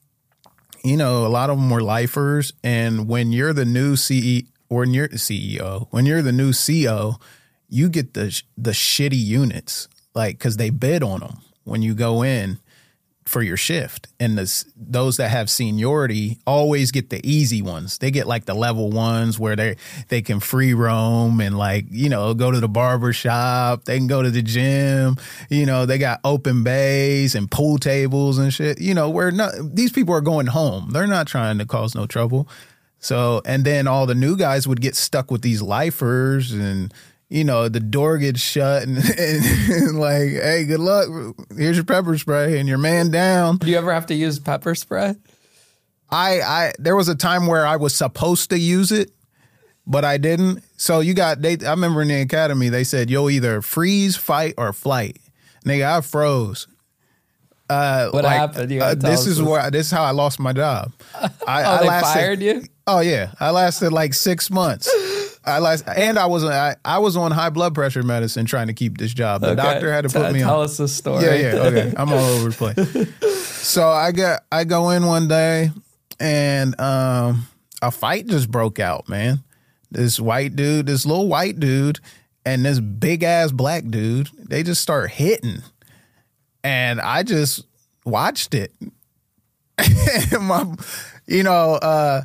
you 0.84 0.96
know, 0.96 1.26
a 1.26 1.28
lot 1.28 1.50
of 1.50 1.56
them 1.56 1.70
were 1.70 1.82
lifers. 1.82 2.52
And 2.62 3.08
when 3.08 3.32
you're 3.32 3.52
the 3.52 3.64
new 3.64 3.96
CE 3.96 4.44
or 4.68 4.80
when 4.80 4.94
you're 4.94 5.08
the 5.08 5.16
CEO, 5.16 5.88
when 5.90 6.06
you're 6.06 6.22
the 6.22 6.32
new 6.32 6.52
CO, 6.52 7.16
you 7.68 7.88
get 7.88 8.14
the 8.14 8.42
the 8.56 8.72
shitty 8.72 9.18
units, 9.18 9.88
like 10.14 10.38
because 10.38 10.56
they 10.56 10.70
bid 10.70 11.02
on 11.02 11.20
them 11.20 11.38
when 11.64 11.82
you 11.82 11.94
go 11.94 12.22
in 12.22 12.58
for 13.30 13.42
your 13.42 13.56
shift. 13.56 14.08
And 14.18 14.36
this, 14.36 14.64
those 14.76 15.16
that 15.18 15.28
have 15.28 15.48
seniority 15.48 16.40
always 16.48 16.90
get 16.90 17.10
the 17.10 17.20
easy 17.22 17.62
ones. 17.62 17.98
They 17.98 18.10
get 18.10 18.26
like 18.26 18.44
the 18.44 18.54
level 18.54 18.90
ones 18.90 19.38
where 19.38 19.54
they 19.54 19.76
they 20.08 20.20
can 20.20 20.40
free 20.40 20.74
roam 20.74 21.40
and 21.40 21.56
like, 21.56 21.86
you 21.90 22.08
know, 22.08 22.34
go 22.34 22.50
to 22.50 22.58
the 22.58 22.68
barber 22.68 23.12
shop, 23.12 23.84
they 23.84 23.98
can 23.98 24.08
go 24.08 24.20
to 24.20 24.32
the 24.32 24.42
gym, 24.42 25.16
you 25.48 25.64
know, 25.64 25.86
they 25.86 25.96
got 25.96 26.18
open 26.24 26.64
bays 26.64 27.36
and 27.36 27.48
pool 27.48 27.78
tables 27.78 28.36
and 28.36 28.52
shit. 28.52 28.80
You 28.80 28.94
know, 28.94 29.08
where 29.08 29.30
not 29.30 29.52
these 29.62 29.92
people 29.92 30.12
are 30.12 30.20
going 30.20 30.48
home. 30.48 30.90
They're 30.90 31.06
not 31.06 31.28
trying 31.28 31.58
to 31.58 31.66
cause 31.66 31.94
no 31.94 32.06
trouble. 32.06 32.48
So, 32.98 33.42
and 33.46 33.64
then 33.64 33.86
all 33.86 34.06
the 34.06 34.14
new 34.14 34.36
guys 34.36 34.66
would 34.66 34.80
get 34.80 34.96
stuck 34.96 35.30
with 35.30 35.42
these 35.42 35.62
lifers 35.62 36.52
and 36.52 36.92
you 37.30 37.44
know, 37.44 37.68
the 37.68 37.80
door 37.80 38.18
gets 38.18 38.40
shut 38.40 38.82
and, 38.82 38.98
and, 39.18 39.44
and, 39.70 39.98
like, 39.98 40.28
hey, 40.30 40.64
good 40.66 40.80
luck. 40.80 41.08
Here's 41.56 41.76
your 41.76 41.84
pepper 41.84 42.18
spray 42.18 42.58
and 42.58 42.68
your 42.68 42.78
man 42.78 43.10
down. 43.10 43.56
Do 43.58 43.70
you 43.70 43.78
ever 43.78 43.94
have 43.94 44.06
to 44.06 44.14
use 44.14 44.38
pepper 44.40 44.74
spray? 44.74 45.14
I, 46.10 46.40
I, 46.40 46.72
there 46.78 46.96
was 46.96 47.08
a 47.08 47.14
time 47.14 47.46
where 47.46 47.64
I 47.64 47.76
was 47.76 47.94
supposed 47.94 48.50
to 48.50 48.58
use 48.58 48.90
it, 48.90 49.12
but 49.86 50.04
I 50.04 50.18
didn't. 50.18 50.64
So 50.76 50.98
you 50.98 51.14
got, 51.14 51.40
they, 51.40 51.56
I 51.64 51.70
remember 51.70 52.02
in 52.02 52.08
the 52.08 52.20
academy, 52.20 52.68
they 52.68 52.82
said, 52.82 53.08
you'll 53.08 53.30
either 53.30 53.62
freeze, 53.62 54.16
fight, 54.16 54.54
or 54.58 54.72
flight. 54.72 55.18
Nigga, 55.64 55.98
I 55.98 56.00
froze. 56.00 56.66
Uh, 57.68 58.10
what 58.10 58.24
like, 58.24 58.36
happened? 58.36 58.72
Uh, 58.72 58.96
this 58.96 59.28
is 59.28 59.40
where 59.40 59.70
this 59.70 59.86
is 59.86 59.92
how 59.92 60.02
I 60.02 60.10
lost 60.10 60.40
my 60.40 60.52
job. 60.52 60.92
I, 61.14 61.28
oh, 61.28 61.30
I 61.46 61.80
they 61.80 61.86
lasted, 61.86 62.20
fired 62.20 62.42
you? 62.42 62.64
Oh 62.88 62.98
yeah, 62.98 63.30
I 63.38 63.50
lasted 63.50 63.92
like 63.92 64.12
six 64.12 64.50
months. 64.50 64.92
I 65.50 65.58
last, 65.58 65.84
and 65.88 66.18
I 66.18 66.26
was 66.26 66.44
I, 66.44 66.76
I 66.84 66.98
was 66.98 67.16
on 67.16 67.30
high 67.30 67.50
blood 67.50 67.74
pressure 67.74 68.02
medicine 68.02 68.46
trying 68.46 68.68
to 68.68 68.72
keep 68.72 68.98
this 68.98 69.12
job. 69.12 69.42
The 69.42 69.48
okay. 69.48 69.56
doctor 69.56 69.92
had 69.92 70.02
to 70.02 70.08
put 70.08 70.28
T- 70.28 70.32
me 70.34 70.38
tell 70.40 70.50
on. 70.50 70.54
Tell 70.54 70.62
us 70.62 70.76
the 70.76 70.88
story. 70.88 71.24
Yeah, 71.24 71.34
yeah, 71.34 71.54
okay. 71.62 71.92
I'm 71.96 72.12
all 72.12 72.18
over 72.18 72.50
the 72.50 72.56
place. 72.56 73.34
so 73.68 73.88
I 73.88 74.12
got 74.12 74.44
I 74.50 74.64
go 74.64 74.90
in 74.90 75.06
one 75.06 75.28
day, 75.28 75.70
and 76.18 76.78
um, 76.80 77.46
a 77.82 77.90
fight 77.90 78.26
just 78.26 78.50
broke 78.50 78.78
out. 78.78 79.08
Man, 79.08 79.40
this 79.90 80.18
white 80.18 80.56
dude, 80.56 80.86
this 80.86 81.04
little 81.04 81.28
white 81.28 81.60
dude, 81.60 81.98
and 82.44 82.64
this 82.64 82.80
big 82.80 83.22
ass 83.22 83.52
black 83.52 83.84
dude, 83.88 84.30
they 84.38 84.62
just 84.62 84.80
start 84.80 85.10
hitting, 85.10 85.62
and 86.64 87.00
I 87.00 87.22
just 87.22 87.66
watched 88.04 88.54
it. 88.54 88.72
my, 90.40 90.74
you 91.26 91.42
know. 91.42 91.74
uh 91.74 92.22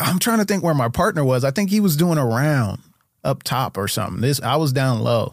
I'm 0.00 0.18
trying 0.18 0.38
to 0.38 0.44
think 0.44 0.62
where 0.62 0.74
my 0.74 0.88
partner 0.88 1.24
was. 1.24 1.44
I 1.44 1.50
think 1.50 1.70
he 1.70 1.80
was 1.80 1.96
doing 1.96 2.18
a 2.18 2.26
round 2.26 2.80
up 3.24 3.42
top 3.42 3.76
or 3.76 3.88
something. 3.88 4.20
This 4.20 4.40
I 4.40 4.56
was 4.56 4.72
down 4.72 5.00
low. 5.00 5.32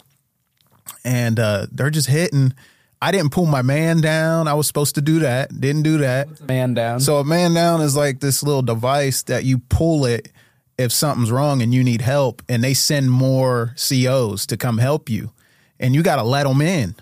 And 1.03 1.39
uh 1.39 1.67
they're 1.71 1.89
just 1.89 2.07
hitting. 2.09 2.53
I 3.01 3.11
didn't 3.11 3.31
pull 3.31 3.45
my 3.45 3.61
man 3.61 4.01
down. 4.01 4.47
I 4.47 4.53
was 4.53 4.67
supposed 4.67 4.95
to 4.95 5.01
do 5.01 5.19
that. 5.19 5.59
Didn't 5.59 5.83
do 5.83 5.99
that. 5.99 6.47
man 6.47 6.73
down. 6.73 6.99
So 6.99 7.17
a 7.17 7.23
man 7.23 7.53
down 7.53 7.81
is 7.81 7.95
like 7.95 8.19
this 8.19 8.41
little 8.41 8.61
device 8.61 9.23
that 9.23 9.43
you 9.43 9.59
pull 9.69 10.05
it 10.05 10.31
if 10.77 10.91
something's 10.91 11.31
wrong 11.31 11.61
and 11.61 11.73
you 11.73 11.83
need 11.83 12.01
help 12.01 12.41
and 12.49 12.63
they 12.63 12.73
send 12.73 13.11
more 13.11 13.75
COs 13.77 14.45
to 14.47 14.57
come 14.57 14.77
help 14.77 15.09
you. 15.09 15.31
And 15.79 15.93
you 15.93 16.03
got 16.03 16.15
to 16.17 16.23
let 16.23 16.45
them 16.47 16.61
in. 16.61 16.95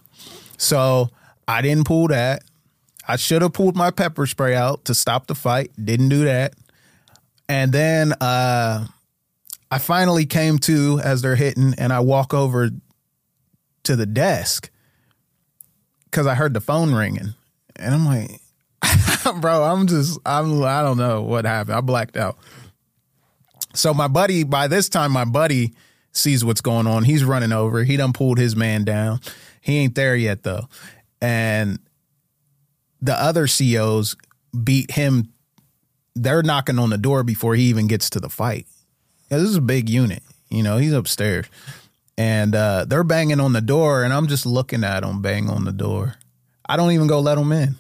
So 0.58 1.10
I 1.48 1.62
didn't 1.62 1.86
pull 1.86 2.08
that. 2.08 2.44
I 3.08 3.16
should 3.18 3.42
have 3.42 3.54
pulled 3.54 3.76
my 3.76 3.92
pepper 3.92 4.26
spray 4.26 4.56
out 4.56 4.86
to 4.86 4.94
stop 4.94 5.28
the 5.28 5.36
fight. 5.36 5.72
Didn't 5.84 6.10
do 6.10 6.24
that. 6.26 6.54
And 7.50 7.72
then 7.72 8.14
uh, 8.14 8.88
I 9.70 9.78
finally 9.78 10.26
came 10.26 10.60
to 10.60 11.00
as 11.04 11.22
they're 11.22 11.36
hitting, 11.36 11.74
and 11.78 11.92
I 11.92 12.00
walk 12.00 12.34
over 12.34 12.70
to 13.84 13.96
the 13.96 14.06
desk 14.06 14.70
because 16.06 16.28
I 16.28 16.36
heard 16.36 16.54
the 16.54 16.62
phone 16.62 16.94
ringing, 16.94 17.34
and 17.76 17.94
I'm 17.94 18.06
like, 18.06 18.40
bro, 19.42 19.64
I'm 19.64 19.88
just, 19.88 20.20
I'm, 20.26 20.64
I 20.64 20.82
don't 20.82 20.98
know 20.98 21.22
what 21.22 21.46
happened. 21.46 21.76
I 21.76 21.82
blacked 21.82 22.18
out. 22.18 22.38
So 23.74 23.94
my 23.94 24.08
buddy, 24.08 24.44
by 24.44 24.68
this 24.68 24.90
time, 24.90 25.12
my 25.12 25.26
buddy 25.26 25.74
sees 26.12 26.46
what's 26.46 26.62
going 26.62 26.86
on. 26.86 27.04
He's 27.04 27.24
running 27.24 27.52
over. 27.52 27.84
He 27.84 27.98
done 27.98 28.14
pulled 28.14 28.38
his 28.38 28.56
man 28.56 28.84
down. 28.84 29.20
He 29.60 29.80
ain't 29.80 29.96
there 29.96 30.16
yet 30.16 30.44
though, 30.44 30.68
and 31.22 31.80
the 33.02 33.20
other 33.20 33.48
COs 33.48 34.16
beat 34.64 34.92
him 34.92 35.34
they're 36.16 36.44
knocking 36.44 36.80
on 36.80 36.90
the 36.90 36.98
door 36.98 37.24
before 37.24 37.56
he 37.56 37.64
even 37.64 37.88
gets 37.88 38.10
to 38.12 38.20
the 38.20 38.30
fight. 38.30 38.68
Yeah, 39.30 39.38
this 39.38 39.50
is 39.50 39.56
a 39.56 39.62
big 39.62 39.90
unit. 39.90 40.24
You 40.50 40.64
know, 40.64 40.78
he's 40.78 40.94
upstairs. 40.94 41.48
And 42.18 42.54
uh, 42.54 42.86
they're 42.88 43.04
banging 43.04 43.40
on 43.40 43.54
the 43.54 43.62
door, 43.62 44.04
and 44.04 44.14
I'm 44.14 44.28
just 44.28 44.46
looking 44.46 44.84
at 44.84 45.02
them 45.02 45.22
bang 45.22 45.50
on 45.50 45.66
the 45.66 45.72
door. 45.72 46.16
I 46.68 46.78
don't 46.78 46.92
even 46.92 47.08
go 47.08 47.20
let 47.20 47.36
them 47.36 47.52
in. 47.52 47.76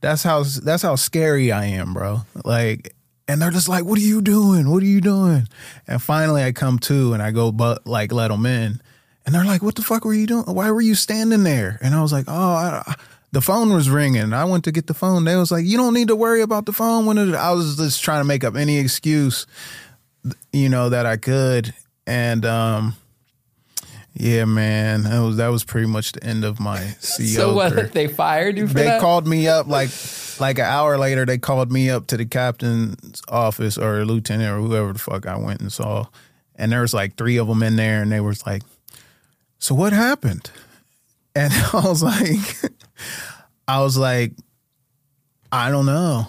That's 0.00 0.22
how 0.22 0.42
that's 0.42 0.82
how 0.82 0.96
scary 0.96 1.52
I 1.52 1.66
am, 1.66 1.94
bro. 1.94 2.22
Like, 2.44 2.94
and 3.28 3.40
they're 3.40 3.50
just 3.50 3.68
like, 3.68 3.84
"What 3.84 3.98
are 3.98 4.02
you 4.02 4.20
doing? 4.22 4.70
What 4.70 4.82
are 4.82 4.86
you 4.86 5.00
doing?" 5.00 5.46
And 5.86 6.02
finally, 6.02 6.42
I 6.42 6.52
come 6.52 6.78
to, 6.80 7.12
and 7.12 7.22
I 7.22 7.30
go, 7.30 7.52
but 7.52 7.86
like, 7.86 8.10
let 8.10 8.28
them 8.28 8.46
in. 8.46 8.80
And 9.24 9.34
they're 9.34 9.44
like, 9.44 9.62
"What 9.62 9.76
the 9.76 9.82
fuck 9.82 10.04
were 10.04 10.14
you 10.14 10.26
doing? 10.26 10.44
Why 10.46 10.70
were 10.70 10.80
you 10.80 10.94
standing 10.94 11.44
there?" 11.44 11.78
And 11.82 11.94
I 11.94 12.02
was 12.02 12.12
like, 12.12 12.24
"Oh, 12.26 12.32
I, 12.32 12.94
the 13.32 13.40
phone 13.40 13.72
was 13.72 13.88
ringing. 13.88 14.32
I 14.32 14.44
went 14.44 14.64
to 14.64 14.72
get 14.72 14.86
the 14.86 14.94
phone. 14.94 15.24
They 15.24 15.36
was 15.36 15.50
like, 15.50 15.64
"You 15.64 15.78
don't 15.78 15.94
need 15.94 16.08
to 16.08 16.16
worry 16.16 16.42
about 16.42 16.66
the 16.66 16.72
phone." 16.72 17.06
When 17.06 17.18
it, 17.18 17.34
I 17.34 17.52
was 17.52 17.76
just 17.76 18.02
trying 18.02 18.20
to 18.20 18.24
make 18.24 18.44
up 18.44 18.54
any 18.54 18.78
excuse, 18.78 19.46
you 20.52 20.68
know, 20.68 20.90
that 20.90 21.06
I 21.06 21.16
could, 21.16 21.74
and 22.06 22.44
um, 22.44 22.94
yeah, 24.14 24.44
man, 24.44 25.04
that 25.04 25.18
was 25.20 25.36
that 25.38 25.48
was 25.48 25.64
pretty 25.64 25.86
much 25.86 26.12
the 26.12 26.22
end 26.22 26.44
of 26.44 26.60
my 26.60 26.78
CEO. 27.00 27.26
so 27.36 27.54
what? 27.54 27.72
Career. 27.72 27.86
They 27.86 28.08
fired 28.08 28.58
you. 28.58 28.66
they 28.66 28.84
that? 28.84 29.00
called 29.00 29.26
me 29.26 29.48
up 29.48 29.66
like 29.66 29.90
like 30.38 30.58
an 30.58 30.66
hour 30.66 30.98
later. 30.98 31.24
They 31.24 31.38
called 31.38 31.72
me 31.72 31.88
up 31.88 32.08
to 32.08 32.18
the 32.18 32.26
captain's 32.26 33.22
office 33.28 33.78
or 33.78 34.04
lieutenant 34.04 34.52
or 34.52 34.60
whoever 34.60 34.92
the 34.92 34.98
fuck 34.98 35.26
I 35.26 35.38
went 35.38 35.62
and 35.62 35.72
saw, 35.72 36.06
and 36.56 36.70
there 36.70 36.82
was 36.82 36.92
like 36.92 37.16
three 37.16 37.38
of 37.38 37.48
them 37.48 37.62
in 37.62 37.76
there, 37.76 38.02
and 38.02 38.12
they 38.12 38.20
was 38.20 38.44
like, 38.46 38.62
"So 39.58 39.74
what 39.74 39.94
happened?" 39.94 40.50
And 41.34 41.50
I 41.72 41.88
was 41.88 42.02
like, 42.02 42.72
I 43.66 43.80
was 43.80 43.96
like, 43.96 44.32
I 45.50 45.70
don't 45.70 45.86
know. 45.86 46.26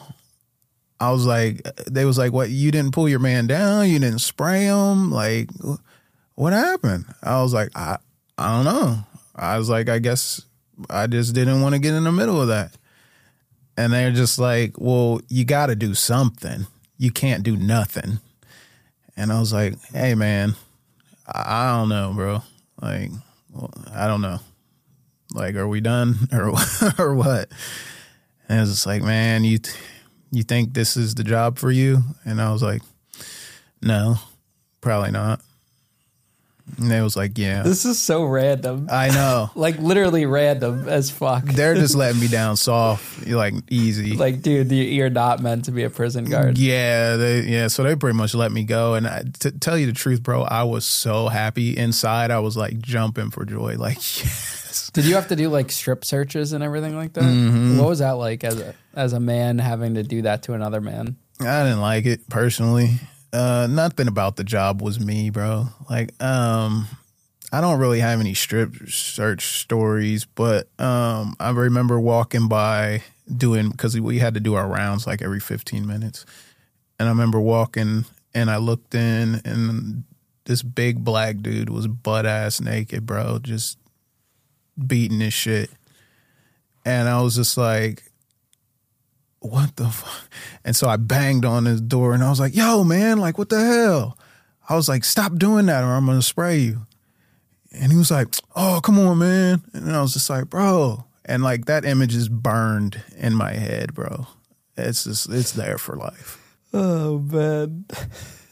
I 0.99 1.12
was 1.12 1.26
like, 1.26 1.62
they 1.89 2.06
was 2.06 2.17
like, 2.17 2.32
what? 2.32 2.49
You 2.49 2.71
didn't 2.71 2.93
pull 2.93 3.10
your 3.10 3.19
man 3.19 3.47
down? 3.47 3.89
You 3.89 3.99
didn't 3.99 4.19
spray 4.19 4.65
him? 4.65 5.12
Like, 5.12 5.49
what 6.36 6.54
happened? 6.54 7.06
I 7.21 7.41
was 7.41 7.54
like, 7.54 7.69
I, 7.76 7.97
I 8.38 8.56
don't 8.56 8.65
know. 8.65 8.99
I 9.36 9.58
was 9.58 9.69
like, 9.69 9.89
I 9.89 9.99
guess 9.99 10.41
I 10.89 11.08
just 11.08 11.34
didn't 11.34 11.62
want 11.62 11.76
to 11.76 11.80
get 11.80 11.93
in 11.93 12.04
the 12.04 12.12
middle 12.12 12.41
of 12.41 12.47
that. 12.47 12.71
And 13.78 13.91
they're 13.91 14.12
just 14.12 14.39
like, 14.39 14.80
well, 14.80 15.19
you 15.30 15.45
got 15.45 15.67
to 15.67 15.76
do 15.76 15.93
something. 15.93 16.67
You 16.97 17.12
can't 17.12 17.43
do 17.43 17.58
nothing. 17.58 18.19
And 19.17 19.32
I 19.32 19.39
was 19.39 19.52
like, 19.52 19.76
hey, 19.91 20.15
man, 20.15 20.56
I, 21.28 21.43
I 21.45 21.78
don't 21.78 21.89
know, 21.89 22.13
bro. 22.15 22.43
Like, 22.82 23.12
well, 23.52 23.71
I 23.93 24.08
don't 24.08 24.21
know. 24.21 24.39
Like, 25.34 25.56
are 25.56 25.67
we 25.67 25.82
done 25.82 26.15
or 26.32 26.54
or 26.98 27.15
what? 27.15 27.50
And 28.48 28.62
it's 28.62 28.72
just 28.72 28.86
like, 28.86 29.02
man, 29.02 29.43
you 29.43 29.60
you 30.32 30.43
think 30.43 30.74
this 30.74 30.98
is 30.98 31.15
the 31.15 31.24
job 31.24 31.58
for 31.58 31.72
you? 31.72 32.04
And 32.26 32.41
I 32.41 32.52
was 32.52 32.63
like, 32.63 32.82
no, 33.82 34.15
probably 34.82 35.12
not. 35.12 35.41
And 36.78 36.89
they 36.89 37.02
was 37.02 37.15
like, 37.15 37.38
yeah. 37.38 37.62
This 37.62 37.84
is 37.86 38.00
so 38.00 38.24
random. 38.24 38.88
I 38.89 39.10
know. 39.10 39.52
like 39.56 39.78
literally 39.80 40.26
random 40.26 40.88
as 40.88 41.12
fuck. 41.12 41.43
They're 41.43 41.76
just 41.76 41.93
letting 41.93 42.22
me 42.22 42.28
down 42.30 42.56
soft, 42.56 43.28
like 43.28 43.54
easy. 43.69 44.15
Like, 44.15 44.41
dude, 44.41 44.72
you're 44.72 45.10
not 45.10 45.41
meant 45.41 45.65
to 45.65 45.72
be 45.72 45.84
a 45.84 45.89
prison 45.89 46.26
guard. 46.26 46.58
Yeah, 46.58 47.17
they 47.17 47.41
yeah. 47.41 47.67
So 47.67 47.84
they 47.84 47.96
pretty 47.96 48.17
much 48.17 48.34
let 48.34 48.52
me 48.52 48.63
go. 48.63 48.96
And 48.96 49.08
I, 49.08 49.24
to 49.39 49.52
tell 49.52 49.78
you 49.78 49.86
the 49.86 49.93
truth, 49.93 50.24
bro, 50.24 50.43
I 50.43 50.63
was 50.63 50.86
so 50.86 51.28
happy 51.28 51.78
inside. 51.78 52.32
I 52.32 52.39
was 52.39 52.56
like 52.56 52.80
jumping 52.80 53.30
for 53.30 53.46
joy. 53.46 53.76
Like, 53.78 54.00
Did 54.94 55.06
you 55.06 55.16
have 55.16 55.28
to 55.30 55.36
do 55.36 55.50
like 55.50 55.72
strip 55.72 56.06
searches 56.06 56.54
and 56.54 56.64
everything 56.64 56.96
like 56.96 57.14
that? 57.14 57.24
Mm-hmm. 57.24 57.78
What 57.78 57.90
was 57.90 58.00
that 58.00 58.14
like 58.14 58.44
as 58.44 58.60
a 58.60 58.76
as 58.94 59.14
a 59.14 59.20
man 59.20 59.60
having 59.60 59.96
to 59.96 60.04
do 60.04 60.24
that 60.24 60.44
to 60.44 60.54
another 60.54 60.82
man? 60.82 61.18
I 61.40 61.64
didn't 61.64 61.82
like 61.82 62.06
it 62.06 62.30
personally 62.30 63.00
uh, 63.34 63.68
nothing 63.70 64.08
about 64.08 64.36
the 64.36 64.44
job 64.44 64.82
was 64.82 65.00
me, 65.00 65.32
bro. 65.32 65.66
Like, 65.90 66.22
um, 66.24 66.88
I 67.52 67.62
don't 67.62 67.80
really 67.80 68.00
have 68.00 68.20
any 68.20 68.36
strip 68.36 68.76
search 68.88 69.46
stories, 69.60 70.26
but 70.26 70.68
um, 70.80 71.36
I 71.40 71.50
remember 71.50 72.00
walking 72.00 72.48
by 72.48 73.04
doing 73.36 73.71
because 73.71 74.00
we 74.00 74.19
had 74.19 74.36
to 74.36 74.40
do 74.40 74.54
our 74.54 74.67
rounds 74.67 75.08
like 75.08 75.21
every 75.21 75.40
15 75.40 75.86
minutes, 75.88 76.26
and 77.00 77.10
I 77.10 77.12
remember 77.12 77.40
walking 77.40 78.06
and 78.36 78.50
I 78.50 78.58
looked 78.58 78.96
in 78.96 79.42
and 79.46 80.04
this 80.46 80.62
big 80.62 81.04
black 81.04 81.38
dude 81.42 81.69
was 81.69 81.88
butt 81.88 82.26
ass 82.26 82.62
naked, 82.62 83.06
bro, 83.06 83.40
just 83.40 83.78
beating 84.78 85.19
his 85.19 85.34
shit, 85.34 85.69
and 86.86 87.08
I 87.08 87.21
was 87.21 87.36
just 87.36 87.58
like, 87.58 88.04
what 89.40 89.76
the 89.76 89.90
fuck? 89.90 90.30
And 90.63 90.76
so 90.76 90.88
I 90.88 90.96
banged 90.98 91.46
on 91.46 91.65
his 91.65 91.82
door 91.82 92.13
and 92.13 92.24
I 92.24 92.30
was 92.30 92.40
like, 92.40 92.56
yo, 92.56 92.84
man, 92.84 93.19
like, 93.19 93.38
what 93.38 93.50
the 93.50 93.60
hell? 93.60 94.17
I 94.69 94.76
was 94.76 94.88
like, 94.88 95.04
stop 95.04 95.36
doing 95.36 95.65
that 95.65 95.84
or 95.84 95.88
I'm 95.88 96.06
going 96.06 96.17
to 96.17 96.26
spray 96.26 96.60
you. 96.60 96.88
And 97.74 97.92
he 97.92 97.98
was 97.98 98.10
like, 98.12 98.34
oh, 98.56 98.80
come 98.82 98.98
on, 99.00 99.17
man. 99.17 99.62
And 99.74 99.92
I 99.92 100.02
was 100.02 100.13
just 100.13 100.30
like, 100.30 100.50
bro. 100.50 101.04
and 101.26 101.44
like 101.44 101.65
that 101.65 101.84
image 101.86 102.15
is 102.15 102.30
burned 102.30 103.02
in 103.17 103.34
my 103.34 103.54
head, 103.54 103.94
bro. 103.94 104.28
It's 104.78 105.04
just 105.04 105.30
it's 105.30 105.52
there 105.52 105.78
for 105.78 105.96
life. 105.96 106.40
Oh 106.76 107.19
man. 107.19 107.86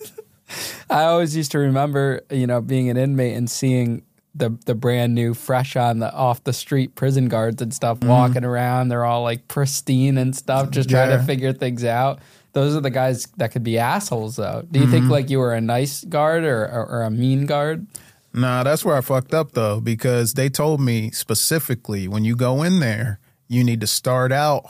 I 0.92 1.06
always 1.06 1.36
used 1.36 1.54
to 1.54 1.58
remember, 1.58 2.22
you 2.30 2.46
know, 2.46 2.62
being 2.62 2.88
an 2.92 2.98
inmate 2.98 3.36
and 3.36 3.50
seeing 3.50 4.04
the 4.34 4.58
the 4.66 4.76
brand 4.76 5.14
new 5.14 5.34
fresh 5.34 5.76
on 5.76 6.00
the 6.00 6.14
off 6.14 6.44
the 6.44 6.54
street 6.54 6.96
prison 6.96 7.28
guards 7.28 7.62
and 7.62 7.74
stuff 7.74 8.00
mm-hmm. 8.00 8.10
walking 8.10 8.46
around. 8.46 8.90
They're 8.90 9.06
all 9.06 9.24
like 9.24 9.48
pristine 9.48 10.18
and 10.18 10.36
stuff, 10.36 10.72
just 10.72 10.90
trying 10.90 11.18
to 11.18 11.24
figure 11.24 11.54
things 11.54 11.84
out. 11.84 12.20
Those 12.54 12.76
are 12.76 12.82
the 12.82 12.90
guys 12.90 13.28
that 13.38 13.52
could 13.52 13.64
be 13.64 13.78
assholes 13.78 14.36
though. 14.36 14.66
Do 14.70 14.80
you 14.80 14.88
think 14.88 15.04
mm-hmm. 15.04 15.12
like 15.12 15.30
you 15.30 15.40
were 15.40 15.54
a 15.54 15.62
nice 15.62 16.04
guard 16.04 16.44
or, 16.44 16.64
or, 16.66 16.86
or 16.86 17.02
a 17.04 17.12
mean 17.12 17.46
guard? 17.46 17.88
Nah, 18.34 18.64
that's 18.64 18.86
where 18.86 18.96
I 18.96 19.02
fucked 19.02 19.34
up 19.34 19.52
though, 19.52 19.82
because 19.82 20.34
they 20.34 20.50
told 20.50 20.80
me 20.80 21.12
specifically 21.12 22.08
when 22.08 22.24
you 22.24 22.36
go 22.36 22.64
in 22.64 22.80
there, 22.80 23.20
you 23.48 23.64
need 23.64 23.82
to 23.82 23.88
start 23.88 24.32
out 24.32 24.66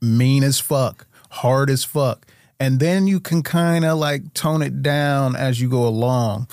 mean 0.00 0.42
as 0.42 0.60
fuck, 0.60 1.06
hard 1.30 1.70
as 1.70 1.84
fuck, 1.84 2.26
and 2.60 2.80
then 2.80 3.06
you 3.06 3.20
can 3.20 3.42
kind 3.42 3.84
of 3.84 3.98
like 3.98 4.34
tone 4.34 4.60
it 4.60 4.82
down 4.82 5.34
as 5.34 5.60
you 5.60 5.68
go 5.68 5.86
along. 5.86 6.48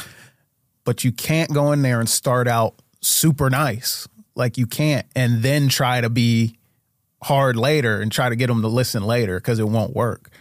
But 0.90 1.04
you 1.04 1.12
can't 1.12 1.54
go 1.54 1.72
in 1.72 1.84
there 1.84 2.00
and 2.00 2.10
start 2.10 2.48
out 2.48 2.74
super 3.00 3.52
nice. 3.52 4.08
Like 4.34 4.58
you 4.58 4.66
can't, 4.66 5.06
and 5.16 5.44
then 5.44 5.70
try 5.70 6.02
to 6.02 6.10
be 6.10 6.58
hard 7.22 7.56
later 7.56 8.02
and 8.02 8.12
try 8.12 8.28
to 8.28 8.36
get 8.36 8.48
them 8.48 8.64
to 8.64 8.68
listen 8.68 9.04
later 9.04 9.38
because 9.38 9.60
it 9.60 9.70
won't 9.70 9.96
work. 9.96 10.32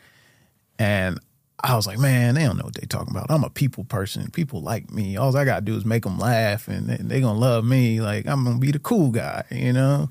And 0.78 1.20
I 1.62 1.76
was 1.76 1.86
like, 1.86 1.98
man, 1.98 2.36
they 2.36 2.44
don't 2.44 2.56
know 2.56 2.64
what 2.64 2.76
they 2.76 2.86
talking 2.86 3.14
about. 3.14 3.26
I'm 3.28 3.44
a 3.44 3.50
people 3.50 3.84
person. 3.84 4.30
People 4.30 4.62
like 4.62 4.90
me. 4.90 5.18
All 5.18 5.36
I 5.36 5.44
gotta 5.44 5.60
do 5.60 5.76
is 5.76 5.84
make 5.84 6.04
them 6.04 6.18
laugh, 6.18 6.66
and 6.66 6.88
they, 6.88 6.96
they 6.96 7.20
gonna 7.20 7.38
love 7.38 7.66
me. 7.66 8.00
Like 8.00 8.26
I'm 8.26 8.42
gonna 8.42 8.56
be 8.58 8.70
the 8.70 8.78
cool 8.78 9.10
guy, 9.10 9.44
you 9.50 9.74
know, 9.74 10.08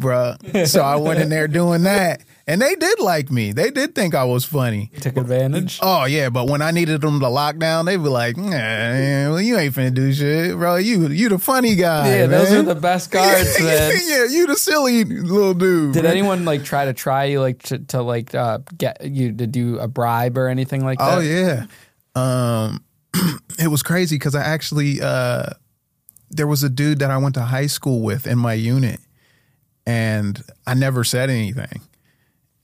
bruh. 0.00 0.66
So 0.66 0.80
I 0.80 0.96
went 0.96 1.20
in 1.20 1.28
there 1.28 1.48
doing 1.48 1.82
that, 1.82 2.22
and 2.48 2.62
they 2.62 2.76
did 2.76 3.00
like 3.00 3.30
me. 3.30 3.52
They 3.52 3.70
did 3.70 3.94
think 3.94 4.14
I 4.14 4.24
was 4.24 4.44
funny. 4.44 4.90
Took 5.00 5.16
advantage. 5.16 5.80
Oh 5.82 6.04
yeah, 6.04 6.30
but 6.30 6.48
when 6.48 6.62
I 6.62 6.70
needed 6.70 7.00
them 7.00 7.18
to 7.18 7.28
lock 7.28 7.58
down, 7.58 7.86
they 7.86 7.96
were 7.96 8.08
like, 8.08 8.36
nah, 8.36 8.50
man, 8.50 9.30
well, 9.30 9.40
you 9.40 9.56
ain't 9.56 9.74
finna 9.74 9.92
do 9.92 10.12
shit, 10.12 10.56
bro. 10.56 10.76
You 10.76 11.08
you 11.08 11.28
the 11.28 11.38
funny 11.38 11.74
guy. 11.74 12.08
Yeah, 12.08 12.26
those 12.26 12.52
are 12.52 12.62
the 12.62 12.76
best 12.76 13.10
guards, 13.10 13.60
man. 13.62 13.92
yeah, 14.06 14.26
you 14.26 14.46
the 14.46 14.56
silly 14.56 15.04
little 15.04 15.54
dude. 15.54 15.94
Did 15.94 16.04
man. 16.04 16.12
anyone 16.12 16.44
like 16.44 16.62
try 16.64 16.84
to 16.84 16.92
try 16.92 17.24
you 17.24 17.40
like 17.40 17.62
to, 17.64 17.78
to 17.78 18.02
like 18.02 18.34
uh, 18.34 18.58
get 18.78 19.04
you 19.04 19.32
to 19.32 19.46
do 19.46 19.78
a 19.78 19.88
bribe 19.88 20.38
or 20.38 20.48
anything 20.48 20.84
like 20.84 20.98
that? 20.98 21.18
Oh 21.18 21.20
yeah. 21.20 21.66
Um 22.14 22.84
it 23.58 23.68
was 23.68 23.82
crazy 23.82 24.18
cuz 24.18 24.34
I 24.34 24.42
actually 24.42 25.00
uh 25.02 25.50
there 26.30 26.46
was 26.46 26.62
a 26.62 26.68
dude 26.68 27.00
that 27.00 27.10
I 27.10 27.16
went 27.18 27.34
to 27.34 27.42
high 27.42 27.66
school 27.66 28.02
with 28.02 28.26
in 28.26 28.38
my 28.38 28.52
unit 28.52 29.00
and 29.86 30.42
I 30.66 30.74
never 30.74 31.04
said 31.04 31.30
anything. 31.30 31.80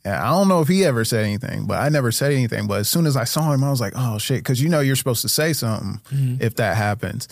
And 0.05 0.15
I 0.15 0.31
don't 0.31 0.49
know 0.49 0.61
if 0.61 0.69
he 0.69 0.85
ever 0.85 1.05
said 1.05 1.25
anything, 1.25 1.67
but 1.67 1.81
I 1.81 1.89
never 1.89 2.11
said 2.11 2.33
anything. 2.33 2.67
But 2.67 2.81
as 2.81 2.89
soon 2.89 3.07
as 3.07 3.17
I 3.17 3.25
saw 3.25 3.53
him, 3.53 3.63
I 3.63 3.71
was 3.71 3.81
like, 3.81 3.93
"Oh 3.97 4.19
shit!" 4.19 4.39
Because 4.39 4.61
you 4.61 4.69
know 4.69 4.81
you're 4.81 4.97
supposed 4.97 5.23
to 5.23 5.29
say 5.29 5.53
something 5.53 6.01
if 6.41 6.57
that 6.57 6.77
happens. 6.77 7.29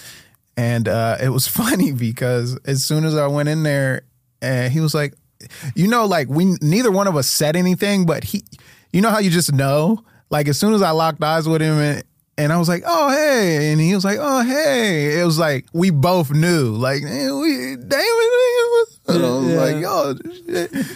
And 0.56 0.86
uh, 0.88 1.16
it 1.20 1.30
was 1.30 1.46
funny 1.60 1.92
because 1.92 2.56
as 2.66 2.84
soon 2.84 3.04
as 3.04 3.16
I 3.16 3.26
went 3.26 3.48
in 3.48 3.62
there, 3.64 4.02
and 4.40 4.72
he 4.72 4.78
was 4.80 4.94
like, 4.94 5.14
"You 5.74 5.88
know, 5.88 6.04
like 6.06 6.28
we 6.28 6.56
neither 6.62 6.92
one 6.92 7.08
of 7.08 7.16
us 7.16 7.26
said 7.28 7.56
anything, 7.56 8.06
but 8.06 8.22
he, 8.24 8.44
you 8.92 9.00
know 9.00 9.10
how 9.10 9.18
you 9.18 9.30
just 9.30 9.52
know, 9.52 10.04
like 10.30 10.46
as 10.46 10.56
soon 10.58 10.72
as 10.72 10.82
I 10.82 10.90
locked 10.90 11.22
eyes 11.22 11.48
with 11.48 11.62
him 11.62 11.74
and." 11.78 12.04
And 12.38 12.54
I 12.54 12.56
was 12.58 12.70
like, 12.70 12.84
"Oh 12.86 13.10
hey," 13.10 13.70
and 13.70 13.78
he 13.78 13.94
was 13.94 14.02
like, 14.02 14.16
"Oh 14.18 14.40
hey." 14.42 15.20
It 15.20 15.24
was 15.24 15.38
like 15.38 15.66
we 15.74 15.90
both 15.90 16.30
knew, 16.30 16.70
like, 16.74 17.02
eh, 17.02 17.30
we, 17.32 17.76
Damon. 17.76 18.86
And 19.08 19.24
I 19.24 19.28
was 19.28 19.46
Yeah. 19.46 19.60
like, 19.60 19.82
"Yo, 19.82 20.14
shit." 20.46 20.86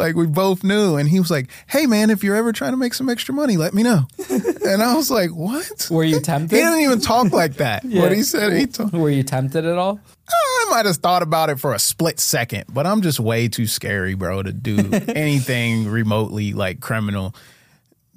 Like 0.00 0.16
we 0.16 0.26
both 0.26 0.64
knew." 0.64 0.96
And 0.96 1.08
he 1.08 1.20
was 1.20 1.30
like, 1.30 1.48
"Hey 1.66 1.86
man, 1.86 2.10
if 2.10 2.24
you're 2.24 2.36
ever 2.36 2.52
trying 2.52 2.72
to 2.72 2.76
make 2.76 2.94
some 2.94 3.08
extra 3.08 3.34
money, 3.34 3.56
let 3.56 3.74
me 3.74 3.82
know." 3.82 4.08
and 4.30 4.82
I 4.82 4.94
was 4.96 5.10
like, 5.10 5.30
"What?" 5.30 5.88
Were 5.90 6.04
you 6.04 6.20
tempted? 6.20 6.56
He 6.56 6.62
didn't 6.62 6.80
even 6.80 7.00
talk 7.00 7.32
like 7.32 7.54
that. 7.54 7.84
What 8.00 8.12
he 8.12 8.22
said, 8.22 8.52
he 8.52 8.66
told. 8.66 8.92
Were 8.92 9.10
you 9.10 9.22
tempted 9.22 9.64
at 9.64 9.76
all? 9.78 10.00
I 10.28 10.66
might 10.70 10.86
have 10.86 10.96
thought 10.96 11.22
about 11.22 11.50
it 11.50 11.58
for 11.58 11.74
a 11.74 11.78
split 11.78 12.20
second, 12.20 12.64
but 12.72 12.86
I'm 12.86 13.02
just 13.02 13.18
way 13.20 13.48
too 13.48 13.66
scary, 13.66 14.14
bro, 14.14 14.42
to 14.42 14.52
do 14.52 14.78
anything 15.08 15.88
remotely 15.88 16.52
like 16.52 16.80
criminal. 16.80 17.34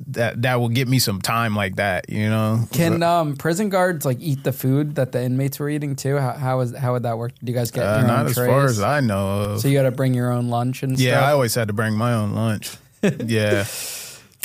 That 0.07 0.41
that 0.41 0.59
will 0.59 0.69
get 0.69 0.87
me 0.87 0.99
some 0.99 1.21
time 1.21 1.55
like 1.55 1.77
that, 1.77 2.09
you 2.09 2.29
know. 2.29 2.65
Can 2.73 3.01
um, 3.03 3.35
prison 3.37 3.69
guards 3.69 4.05
like 4.05 4.17
eat 4.19 4.43
the 4.43 4.51
food 4.51 4.95
that 4.95 5.11
the 5.13 5.23
inmates 5.23 5.59
were 5.59 5.69
eating 5.69 5.95
too? 5.95 6.17
How 6.17 6.33
how, 6.33 6.59
is, 6.59 6.75
how 6.75 6.93
would 6.93 7.03
that 7.03 7.17
work? 7.17 7.31
Do 7.43 7.51
you 7.51 7.57
guys 7.57 7.71
get 7.71 7.83
Uh, 7.85 7.99
your 7.99 8.07
not 8.07 8.19
own 8.21 8.25
as 8.27 8.33
trays? 8.35 8.47
far 8.47 8.65
as 8.65 8.81
I 8.81 8.99
know 8.99 9.41
of. 9.41 9.61
so 9.61 9.67
you 9.69 9.77
got 9.77 9.83
to 9.83 9.91
bring 9.91 10.13
your 10.13 10.31
own 10.31 10.49
lunch 10.49 10.83
and 10.83 10.97
stuff? 10.97 11.07
Yeah, 11.07 11.25
I 11.25 11.31
always 11.31 11.55
had 11.55 11.67
to 11.69 11.73
bring 11.73 11.95
my 11.95 12.13
own 12.13 12.33
lunch. 12.33 12.75
yeah. 13.01 13.65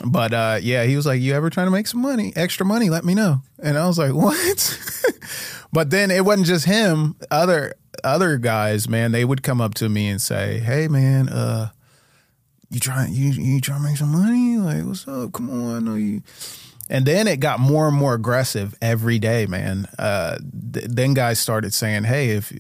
But 0.07 0.33
uh, 0.33 0.59
yeah, 0.63 0.85
he 0.85 0.95
was 0.95 1.07
like, 1.07 1.21
You 1.21 1.35
ever 1.35 1.51
trying 1.51 1.67
to 1.67 1.73
make 1.73 1.89
some 1.89 2.01
money, 2.03 2.33
extra 2.37 2.65
money, 2.65 2.89
let 2.89 3.05
me 3.05 3.17
know. 3.17 3.43
And 3.61 3.77
I 3.77 3.89
was 3.89 3.99
like, 3.99 4.15
What? 4.15 4.79
but 5.73 5.91
then 5.91 6.13
it 6.13 6.25
wasn't 6.25 6.47
just 6.47 6.67
him. 6.67 7.17
Other 7.33 7.75
other 8.05 8.37
guys, 8.39 8.89
man, 8.89 9.11
they 9.11 9.25
would 9.25 9.43
come 9.43 9.61
up 9.61 9.75
to 9.75 9.89
me 9.89 10.09
and 10.09 10.23
say, 10.23 10.61
Hey 10.61 10.87
man, 10.87 11.29
uh, 11.29 11.71
you 12.71 12.81
trying 12.81 13.12
you 13.12 13.31
you 13.31 13.61
trying 13.61 13.81
to 13.83 13.89
make 13.89 13.97
some 13.97 14.12
money? 14.12 14.59
Like, 14.59 14.85
what's 14.85 15.07
up? 15.09 15.33
Come 15.33 15.51
on, 15.51 15.77
I 15.77 15.79
know 15.81 15.95
you 15.95 16.23
and 16.91 17.05
then 17.05 17.29
it 17.29 17.41
got 17.41 17.61
more 17.61 17.89
and 17.89 17.97
more 17.97 18.14
aggressive 18.14 18.75
every 18.81 19.19
day, 19.19 19.47
man. 19.47 19.87
Uh, 19.99 20.39
th- 20.73 20.87
then 20.89 21.14
guys 21.14 21.39
started 21.39 21.75
saying, 21.75 22.05
"Hey, 22.05 22.31
if 22.31 22.53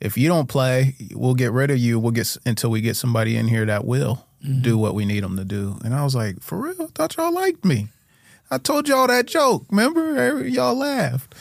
if 0.00 0.16
you 0.16 0.28
don't 0.28 0.48
play, 0.48 0.94
we'll 1.12 1.34
get 1.34 1.52
rid 1.52 1.70
of 1.70 1.78
you. 1.78 1.98
We'll 1.98 2.12
get 2.12 2.36
until 2.46 2.70
we 2.70 2.80
get 2.80 2.96
somebody 2.96 3.36
in 3.36 3.48
here 3.48 3.64
that 3.66 3.84
will 3.84 4.24
do 4.60 4.78
what 4.78 4.94
we 4.94 5.04
need 5.04 5.24
them 5.24 5.36
to 5.36 5.44
do." 5.44 5.78
And 5.84 5.94
I 5.94 6.04
was 6.04 6.14
like, 6.14 6.40
"For 6.42 6.58
real? 6.58 6.82
I 6.82 6.86
thought 6.94 7.16
y'all 7.16 7.32
liked 7.32 7.64
me. 7.64 7.88
I 8.50 8.58
told 8.58 8.88
y'all 8.88 9.08
that 9.08 9.26
joke. 9.26 9.66
Remember? 9.70 10.46
Y'all 10.46 10.76
laughed." 10.76 11.34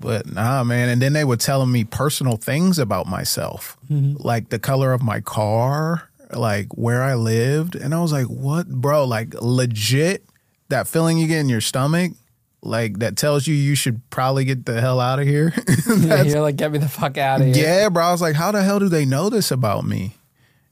But 0.00 0.32
nah, 0.32 0.64
man. 0.64 0.88
And 0.88 1.00
then 1.00 1.12
they 1.12 1.24
were 1.24 1.36
telling 1.36 1.70
me 1.70 1.84
personal 1.84 2.36
things 2.36 2.78
about 2.78 3.06
myself, 3.06 3.76
like 3.90 4.48
the 4.48 4.58
color 4.58 4.92
of 4.92 5.02
my 5.02 5.20
car, 5.20 6.09
like 6.32 6.68
where 6.76 7.02
I 7.02 7.14
lived. 7.14 7.74
And 7.74 7.94
I 7.94 8.00
was 8.00 8.12
like, 8.12 8.26
what, 8.26 8.68
bro? 8.68 9.04
Like 9.04 9.34
legit, 9.40 10.24
that 10.68 10.88
feeling 10.88 11.18
you 11.18 11.26
get 11.26 11.40
in 11.40 11.48
your 11.48 11.60
stomach, 11.60 12.12
like 12.62 12.98
that 12.98 13.16
tells 13.16 13.46
you 13.46 13.54
you 13.54 13.74
should 13.74 14.08
probably 14.10 14.44
get 14.44 14.66
the 14.66 14.80
hell 14.80 15.00
out 15.00 15.18
of 15.18 15.26
here. 15.26 15.52
Yeah, 15.98 16.22
you're 16.22 16.40
like, 16.40 16.56
get 16.56 16.72
me 16.72 16.78
the 16.78 16.88
fuck 16.88 17.18
out 17.18 17.40
of 17.40 17.48
here. 17.48 17.64
yeah, 17.64 17.88
bro. 17.88 18.04
I 18.04 18.12
was 18.12 18.22
like, 18.22 18.36
how 18.36 18.52
the 18.52 18.62
hell 18.62 18.78
do 18.78 18.88
they 18.88 19.04
know 19.04 19.28
this 19.30 19.50
about 19.50 19.84
me? 19.84 20.14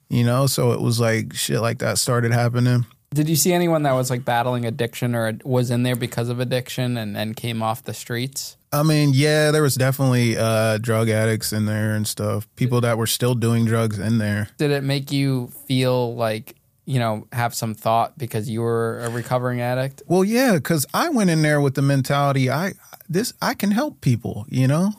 You 0.08 0.24
know, 0.24 0.46
so 0.46 0.72
it 0.72 0.80
was 0.80 1.00
like 1.00 1.34
shit 1.34 1.60
like 1.60 1.78
that 1.78 1.98
started 1.98 2.32
happening. 2.32 2.86
Did 3.12 3.28
you 3.28 3.36
see 3.36 3.52
anyone 3.52 3.84
that 3.84 3.92
was 3.92 4.10
like 4.10 4.24
battling 4.24 4.66
addiction 4.66 5.14
or 5.14 5.38
was 5.44 5.70
in 5.70 5.82
there 5.82 5.96
because 5.96 6.28
of 6.28 6.40
addiction 6.40 6.96
and, 6.98 7.16
then 7.16 7.34
came 7.34 7.62
off 7.62 7.82
the 7.82 7.94
streets? 7.94 8.56
I 8.72 8.82
mean, 8.82 9.12
yeah, 9.14 9.50
there 9.50 9.62
was 9.62 9.74
definitely 9.74 10.36
uh, 10.36 10.78
drug 10.78 11.08
addicts 11.08 11.52
in 11.52 11.66
there 11.66 11.94
and 11.94 12.06
stuff. 12.06 12.46
People 12.56 12.80
that 12.82 12.98
were 12.98 13.06
still 13.06 13.34
doing 13.34 13.64
drugs 13.64 13.98
in 13.98 14.18
there. 14.18 14.48
Did 14.58 14.70
it 14.70 14.84
make 14.84 15.10
you 15.10 15.48
feel 15.66 16.14
like, 16.14 16.54
you 16.84 16.98
know, 16.98 17.26
have 17.32 17.54
some 17.54 17.74
thought 17.74 18.18
because 18.18 18.48
you 18.48 18.60
were 18.60 19.00
a 19.00 19.10
recovering 19.10 19.60
addict? 19.60 20.02
Well, 20.06 20.24
yeah, 20.24 20.54
because 20.54 20.84
I 20.92 21.08
went 21.08 21.30
in 21.30 21.42
there 21.42 21.60
with 21.60 21.74
the 21.74 21.82
mentality 21.82 22.50
I 22.50 22.72
this 23.08 23.32
I 23.40 23.54
can 23.54 23.70
help 23.70 24.00
people. 24.02 24.44
You 24.50 24.66
know, 24.66 24.92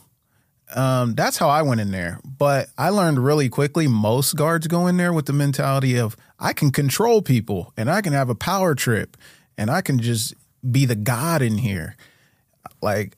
um, 0.76 1.14
that's 1.14 1.38
how 1.38 1.50
I 1.50 1.62
went 1.62 1.82
in 1.82 1.92
there. 1.92 2.20
But 2.26 2.70
I 2.78 2.90
learned 2.90 3.24
really 3.24 3.50
quickly. 3.50 3.88
Most 3.88 4.36
guards 4.36 4.68
go 4.68 4.88
in 4.88 4.98
there 4.98 5.14
with 5.14 5.28
the 5.28 5.34
mentality 5.34 5.98
of 5.98 6.18
I 6.40 6.54
can 6.54 6.72
control 6.72 7.22
people 7.22 7.74
and 7.78 7.90
I 7.90 8.02
can 8.02 8.14
have 8.14 8.30
a 8.30 8.36
power 8.36 8.74
trip 8.74 9.16
and 9.58 9.70
I 9.70 9.82
can 9.82 10.00
just 10.00 10.34
be 10.70 10.86
the 10.86 10.96
god 10.96 11.42
in 11.42 11.60
here. 11.60 11.96
Like 12.82 13.16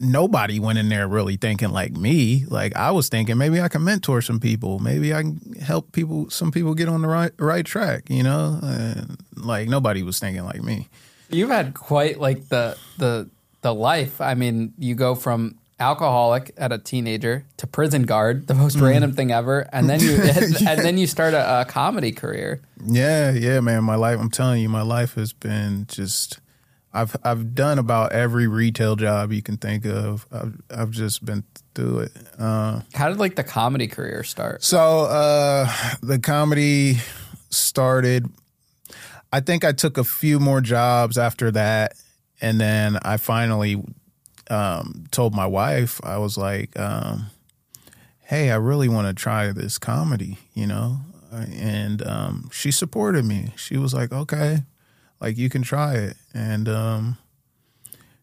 nobody 0.00 0.58
went 0.60 0.78
in 0.78 0.88
there 0.88 1.08
really 1.08 1.36
thinking 1.36 1.70
like 1.70 1.92
me. 1.92 2.44
Like 2.48 2.76
I 2.76 2.90
was 2.90 3.08
thinking 3.08 3.36
maybe 3.38 3.60
I 3.60 3.68
can 3.68 3.84
mentor 3.84 4.22
some 4.22 4.40
people. 4.40 4.78
Maybe 4.78 5.12
I 5.14 5.22
can 5.22 5.54
help 5.60 5.92
people. 5.92 6.30
Some 6.30 6.52
people 6.52 6.74
get 6.74 6.88
on 6.88 7.02
the 7.02 7.08
right 7.08 7.32
right 7.38 7.64
track. 7.64 8.04
You 8.08 8.22
know, 8.22 8.58
and 8.62 9.18
like 9.36 9.68
nobody 9.68 10.02
was 10.02 10.18
thinking 10.18 10.44
like 10.44 10.62
me. 10.62 10.88
You've 11.30 11.50
had 11.50 11.74
quite 11.74 12.18
like 12.18 12.48
the 12.48 12.76
the 12.98 13.28
the 13.62 13.74
life. 13.74 14.20
I 14.20 14.34
mean, 14.34 14.72
you 14.78 14.94
go 14.94 15.14
from 15.14 15.56
alcoholic 15.80 16.52
at 16.56 16.72
a 16.72 16.78
teenager 16.78 17.44
to 17.56 17.66
prison 17.66 18.02
guard, 18.02 18.46
the 18.46 18.54
most 18.54 18.76
mm-hmm. 18.76 18.86
random 18.86 19.12
thing 19.12 19.30
ever, 19.30 19.68
and 19.72 19.88
then 19.88 20.00
you 20.00 20.20
and 20.66 20.80
then 20.80 20.98
you 20.98 21.06
start 21.06 21.34
a, 21.34 21.62
a 21.62 21.64
comedy 21.64 22.12
career. 22.12 22.60
Yeah, 22.84 23.32
yeah, 23.32 23.60
man. 23.60 23.84
My 23.84 23.96
life, 23.96 24.18
I'm 24.18 24.30
telling 24.30 24.62
you, 24.62 24.68
my 24.68 24.82
life 24.82 25.14
has 25.14 25.32
been 25.32 25.86
just. 25.88 26.40
I've 27.00 27.16
I've 27.24 27.54
done 27.54 27.78
about 27.78 28.12
every 28.12 28.46
retail 28.46 28.96
job 28.96 29.32
you 29.32 29.42
can 29.42 29.56
think 29.56 29.84
of. 29.84 30.26
I've 30.32 30.60
I've 30.70 30.90
just 30.90 31.24
been 31.24 31.44
through 31.74 32.00
it. 32.00 32.12
Uh, 32.38 32.80
How 32.94 33.08
did 33.08 33.18
like 33.18 33.36
the 33.36 33.44
comedy 33.44 33.86
career 33.86 34.24
start? 34.24 34.62
so 34.64 35.02
uh, 35.04 35.70
the 36.02 36.18
comedy 36.18 36.96
started. 37.50 38.26
I 39.32 39.40
think 39.40 39.64
I 39.64 39.72
took 39.72 39.98
a 39.98 40.04
few 40.04 40.40
more 40.40 40.60
jobs 40.60 41.18
after 41.18 41.50
that, 41.52 41.92
and 42.40 42.60
then 42.60 42.98
I 43.02 43.18
finally 43.18 43.82
um, 44.50 45.04
told 45.10 45.34
my 45.34 45.46
wife. 45.46 46.00
I 46.02 46.16
was 46.18 46.38
like, 46.38 46.78
um, 46.78 47.26
hey, 48.20 48.50
I 48.50 48.56
really 48.56 48.88
want 48.88 49.06
to 49.08 49.12
try 49.14 49.52
this 49.52 49.78
comedy, 49.78 50.38
you 50.54 50.66
know? 50.66 50.98
And 51.30 52.02
um, 52.06 52.48
she 52.52 52.70
supported 52.70 53.24
me. 53.26 53.52
She 53.56 53.76
was 53.76 53.92
like, 53.92 54.12
okay, 54.12 54.62
like 55.20 55.36
you 55.36 55.48
can 55.48 55.62
try 55.62 55.94
it. 55.94 56.16
And 56.34 56.68
um, 56.68 57.18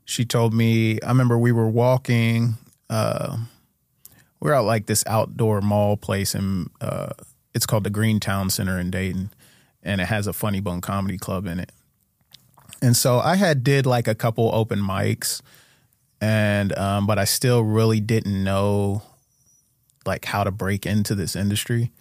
she 0.05 0.25
told 0.25 0.53
me, 0.53 0.99
I 1.01 1.09
remember 1.09 1.37
we 1.37 1.51
were 1.51 1.69
walking, 1.69 2.55
uh, 2.89 3.37
we're 4.39 4.53
out 4.53 4.65
like 4.65 4.85
this 4.85 5.03
outdoor 5.07 5.61
mall 5.61 5.97
place, 5.97 6.35
and 6.35 6.69
uh, 6.81 7.09
it's 7.53 7.65
called 7.65 7.83
the 7.83 7.89
Greene 7.89 8.19
Town 8.19 8.49
Center 8.49 8.79
in 8.79 8.91
Dayton, 8.91 9.31
and 9.83 9.99
it 10.01 10.05
has 10.05 10.27
a 10.27 10.33
Funny 10.33 10.59
Bone 10.59 10.81
Comedy 10.81 11.17
Club 11.17 11.47
in 11.47 11.59
it. 11.59 11.71
And 12.81 12.95
so 12.95 13.19
I 13.19 13.35
had 13.35 13.63
did 13.63 13.85
like 13.85 14.07
a 14.07 14.15
couple 14.15 14.53
open 14.53 14.79
mics, 14.79 15.41
and 16.21 16.77
um, 16.77 17.07
but 17.07 17.17
I 17.17 17.23
still 17.23 17.63
really 17.63 17.99
didn't 17.99 18.43
know 18.43 19.01
like 20.05 20.25
how 20.25 20.43
to 20.43 20.51
break 20.51 20.85
into 20.85 21.15
this 21.15 21.35
industry. 21.35 21.91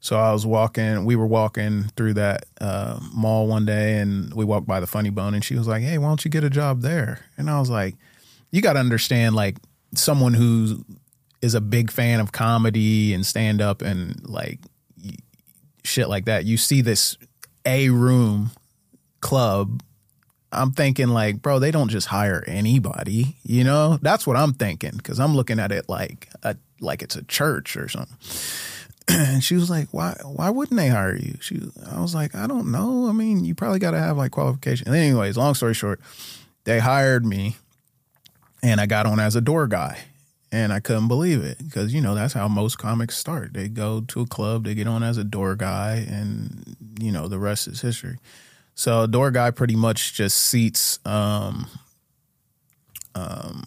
So 0.00 0.16
I 0.16 0.32
was 0.32 0.46
walking, 0.46 1.04
we 1.04 1.14
were 1.14 1.26
walking 1.26 1.84
through 1.94 2.14
that 2.14 2.46
uh, 2.60 2.98
mall 3.14 3.46
one 3.46 3.66
day 3.66 3.98
and 3.98 4.32
we 4.32 4.46
walked 4.46 4.66
by 4.66 4.80
the 4.80 4.86
Funny 4.86 5.10
Bone 5.10 5.34
and 5.34 5.44
she 5.44 5.54
was 5.54 5.68
like, 5.68 5.82
Hey, 5.82 5.98
why 5.98 6.08
don't 6.08 6.24
you 6.24 6.30
get 6.30 6.42
a 6.42 6.50
job 6.50 6.80
there? 6.80 7.20
And 7.36 7.50
I 7.50 7.60
was 7.60 7.68
like, 7.68 7.96
You 8.50 8.62
got 8.62 8.72
to 8.74 8.80
understand, 8.80 9.34
like, 9.34 9.58
someone 9.94 10.34
who 10.34 10.84
is 11.42 11.54
a 11.54 11.60
big 11.60 11.90
fan 11.90 12.20
of 12.20 12.32
comedy 12.32 13.12
and 13.14 13.24
stand 13.24 13.60
up 13.60 13.82
and 13.82 14.26
like 14.28 14.58
shit 15.84 16.08
like 16.08 16.26
that. 16.26 16.44
You 16.44 16.56
see 16.56 16.80
this 16.80 17.16
A 17.66 17.90
room 17.90 18.50
club. 19.20 19.82
I'm 20.52 20.72
thinking, 20.72 21.08
like, 21.08 21.42
bro, 21.42 21.60
they 21.60 21.70
don't 21.70 21.90
just 21.90 22.08
hire 22.08 22.42
anybody, 22.46 23.36
you 23.44 23.62
know? 23.62 23.98
That's 24.02 24.26
what 24.26 24.36
I'm 24.36 24.52
thinking 24.52 24.94
because 24.96 25.20
I'm 25.20 25.36
looking 25.36 25.60
at 25.60 25.70
it 25.70 25.88
like 25.88 26.28
a, 26.42 26.56
like 26.80 27.02
it's 27.02 27.14
a 27.14 27.22
church 27.22 27.76
or 27.76 27.88
something 27.88 28.16
and 29.18 29.42
she 29.42 29.54
was 29.56 29.70
like, 29.70 29.88
"Why? 29.90 30.16
Why 30.24 30.50
wouldn't 30.50 30.78
they 30.78 30.88
hire 30.88 31.16
you?" 31.16 31.36
She, 31.40 31.60
I 31.90 32.00
was 32.00 32.14
like, 32.14 32.34
"I 32.34 32.46
don't 32.46 32.70
know. 32.70 33.08
I 33.08 33.12
mean, 33.12 33.44
you 33.44 33.54
probably 33.54 33.78
got 33.78 33.90
to 33.92 33.98
have 33.98 34.16
like 34.16 34.30
qualifications." 34.30 34.88
Anyways, 34.88 35.36
long 35.36 35.54
story 35.54 35.74
short, 35.74 36.00
they 36.64 36.78
hired 36.78 37.26
me, 37.26 37.56
and 38.62 38.80
I 38.80 38.86
got 38.86 39.06
on 39.06 39.18
as 39.18 39.34
a 39.34 39.40
door 39.40 39.66
guy, 39.66 39.98
and 40.52 40.72
I 40.72 40.80
couldn't 40.80 41.08
believe 41.08 41.42
it 41.42 41.58
because 41.58 41.92
you 41.92 42.00
know 42.00 42.14
that's 42.14 42.34
how 42.34 42.46
most 42.46 42.78
comics 42.78 43.16
start. 43.16 43.52
They 43.52 43.68
go 43.68 44.02
to 44.02 44.20
a 44.20 44.26
club, 44.26 44.64
they 44.64 44.74
get 44.74 44.86
on 44.86 45.02
as 45.02 45.16
a 45.16 45.24
door 45.24 45.56
guy, 45.56 46.06
and 46.08 46.76
you 47.00 47.10
know 47.10 47.26
the 47.26 47.38
rest 47.38 47.66
is 47.66 47.80
history. 47.80 48.18
So 48.76 49.06
door 49.06 49.30
guy 49.30 49.50
pretty 49.50 49.76
much 49.76 50.14
just 50.14 50.38
seats, 50.38 51.00
um, 51.04 51.66
um, 53.14 53.64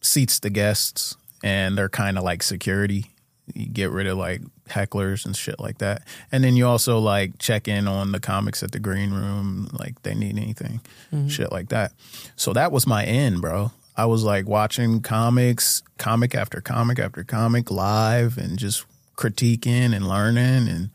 seats 0.00 0.38
the 0.38 0.50
guests, 0.50 1.16
and 1.42 1.76
they're 1.76 1.88
kind 1.88 2.16
of 2.16 2.24
like 2.24 2.42
security 2.42 3.10
you 3.54 3.66
get 3.66 3.90
rid 3.90 4.06
of 4.06 4.18
like 4.18 4.42
hecklers 4.68 5.24
and 5.24 5.36
shit 5.36 5.60
like 5.60 5.78
that. 5.78 6.02
And 6.32 6.42
then 6.42 6.56
you 6.56 6.66
also 6.66 6.98
like 6.98 7.38
check 7.38 7.68
in 7.68 7.86
on 7.86 8.12
the 8.12 8.20
comics 8.20 8.62
at 8.62 8.72
the 8.72 8.80
green 8.80 9.12
room, 9.12 9.68
like 9.78 10.02
they 10.02 10.14
need 10.14 10.36
anything, 10.36 10.80
mm-hmm. 11.12 11.28
shit 11.28 11.52
like 11.52 11.68
that. 11.68 11.92
So 12.34 12.52
that 12.52 12.72
was 12.72 12.86
my 12.86 13.04
end, 13.04 13.40
bro. 13.40 13.72
I 13.96 14.06
was 14.06 14.24
like 14.24 14.46
watching 14.46 15.00
comics, 15.00 15.82
comic 15.98 16.34
after 16.34 16.60
comic 16.60 16.98
after 16.98 17.24
comic 17.24 17.70
live 17.70 18.36
and 18.36 18.58
just 18.58 18.84
critiquing 19.16 19.94
and 19.94 20.06
learning 20.06 20.68
and 20.68 20.90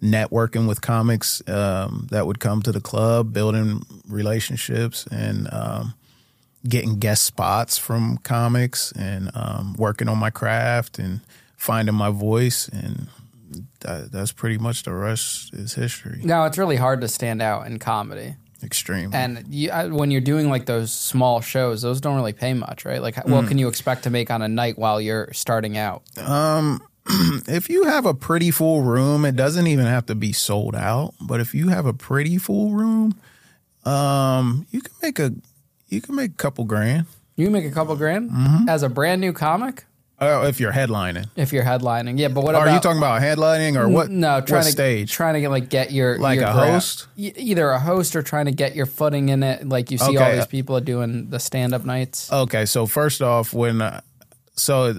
networking 0.00 0.68
with 0.68 0.80
comics 0.80 1.42
um, 1.48 2.06
that 2.10 2.26
would 2.26 2.38
come 2.38 2.62
to 2.62 2.70
the 2.70 2.80
club, 2.80 3.32
building 3.32 3.82
relationships 4.08 5.06
and 5.10 5.48
um, 5.52 5.94
getting 6.68 6.98
guest 6.98 7.24
spots 7.24 7.78
from 7.78 8.18
comics 8.18 8.92
and 8.92 9.30
um, 9.34 9.74
working 9.78 10.08
on 10.08 10.18
my 10.18 10.30
craft 10.30 10.98
and– 10.98 11.20
finding 11.56 11.94
my 11.94 12.10
voice 12.10 12.68
and 12.68 13.08
that, 13.80 14.10
that's 14.10 14.32
pretty 14.32 14.58
much 14.58 14.82
the 14.82 14.92
rest 14.92 15.54
is 15.54 15.74
history. 15.74 16.20
Now 16.24 16.44
it's 16.44 16.58
really 16.58 16.76
hard 16.76 17.00
to 17.02 17.08
stand 17.08 17.42
out 17.42 17.66
in 17.66 17.78
comedy. 17.78 18.36
Extreme. 18.62 19.14
And 19.14 19.44
you, 19.50 19.70
I, 19.70 19.86
when 19.88 20.10
you're 20.10 20.22
doing 20.22 20.48
like 20.48 20.64
those 20.64 20.90
small 20.90 21.42
shows, 21.42 21.82
those 21.82 22.00
don't 22.00 22.16
really 22.16 22.32
pay 22.32 22.54
much, 22.54 22.86
right? 22.86 23.02
Like, 23.02 23.16
what 23.28 23.44
mm. 23.44 23.48
can 23.48 23.58
you 23.58 23.68
expect 23.68 24.04
to 24.04 24.10
make 24.10 24.30
on 24.30 24.40
a 24.40 24.48
night 24.48 24.78
while 24.78 25.00
you're 25.00 25.30
starting 25.34 25.76
out? 25.76 26.02
Um, 26.18 26.80
if 27.46 27.68
you 27.68 27.84
have 27.84 28.06
a 28.06 28.14
pretty 28.14 28.50
full 28.50 28.82
room, 28.82 29.26
it 29.26 29.36
doesn't 29.36 29.66
even 29.66 29.84
have 29.84 30.06
to 30.06 30.14
be 30.14 30.32
sold 30.32 30.74
out. 30.74 31.14
But 31.20 31.40
if 31.40 31.54
you 31.54 31.68
have 31.68 31.84
a 31.84 31.92
pretty 31.92 32.38
full 32.38 32.70
room, 32.70 33.20
um, 33.84 34.66
you 34.70 34.80
can 34.80 34.94
make 35.02 35.18
a 35.18 35.34
you 35.88 36.00
can 36.00 36.14
make 36.14 36.30
a 36.30 36.36
couple 36.36 36.64
grand. 36.64 37.06
You 37.36 37.46
can 37.46 37.52
make 37.52 37.66
a 37.66 37.70
couple 37.70 37.94
grand 37.96 38.30
mm-hmm. 38.30 38.68
as 38.68 38.82
a 38.82 38.88
brand 38.88 39.20
new 39.20 39.32
comic. 39.32 39.84
Oh, 40.24 40.46
if 40.46 40.60
you're 40.60 40.72
headlining. 40.72 41.28
If 41.36 41.52
you're 41.52 41.64
headlining, 41.64 42.18
yeah. 42.18 42.28
But 42.28 42.44
what 42.44 42.54
are 42.54 42.62
about, 42.62 42.74
you 42.74 42.80
talking 42.80 42.98
about 42.98 43.22
headlining 43.22 43.76
or 43.76 43.88
what? 43.88 44.10
No, 44.10 44.40
trying 44.40 44.60
what 44.60 44.64
to 44.64 44.72
stage, 44.72 45.12
trying 45.12 45.34
to 45.34 45.40
get 45.40 45.50
like 45.50 45.68
get 45.68 45.92
your 45.92 46.18
like 46.18 46.38
your 46.38 46.48
a 46.48 46.52
host, 46.52 47.06
either 47.16 47.70
a 47.70 47.78
host 47.78 48.16
or 48.16 48.22
trying 48.22 48.46
to 48.46 48.52
get 48.52 48.74
your 48.74 48.86
footing 48.86 49.28
in 49.28 49.42
it. 49.42 49.68
Like 49.68 49.90
you 49.90 49.98
see 49.98 50.16
okay. 50.16 50.24
all 50.24 50.36
these 50.36 50.46
people 50.46 50.80
doing 50.80 51.30
the 51.30 51.38
stand 51.38 51.74
up 51.74 51.84
nights. 51.84 52.32
Okay, 52.32 52.66
so 52.66 52.86
first 52.86 53.22
off, 53.22 53.52
when 53.52 53.82
uh, 53.82 54.00
so 54.56 54.98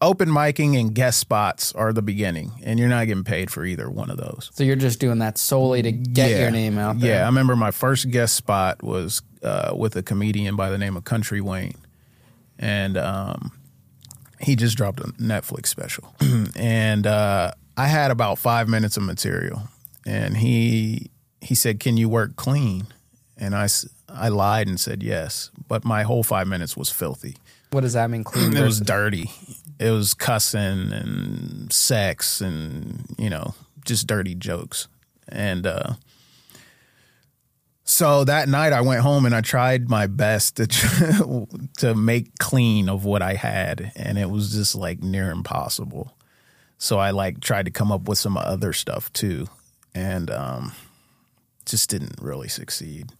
open 0.00 0.28
miking 0.28 0.78
and 0.78 0.94
guest 0.94 1.18
spots 1.18 1.72
are 1.74 1.92
the 1.92 2.02
beginning, 2.02 2.52
and 2.62 2.78
you're 2.78 2.88
not 2.88 3.06
getting 3.06 3.24
paid 3.24 3.50
for 3.50 3.64
either 3.64 3.90
one 3.90 4.10
of 4.10 4.16
those. 4.16 4.50
So 4.54 4.64
you're 4.64 4.76
just 4.76 5.00
doing 5.00 5.18
that 5.18 5.38
solely 5.38 5.82
to 5.82 5.92
get 5.92 6.30
yeah. 6.30 6.40
your 6.40 6.50
name 6.50 6.78
out 6.78 7.00
there. 7.00 7.16
Yeah, 7.16 7.22
I 7.22 7.26
remember 7.26 7.56
my 7.56 7.70
first 7.70 8.10
guest 8.10 8.34
spot 8.34 8.82
was 8.82 9.22
uh, 9.42 9.72
with 9.76 9.96
a 9.96 10.02
comedian 10.02 10.56
by 10.56 10.70
the 10.70 10.78
name 10.78 10.96
of 10.96 11.04
Country 11.04 11.40
Wayne, 11.40 11.76
and 12.58 12.96
um, 12.96 13.52
he 14.40 14.56
just 14.56 14.76
dropped 14.76 15.00
a 15.00 15.04
Netflix 15.04 15.66
special, 15.66 16.14
and 16.56 17.06
uh, 17.06 17.52
I 17.76 17.86
had 17.86 18.10
about 18.10 18.38
five 18.38 18.68
minutes 18.68 18.96
of 18.96 19.02
material, 19.02 19.62
and 20.06 20.36
he 20.36 21.10
he 21.40 21.54
said, 21.54 21.80
"Can 21.80 21.96
you 21.96 22.08
work 22.08 22.36
clean?" 22.36 22.86
And 23.36 23.54
I 23.54 23.68
I 24.08 24.28
lied 24.28 24.66
and 24.66 24.80
said 24.80 25.02
yes, 25.02 25.50
but 25.68 25.84
my 25.84 26.02
whole 26.02 26.22
five 26.22 26.48
minutes 26.48 26.76
was 26.76 26.90
filthy. 26.90 27.36
What 27.70 27.82
does 27.82 27.92
that 27.92 28.10
mean? 28.10 28.24
Clean? 28.24 28.56
it 28.56 28.62
was 28.62 28.80
dirty. 28.80 29.30
It 29.78 29.90
was 29.90 30.14
cussing 30.14 30.92
and 30.92 31.72
sex 31.72 32.40
and 32.40 33.04
you 33.18 33.30
know 33.30 33.54
just 33.84 34.06
dirty 34.06 34.34
jokes, 34.34 34.88
and 35.28 35.66
uh, 35.66 35.94
so 37.90 38.22
that 38.22 38.48
night 38.48 38.72
I 38.72 38.82
went 38.82 39.00
home 39.00 39.26
and 39.26 39.34
I 39.34 39.40
tried 39.40 39.90
my 39.90 40.06
best 40.06 40.58
to 40.58 40.68
to 41.78 41.94
make 41.96 42.38
clean 42.38 42.88
of 42.88 43.04
what 43.04 43.20
I 43.20 43.34
had 43.34 43.90
and 43.96 44.16
it 44.16 44.30
was 44.30 44.52
just 44.52 44.76
like 44.76 45.02
near 45.02 45.32
impossible. 45.32 46.14
So 46.78 46.98
I 46.98 47.10
like 47.10 47.40
tried 47.40 47.64
to 47.64 47.72
come 47.72 47.90
up 47.90 48.08
with 48.08 48.16
some 48.16 48.36
other 48.36 48.72
stuff 48.72 49.12
too 49.12 49.48
and 49.92 50.30
um, 50.30 50.72
just 51.66 51.90
didn't 51.90 52.14
really 52.22 52.46
succeed. 52.46 53.10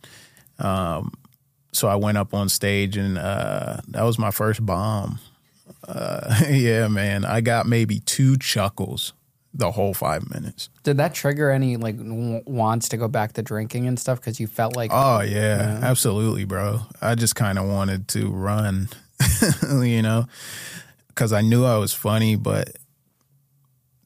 Um, 0.60 1.14
so 1.72 1.88
I 1.88 1.96
went 1.96 2.18
up 2.18 2.32
on 2.32 2.48
stage 2.48 2.96
and 2.96 3.18
uh, 3.18 3.78
that 3.88 4.04
was 4.04 4.20
my 4.20 4.30
first 4.30 4.64
bomb. 4.64 5.18
Uh, 5.86 6.42
yeah, 6.48 6.86
man, 6.86 7.24
I 7.24 7.40
got 7.40 7.66
maybe 7.66 7.98
two 7.98 8.36
chuckles 8.38 9.14
the 9.52 9.70
whole 9.70 9.94
five 9.94 10.30
minutes. 10.30 10.68
Did 10.82 10.98
that 10.98 11.14
trigger 11.14 11.50
any 11.50 11.76
like 11.76 11.96
w- 11.96 12.42
wants 12.46 12.88
to 12.90 12.96
go 12.96 13.08
back 13.08 13.32
to 13.34 13.42
drinking 13.42 13.86
and 13.86 13.98
stuff 13.98 14.20
because 14.20 14.38
you 14.38 14.46
felt 14.46 14.76
like? 14.76 14.90
Oh 14.92 15.20
yeah, 15.20 15.80
absolutely, 15.82 16.44
bro. 16.44 16.80
I 17.00 17.14
just 17.14 17.34
kind 17.34 17.58
of 17.58 17.66
wanted 17.66 18.08
to 18.08 18.28
run, 18.30 18.88
you 19.82 20.02
know, 20.02 20.26
because 21.08 21.32
I 21.32 21.40
knew 21.40 21.64
I 21.64 21.78
was 21.78 21.92
funny, 21.92 22.36
but 22.36 22.76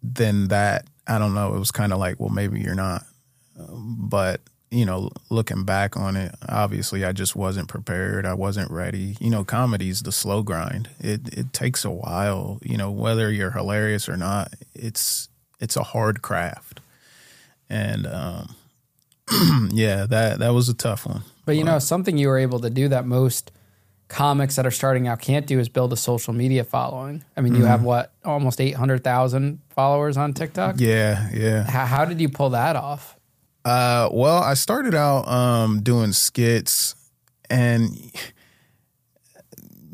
then 0.03 0.49
that 0.49 0.86
I 1.07 1.18
don't 1.18 1.34
know. 1.34 1.55
It 1.55 1.59
was 1.59 1.70
kind 1.70 1.92
of 1.92 1.99
like, 1.99 2.18
well, 2.18 2.30
maybe 2.30 2.61
you're 2.61 2.74
not, 2.74 3.05
but 3.59 4.40
you 4.70 4.84
know, 4.84 5.11
looking 5.30 5.64
back 5.64 5.97
on 5.97 6.16
it, 6.16 6.34
obviously 6.49 7.05
I 7.05 7.12
just 7.12 7.36
wasn't 7.36 7.68
prepared. 7.68 8.26
I 8.26 8.34
wasn't 8.34 8.72
ready. 8.72 9.16
You 9.20 9.30
know, 9.30 9.45
comedy's 9.45 10.03
the 10.03 10.11
slow 10.11 10.42
grind. 10.42 10.88
It 10.99 11.28
it 11.32 11.53
takes 11.53 11.84
a 11.84 11.90
while. 11.90 12.59
You 12.62 12.76
know, 12.78 12.90
whether 12.90 13.30
you're 13.30 13.53
hilarious 13.53 14.09
or 14.09 14.16
not, 14.16 14.53
it's 14.74 15.28
it's 15.61 15.77
a 15.77 15.83
hard 15.83 16.23
craft, 16.23 16.81
and 17.69 18.07
um, 18.07 18.55
yeah, 19.73 20.07
that 20.07 20.39
that 20.39 20.51
was 20.51 20.69
a 20.69 20.75
tough 20.75 21.07
one. 21.07 21.23
But 21.45 21.57
you 21.57 21.65
know, 21.65 21.79
something 21.79 22.17
you 22.19 22.29
were 22.29 22.39
able 22.39 22.61
to 22.61 22.71
do 22.71 22.89
that 22.89 23.07
most 23.07 23.53
comics 24.09 24.57
that 24.57 24.67
are 24.67 24.71
starting 24.71 25.09
out 25.09 25.21
can't 25.21 25.47
do 25.47 25.59
is 25.59 25.69
build 25.69 25.93
a 25.93 25.97
social 25.97 26.33
media 26.33 26.65
following. 26.65 27.25
I 27.37 27.41
mean, 27.41 27.55
you 27.55 27.61
mm-hmm. 27.61 27.69
have 27.69 27.83
what 27.83 28.13
almost 28.25 28.61
eight 28.61 28.77
hundred 28.77 29.05
thousand 29.05 29.61
followers 29.71 30.17
on 30.17 30.35
TikTok. 30.35 30.77
Yeah, 30.79 31.29
yeah. 31.33 31.65
How, 31.65 31.87
how, 31.87 32.05
did 32.05 32.21
you 32.21 32.29
pull 32.29 32.51
that 32.51 32.77
off? 32.77 33.17
Uh, 33.65 34.09
well, 34.13 34.43
I 34.43 34.55
started 34.55 34.95
out 34.95 35.27
um, 35.27 35.83
doing 35.83 36.13
skits, 36.13 36.95
and 37.49 38.13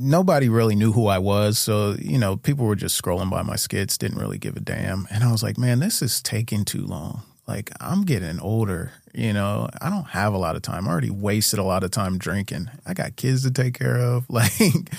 nobody 0.01 0.48
really 0.48 0.74
knew 0.74 0.92
who 0.92 1.07
I 1.07 1.18
was. 1.18 1.59
So, 1.59 1.94
you 1.98 2.18
know, 2.18 2.36
people 2.36 2.66
were 2.66 2.74
just 2.74 3.01
scrolling 3.01 3.30
by 3.30 3.42
my 3.42 3.57
skits, 3.57 3.98
didn't 3.98 4.18
really 4.18 4.38
give 4.38 4.57
a 4.57 4.61
damn. 4.61 5.07
And 5.11 5.22
I 5.22 5.30
was 5.30 5.42
like, 5.42 5.59
man, 5.59 5.78
this 5.78 6.01
is 6.03 6.22
taking 6.22 6.64
too 6.64 6.86
long. 6.86 7.22
Like, 7.46 7.70
I'm 7.80 8.05
getting 8.05 8.40
older, 8.40 8.92
you 9.12 9.32
know, 9.32 9.68
I 9.80 9.90
don't 9.90 10.09
have 10.11 10.32
a 10.32 10.38
lot 10.38 10.57
of 10.57 10.62
time. 10.62 10.86
I 10.86 10.90
already 10.90 11.11
wasted 11.11 11.59
a 11.59 11.64
lot 11.64 11.84
of 11.84 11.90
time 11.90 12.16
drinking. 12.16 12.70
I 12.86 12.94
got 12.94 13.16
kids 13.16 13.42
to 13.42 13.51
take 13.51 13.74
care 13.74 13.98
of. 13.98 14.26
Like, 14.30 14.90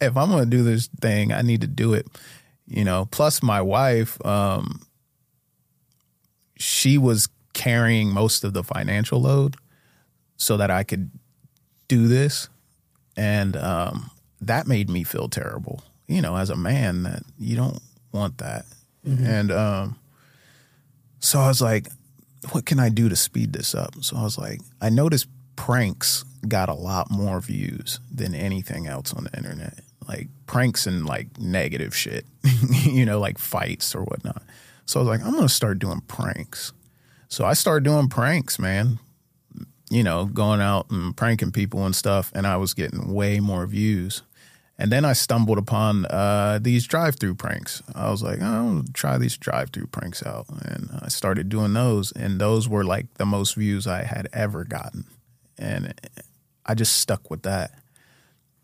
if 0.00 0.16
I'm 0.16 0.30
going 0.30 0.48
to 0.48 0.56
do 0.56 0.62
this 0.62 0.88
thing, 1.00 1.32
I 1.32 1.42
need 1.42 1.60
to 1.60 1.66
do 1.66 1.92
it, 1.92 2.06
you 2.66 2.84
know. 2.84 3.06
Plus, 3.10 3.42
my 3.42 3.60
wife, 3.60 4.24
um, 4.24 4.80
she 6.56 6.96
was 6.96 7.28
carrying 7.52 8.10
most 8.10 8.42
of 8.42 8.54
the 8.54 8.64
financial 8.64 9.20
load 9.20 9.56
so 10.38 10.56
that 10.56 10.70
I 10.70 10.84
could 10.84 11.10
do 11.86 12.08
this, 12.08 12.48
and 13.14 13.56
um, 13.58 14.10
that 14.40 14.66
made 14.66 14.88
me 14.88 15.04
feel 15.04 15.28
terrible. 15.28 15.82
You 16.06 16.20
know, 16.20 16.36
as 16.36 16.50
a 16.50 16.56
man, 16.56 17.04
that 17.04 17.22
you 17.38 17.56
don't 17.56 17.80
want 18.12 18.38
that, 18.38 18.66
and 19.04 19.52
um, 19.52 19.98
so 21.20 21.38
I 21.38 21.48
was 21.48 21.62
like, 21.62 21.88
what 22.50 22.66
can 22.66 22.80
I 22.80 22.88
do 22.88 23.08
to 23.08 23.16
speed 23.16 23.52
this 23.52 23.74
up? 23.74 23.94
So 24.02 24.16
I 24.16 24.22
was 24.22 24.38
like, 24.38 24.60
I 24.80 24.88
noticed 24.88 25.28
pranks 25.56 26.24
got 26.48 26.68
a 26.68 26.74
lot 26.74 27.10
more 27.10 27.40
views 27.40 28.00
than 28.10 28.34
anything 28.34 28.86
else 28.86 29.12
on 29.12 29.24
the 29.24 29.36
internet. 29.36 29.80
Like 30.08 30.28
pranks 30.46 30.86
and 30.86 31.06
like 31.06 31.38
negative 31.38 31.94
shit, 31.94 32.24
you 32.82 33.04
know, 33.04 33.20
like 33.20 33.38
fights 33.38 33.94
or 33.94 34.02
whatnot. 34.02 34.42
So 34.86 34.98
I 34.98 35.02
was 35.02 35.08
like, 35.08 35.26
I'm 35.26 35.34
gonna 35.34 35.48
start 35.48 35.78
doing 35.78 36.00
pranks. 36.08 36.72
So 37.28 37.44
I 37.44 37.52
started 37.52 37.84
doing 37.84 38.08
pranks, 38.08 38.58
man. 38.58 38.98
You 39.90 40.02
know, 40.02 40.24
going 40.24 40.60
out 40.60 40.90
and 40.90 41.16
pranking 41.16 41.52
people 41.52 41.84
and 41.84 41.94
stuff, 41.94 42.32
and 42.34 42.46
I 42.46 42.56
was 42.56 42.74
getting 42.74 43.12
way 43.12 43.40
more 43.40 43.66
views. 43.66 44.22
And 44.80 44.90
then 44.90 45.04
I 45.04 45.12
stumbled 45.12 45.58
upon 45.58 46.06
uh, 46.06 46.58
these 46.60 46.86
drive-through 46.86 47.34
pranks. 47.34 47.82
I 47.94 48.10
was 48.10 48.22
like, 48.22 48.38
oh, 48.40 48.78
I'll 48.78 48.84
try 48.94 49.18
these 49.18 49.36
drive-through 49.36 49.88
pranks 49.88 50.24
out, 50.24 50.46
and 50.48 50.88
I 51.02 51.08
started 51.08 51.50
doing 51.50 51.74
those, 51.74 52.12
and 52.12 52.40
those 52.40 52.66
were 52.66 52.82
like 52.82 53.12
the 53.14 53.26
most 53.26 53.56
views 53.56 53.86
I 53.86 54.04
had 54.04 54.26
ever 54.32 54.64
gotten, 54.64 55.04
and 55.58 55.92
I 56.64 56.74
just 56.74 56.96
stuck 56.96 57.30
with 57.30 57.42
that, 57.42 57.72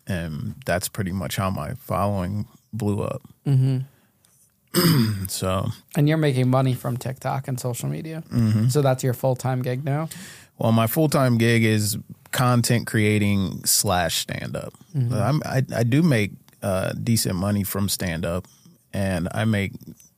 and 0.07 0.55
that's 0.64 0.89
pretty 0.89 1.12
much 1.12 1.37
how 1.37 1.51
my 1.51 1.75
following 1.75 2.47
blew 2.73 3.03
up. 3.03 3.21
Mm-hmm. 3.47 5.25
so, 5.29 5.69
And 5.97 6.09
you're 6.09 6.17
making 6.17 6.49
money 6.49 6.73
from 6.73 6.97
TikTok 6.97 7.47
and 7.47 7.61
social 7.61 7.91
media. 7.91 8.23
Mm-hmm. 8.33 8.69
So 8.69 8.81
that's 8.81 9.05
your 9.05 9.14
full 9.14 9.37
time 9.37 9.61
gig 9.61 9.85
now. 9.85 10.09
well, 10.57 10.73
my 10.73 10.87
full-time 10.87 11.37
gig 11.37 11.62
is 11.62 11.99
content 12.37 12.87
creating 12.87 13.64
slash 13.64 14.18
stand-up. 14.18 14.74
I'm, 14.95 15.43
I 15.45 15.62
I 15.74 15.82
do 15.82 16.03
make 16.03 16.32
uh, 16.62 16.93
decent 16.93 17.37
money 17.37 17.64
from 17.64 17.89
stand-up, 17.89 18.47
and 18.93 19.28
I 19.32 19.45
make 19.45 19.72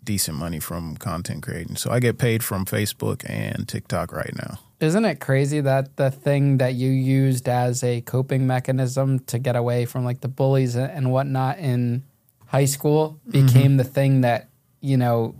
decent 0.04 0.38
money 0.38 0.60
from 0.60 0.96
content 0.96 1.42
creating. 1.42 1.76
So 1.76 1.90
I 1.90 2.00
get 2.00 2.18
paid 2.18 2.42
from 2.42 2.64
Facebook 2.64 3.22
and 3.28 3.68
TikTok 3.68 4.12
right 4.12 4.34
now. 4.34 4.58
Isn't 4.80 5.04
it 5.04 5.20
crazy 5.20 5.60
that 5.60 5.96
the 5.96 6.10
thing 6.10 6.58
that 6.58 6.74
you 6.74 6.90
used 6.90 7.48
as 7.48 7.82
a 7.84 8.00
coping 8.00 8.46
mechanism 8.46 9.18
to 9.26 9.38
get 9.38 9.56
away 9.56 9.86
from 9.86 10.04
like 10.04 10.20
the 10.20 10.28
bullies 10.28 10.76
and 10.76 11.10
whatnot 11.10 11.58
in 11.58 12.04
high 12.46 12.64
school 12.64 13.18
became 13.28 13.76
the 13.76 13.84
thing 13.84 14.22
that, 14.22 14.48
you 14.80 14.96
know, 14.96 15.34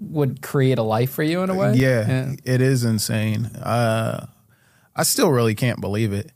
would 0.00 0.40
create 0.42 0.78
a 0.78 0.82
life 0.82 1.10
for 1.12 1.22
you 1.22 1.42
in 1.42 1.50
a 1.50 1.54
way? 1.54 1.74
Yeah, 1.74 2.34
it 2.44 2.60
is 2.60 2.82
insane. 2.82 3.46
Uh, 3.62 4.26
I 4.98 5.04
still 5.04 5.30
really 5.30 5.54
can't 5.54 5.80
believe 5.80 6.12
it. 6.12 6.32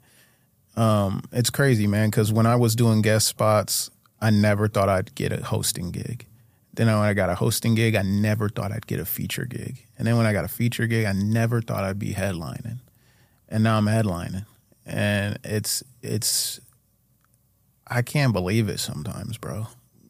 Um, 0.77 1.25
it's 1.33 1.51
crazy, 1.51 1.87
man. 1.89 2.09
Because 2.11 2.33
when 2.33 2.47
I 2.47 2.55
was 2.57 2.77
doing 2.77 3.03
guest 3.03 3.27
spots, 3.27 3.91
I 4.21 4.31
never 4.31 4.69
thought 4.69 4.89
I'd 4.89 5.15
get 5.17 5.33
a 5.33 5.45
hosting 5.45 5.91
gig. 5.91 6.27
Then 6.73 6.87
when 6.87 6.97
I 6.97 7.13
got 7.13 7.29
a 7.29 7.35
hosting 7.35 7.75
gig, 7.75 7.97
I 7.97 8.03
never 8.03 8.49
thought 8.49 8.73
I'd 8.73 8.87
get 8.87 9.01
a 9.01 9.05
feature 9.05 9.45
gig. 9.45 9.85
And 9.99 10.07
then 10.07 10.17
when 10.17 10.27
I 10.27 10.33
got 10.33 10.45
a 10.45 10.49
feature 10.49 10.87
gig, 10.87 11.05
I 11.05 11.13
never 11.13 11.61
thought 11.61 11.85
I'd 11.85 11.99
be 11.99 12.15
headlining. 12.15 12.79
And 13.49 13.65
now 13.65 13.77
I'm 13.77 13.87
headlining, 13.87 14.47
and 14.87 15.39
it's 15.45 15.83
it's. 16.01 16.61
I 17.87 18.01
can't 18.01 18.33
believe 18.33 18.71
it 18.71 18.81
sometimes, 18.81 19.37
bro, 19.37 19.67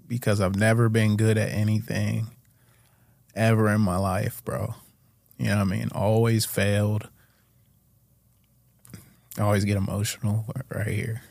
because 0.07 0.41
I've 0.41 0.55
never 0.55 0.89
been 0.89 1.17
good 1.17 1.37
at 1.37 1.51
anything 1.51 2.29
ever 3.35 3.69
in 3.71 3.81
my 3.81 3.97
life, 3.97 4.45
bro. 4.45 4.77
You 5.39 5.47
know 5.47 5.57
what 5.57 5.63
I 5.63 5.65
mean? 5.65 5.89
Always 5.93 6.45
failed. 6.45 7.09
I 9.39 9.43
always 9.43 9.65
get 9.65 9.77
emotional 9.77 10.47
right 10.69 10.87
here. 10.87 11.23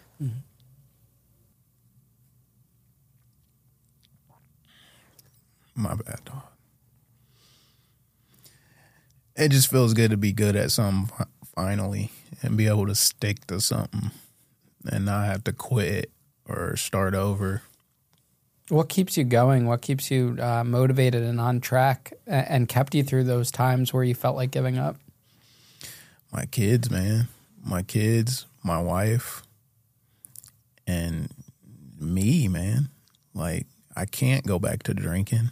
My 5.75 5.95
bad, 5.95 6.19
dog. 6.25 6.43
It 9.35 9.49
just 9.49 9.69
feels 9.71 9.93
good 9.93 10.11
to 10.11 10.17
be 10.17 10.33
good 10.33 10.55
at 10.55 10.71
something 10.71 11.09
finally 11.55 12.11
and 12.41 12.57
be 12.57 12.67
able 12.67 12.85
to 12.87 12.95
stick 12.95 13.47
to 13.47 13.61
something 13.61 14.11
and 14.85 15.05
not 15.05 15.25
have 15.25 15.43
to 15.45 15.53
quit 15.53 16.11
or 16.47 16.75
start 16.75 17.13
over. 17.15 17.61
What 18.69 18.89
keeps 18.89 19.17
you 19.17 19.23
going? 19.23 19.65
What 19.65 19.81
keeps 19.81 20.11
you 20.11 20.37
uh, 20.39 20.63
motivated 20.63 21.23
and 21.23 21.39
on 21.41 21.61
track 21.61 22.13
and 22.27 22.67
kept 22.67 22.93
you 22.93 23.03
through 23.03 23.23
those 23.23 23.51
times 23.51 23.93
where 23.93 24.03
you 24.03 24.15
felt 24.15 24.35
like 24.35 24.51
giving 24.51 24.77
up? 24.77 24.97
my 26.31 26.45
kids, 26.45 26.89
man, 26.89 27.27
my 27.63 27.83
kids, 27.83 28.45
my 28.63 28.79
wife, 28.79 29.43
and 30.87 31.29
me, 31.99 32.47
man. 32.47 32.89
Like, 33.33 33.67
I 33.95 34.05
can't 34.05 34.45
go 34.45 34.59
back 34.59 34.83
to 34.83 34.93
drinking. 34.93 35.51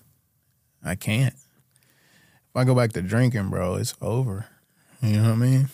I 0.83 0.95
can't. 0.95 1.33
If 1.33 2.55
I 2.55 2.63
go 2.63 2.75
back 2.75 2.93
to 2.93 3.01
drinking, 3.01 3.49
bro, 3.49 3.75
it's 3.75 3.95
over. 4.01 4.47
You 5.01 5.17
know 5.17 5.23
what 5.23 5.31
I 5.31 5.35
mean? 5.35 5.69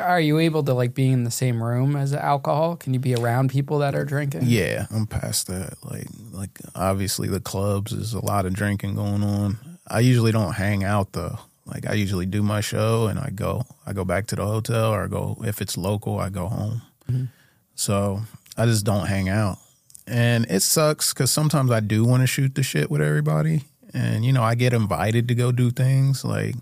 Are 0.00 0.20
you 0.20 0.38
able 0.38 0.64
to 0.64 0.74
like 0.74 0.94
be 0.94 1.10
in 1.10 1.24
the 1.24 1.30
same 1.30 1.62
room 1.62 1.94
as 1.94 2.12
alcohol? 2.12 2.76
Can 2.76 2.92
you 2.92 2.98
be 2.98 3.14
around 3.14 3.50
people 3.50 3.78
that 3.78 3.94
are 3.94 4.04
drinking? 4.04 4.42
Yeah, 4.44 4.86
I'm 4.90 5.06
past 5.06 5.46
that. 5.46 5.74
Like, 5.84 6.08
like 6.32 6.58
obviously 6.74 7.28
the 7.28 7.40
clubs 7.40 7.92
is 7.92 8.12
a 8.12 8.24
lot 8.24 8.46
of 8.46 8.54
drinking 8.54 8.96
going 8.96 9.22
on. 9.22 9.58
I 9.86 10.00
usually 10.00 10.32
don't 10.32 10.54
hang 10.54 10.82
out 10.82 11.12
though. 11.12 11.38
Like 11.66 11.86
I 11.86 11.94
usually 11.94 12.26
do 12.26 12.42
my 12.42 12.60
show 12.60 13.06
and 13.08 13.18
I 13.18 13.30
go. 13.30 13.64
I 13.84 13.92
go 13.92 14.04
back 14.04 14.26
to 14.28 14.36
the 14.36 14.46
hotel 14.46 14.92
or 14.92 15.04
I 15.04 15.06
go 15.08 15.36
if 15.44 15.60
it's 15.60 15.76
local. 15.76 16.18
I 16.18 16.28
go 16.28 16.46
home. 16.48 16.82
So 17.74 18.22
I 18.56 18.66
just 18.66 18.84
don't 18.84 19.06
hang 19.06 19.28
out, 19.28 19.58
and 20.06 20.46
it 20.48 20.60
sucks 20.60 21.12
because 21.12 21.30
sometimes 21.30 21.70
I 21.70 21.80
do 21.80 22.04
want 22.04 22.22
to 22.22 22.26
shoot 22.26 22.54
the 22.54 22.62
shit 22.62 22.90
with 22.90 23.02
everybody, 23.02 23.62
and 23.92 24.24
you 24.24 24.32
know 24.32 24.42
I 24.42 24.54
get 24.54 24.72
invited 24.72 25.28
to 25.28 25.34
go 25.34 25.52
do 25.52 25.70
things 25.70 26.24
like. 26.24 26.54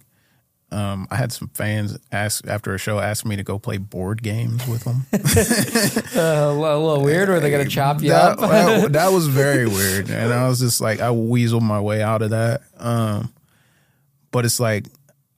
Um, 0.73 1.07
I 1.09 1.15
had 1.15 1.31
some 1.31 1.49
fans 1.55 1.97
ask 2.11 2.45
after 2.49 2.75
a 2.75 2.79
show 2.79 2.99
ask 2.99 3.25
me 3.25 3.37
to 3.37 3.45
go 3.45 3.61
play 3.61 3.77
board 3.77 4.25
games 4.25 4.67
with 4.67 4.83
them. 4.83 5.07
Uh, 6.17 6.21
a 6.21 6.53
little, 6.53 6.65
a 6.65 6.85
little 6.89 7.05
weird. 7.05 7.29
Were 7.29 7.39
they 7.39 7.51
going 7.51 7.65
to 7.65 7.71
chop 7.71 8.01
you 8.01 8.11
that, 8.11 8.39
up? 8.39 8.41
that, 8.41 8.93
that 8.95 9.13
was 9.13 9.27
very 9.27 9.67
weird, 9.67 10.11
and 10.11 10.33
I 10.33 10.49
was 10.49 10.59
just 10.61 10.81
like, 10.81 11.01
I 11.01 11.09
weaseled 11.09 11.63
my 11.63 11.81
way 11.81 12.03
out 12.03 12.23
of 12.23 12.31
that. 12.31 12.63
Um, 12.79 13.33
but 14.35 14.45
it's 14.45 14.59
like, 14.59 14.87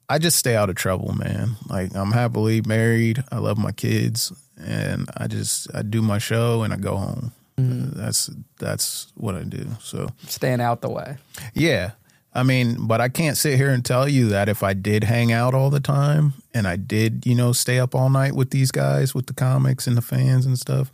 I 0.09 0.19
just 0.19 0.39
stay 0.39 0.57
out 0.57 0.71
of 0.71 0.77
trouble, 0.77 1.15
man. 1.15 1.57
Like 1.69 1.95
I'm 1.95 2.13
happily 2.13 2.63
married. 2.63 3.23
I 3.31 3.37
love 3.39 3.59
my 3.59 3.73
kids, 3.73 4.33
and 4.59 5.07
I 5.19 5.27
just 5.27 5.69
I 5.75 5.83
do 5.83 6.01
my 6.01 6.17
show 6.17 6.63
and 6.63 6.73
I 6.73 6.77
go 6.77 6.97
home. 6.97 7.33
Mm-hmm. 7.59 7.99
That's 8.01 8.31
that's 8.59 9.13
what 9.15 9.35
I 9.35 9.43
do. 9.43 9.69
So 9.81 10.09
Staying 10.27 10.63
out 10.63 10.81
the 10.81 10.89
way. 10.89 11.19
yeah. 11.53 11.91
I 12.33 12.43
mean, 12.43 12.87
but 12.87 13.01
I 13.01 13.09
can't 13.09 13.37
sit 13.37 13.57
here 13.57 13.71
and 13.71 13.83
tell 13.85 14.07
you 14.09 14.29
that 14.29 14.49
if 14.49 14.63
I 14.63 14.75
did 14.75 15.05
hang 15.05 15.33
out 15.33 15.55
all 15.55 15.71
the 15.71 15.81
time 15.81 16.35
and 16.53 16.67
I 16.67 16.77
did, 16.77 17.25
you 17.25 17.35
know, 17.35 17.53
stay 17.53 17.79
up 17.79 17.95
all 17.95 18.11
night 18.11 18.35
with 18.35 18.51
these 18.51 18.71
guys, 18.71 19.15
with 19.15 19.27
the 19.27 19.33
comics 19.33 19.87
and 19.87 19.97
the 19.97 20.03
fans 20.03 20.45
and 20.45 20.59
stuff, 20.59 20.91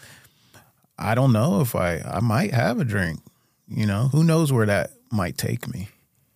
I 0.99 1.15
don't 1.15 1.33
know 1.33 1.61
if 1.61 1.75
I 1.77 1.99
I 1.99 2.19
might 2.21 2.53
have 2.53 2.81
a 2.81 2.85
drink. 2.85 3.21
You 3.69 3.87
know, 3.87 4.09
who 4.09 4.25
knows 4.25 4.53
where 4.53 4.67
that 4.67 4.91
might 5.11 5.37
take 5.39 5.69
me. 5.73 5.89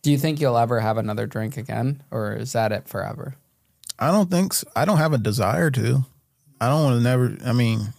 Do 0.07 0.13
you 0.13 0.19
think 0.19 0.41
you'll 0.41 0.57
ever 0.57 0.79
have 0.79 0.99
another 0.99 1.27
drink 1.27 1.57
again, 1.57 2.01
or 2.13 2.33
is 2.33 2.53
that 2.53 2.71
it 2.71 2.87
forever? 2.87 3.35
I 3.99 4.13
don't 4.13 4.31
think 4.31 4.55
so. 4.55 4.65
I 4.77 4.85
don't 4.85 4.99
have 4.99 5.13
a 5.13 5.19
desire 5.19 5.69
to. 5.73 6.05
I 6.61 6.69
don't 6.69 6.85
want 6.85 6.99
to 6.99 7.03
never. 7.03 7.37
I 7.45 7.53
mean, 7.53 7.93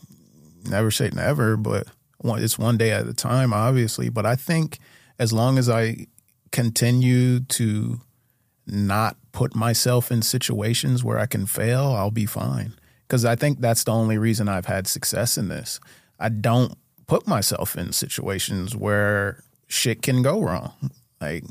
never 0.64 0.90
say 0.90 1.10
never, 1.14 1.58
but 1.58 1.88
it's 2.24 2.58
one 2.58 2.78
day 2.78 2.92
at 2.92 3.08
a 3.08 3.14
time, 3.14 3.52
obviously. 3.52 4.08
But 4.08 4.26
I 4.26 4.38
think 4.38 4.80
as 5.20 5.34
long 5.34 5.58
as 5.58 5.70
I 5.70 6.08
continue 6.54 7.42
to 7.42 8.00
not 8.66 9.18
put 9.34 9.54
myself 9.54 10.10
in 10.10 10.22
situations 10.22 11.04
where 11.04 11.20
I 11.20 11.26
can 11.26 11.46
fail, 11.46 11.88
I'll 11.88 12.10
be 12.10 12.26
fine. 12.26 12.72
Because 13.06 13.26
I 13.26 13.36
think 13.36 13.60
that's 13.60 13.84
the 13.84 13.92
only 13.92 14.18
reason 14.18 14.48
I've 14.48 14.68
had 14.68 14.88
success 14.88 15.38
in 15.38 15.50
this. 15.50 15.82
I 16.22 16.30
don't 16.30 16.78
put 17.06 17.28
myself 17.28 17.78
in 17.78 17.92
situations 17.92 18.78
where 18.78 19.44
shit 19.68 20.02
can 20.02 20.22
go 20.22 20.42
wrong. 20.42 20.72
Like 21.20 21.44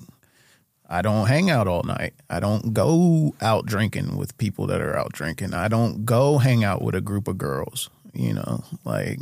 I 0.89 1.03
don't 1.03 1.26
hang 1.26 1.51
out 1.51 1.66
all 1.66 1.82
night. 1.82 2.14
I 2.30 2.41
don't 2.41 2.72
go 2.72 3.34
out 3.41 3.66
drinking 3.66 4.16
with 4.16 4.37
people 4.39 4.66
that 4.68 4.80
are 4.80 4.97
out 4.97 5.12
drinking. 5.12 5.53
I 5.53 5.68
don't 5.68 6.05
go 6.05 6.39
hang 6.39 6.62
out 6.62 6.82
with 6.82 6.95
a 6.95 7.01
group 7.01 7.26
of 7.26 7.39
girls, 7.39 7.91
you 8.12 8.32
know, 8.32 8.64
like 8.84 9.18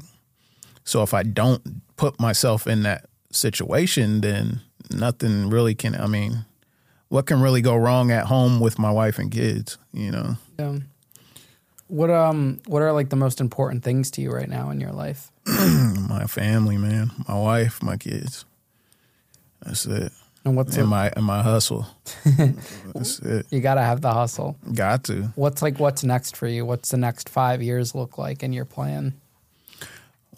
so 0.84 1.02
if 1.02 1.14
I 1.14 1.22
don't 1.22 1.62
put 1.96 2.20
myself 2.20 2.66
in 2.66 2.82
that 2.82 3.06
situation, 3.32 4.20
then 4.20 4.60
nothing 4.90 5.48
really 5.48 5.74
can 5.74 5.94
I 5.94 6.06
mean, 6.06 6.44
what 7.08 7.26
can 7.26 7.40
really 7.40 7.62
go 7.62 7.76
wrong 7.76 8.10
at 8.10 8.26
home 8.26 8.60
with 8.60 8.78
my 8.78 8.90
wife 8.90 9.18
and 9.18 9.30
kids, 9.30 9.78
you 9.92 10.10
know? 10.10 10.36
Yeah. 10.58 10.78
What 11.86 12.10
um 12.10 12.60
what 12.66 12.82
are 12.82 12.92
like 12.92 13.08
the 13.08 13.16
most 13.16 13.40
important 13.40 13.82
things 13.82 14.10
to 14.12 14.20
you 14.20 14.30
right 14.30 14.48
now 14.48 14.70
in 14.70 14.80
your 14.80 14.92
life? 14.92 15.30
My 15.46 16.26
family, 16.26 16.76
man, 16.76 17.10
my 17.28 17.38
wife, 17.38 17.82
my 17.82 17.96
kids. 17.96 18.44
That's 19.62 19.84
it. 19.86 20.12
And 20.44 20.56
what's 20.56 20.76
In 20.76 20.86
my 20.88 21.10
in 21.16 21.24
my 21.24 21.42
hustle. 21.42 21.86
That's 22.94 23.18
it. 23.20 23.46
you 23.50 23.60
got 23.60 23.74
to 23.74 23.80
have 23.80 24.02
the 24.02 24.12
hustle. 24.12 24.56
Got 24.74 25.04
to. 25.04 25.32
What's 25.36 25.62
like 25.62 25.78
what's 25.80 26.04
next 26.04 26.36
for 26.36 26.46
you? 26.46 26.66
What's 26.66 26.90
the 26.90 26.98
next 26.98 27.28
five 27.30 27.62
years 27.62 27.94
look 27.94 28.18
like 28.18 28.42
in 28.42 28.52
your 28.52 28.66
plan? 28.66 29.14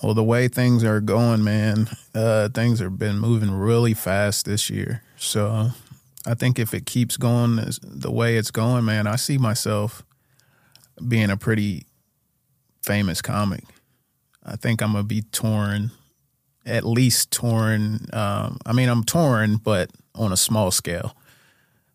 Well, 0.02 0.14
the 0.14 0.22
way 0.22 0.46
things 0.48 0.84
are 0.84 1.00
going, 1.00 1.42
man, 1.42 1.88
uh, 2.14 2.50
things 2.50 2.80
have 2.80 2.98
been 2.98 3.18
moving 3.18 3.50
really 3.50 3.94
fast 3.94 4.44
this 4.44 4.68
year. 4.68 5.02
So 5.16 5.70
I 6.26 6.34
think 6.34 6.58
if 6.58 6.74
it 6.74 6.86
keeps 6.86 7.16
going 7.16 7.58
as, 7.58 7.80
the 7.82 8.10
way 8.10 8.36
it's 8.36 8.50
going, 8.50 8.84
man, 8.84 9.06
I 9.06 9.16
see 9.16 9.38
myself 9.38 10.04
being 11.08 11.30
a 11.30 11.36
pretty 11.36 11.86
famous 12.82 13.22
comic. 13.22 13.64
I 14.44 14.56
think 14.56 14.82
I'm 14.82 14.92
gonna 14.92 15.04
be 15.04 15.22
touring, 15.32 15.90
at 16.66 16.84
least 16.84 17.30
touring. 17.30 18.00
Um, 18.12 18.58
I 18.66 18.72
mean, 18.72 18.88
I'm 18.88 19.04
touring, 19.04 19.56
but 19.56 19.90
on 20.14 20.32
a 20.32 20.36
small 20.36 20.70
scale. 20.70 21.16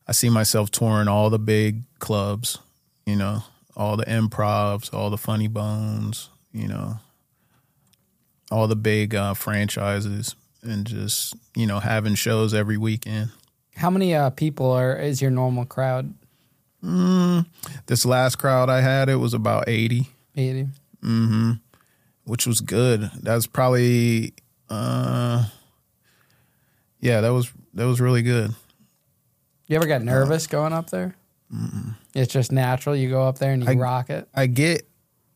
I 0.07 0.13
see 0.13 0.29
myself 0.29 0.71
touring 0.71 1.07
all 1.07 1.29
the 1.29 1.39
big 1.39 1.83
clubs, 1.99 2.57
you 3.05 3.15
know, 3.15 3.43
all 3.75 3.97
the 3.97 4.05
improvs, 4.05 4.93
all 4.93 5.09
the 5.09 5.17
funny 5.17 5.47
bones, 5.47 6.29
you 6.51 6.67
know, 6.67 6.99
all 8.49 8.67
the 8.67 8.75
big 8.75 9.15
uh, 9.15 9.33
franchises, 9.33 10.35
and 10.63 10.85
just 10.85 11.35
you 11.55 11.65
know 11.65 11.79
having 11.79 12.15
shows 12.15 12.53
every 12.53 12.77
weekend. 12.77 13.31
How 13.75 13.89
many 13.89 14.13
uh, 14.13 14.31
people 14.31 14.71
are 14.71 14.95
is 14.97 15.21
your 15.21 15.31
normal 15.31 15.65
crowd? 15.65 16.13
This 17.85 18.05
last 18.05 18.37
crowd 18.37 18.69
I 18.69 18.81
had, 18.81 19.07
it 19.07 19.15
was 19.15 19.33
about 19.33 19.69
eighty. 19.69 20.09
80. 20.35 20.63
Mm 21.03 21.27
hmm 21.27 21.51
which 22.25 22.47
was 22.47 22.61
good. 22.61 23.01
That 23.23 23.35
was 23.35 23.47
probably, 23.47 24.33
uh, 24.71 25.43
yeah, 26.99 27.21
that 27.21 27.29
was 27.29 27.51
that 27.73 27.85
was 27.85 27.99
really 27.99 28.21
good. 28.21 28.53
You 29.67 29.75
ever 29.75 29.85
get 29.87 30.01
nervous 30.01 30.47
going 30.47 30.73
up 30.73 30.89
there? 30.89 31.15
It's 32.13 32.31
just 32.31 32.51
natural. 32.51 32.95
You 32.95 33.09
go 33.09 33.23
up 33.27 33.37
there 33.39 33.51
and 33.53 33.63
you 33.63 33.69
I- 33.69 33.75
rock 33.75 34.09
it. 34.09 34.27
I 34.33 34.47
get, 34.47 34.87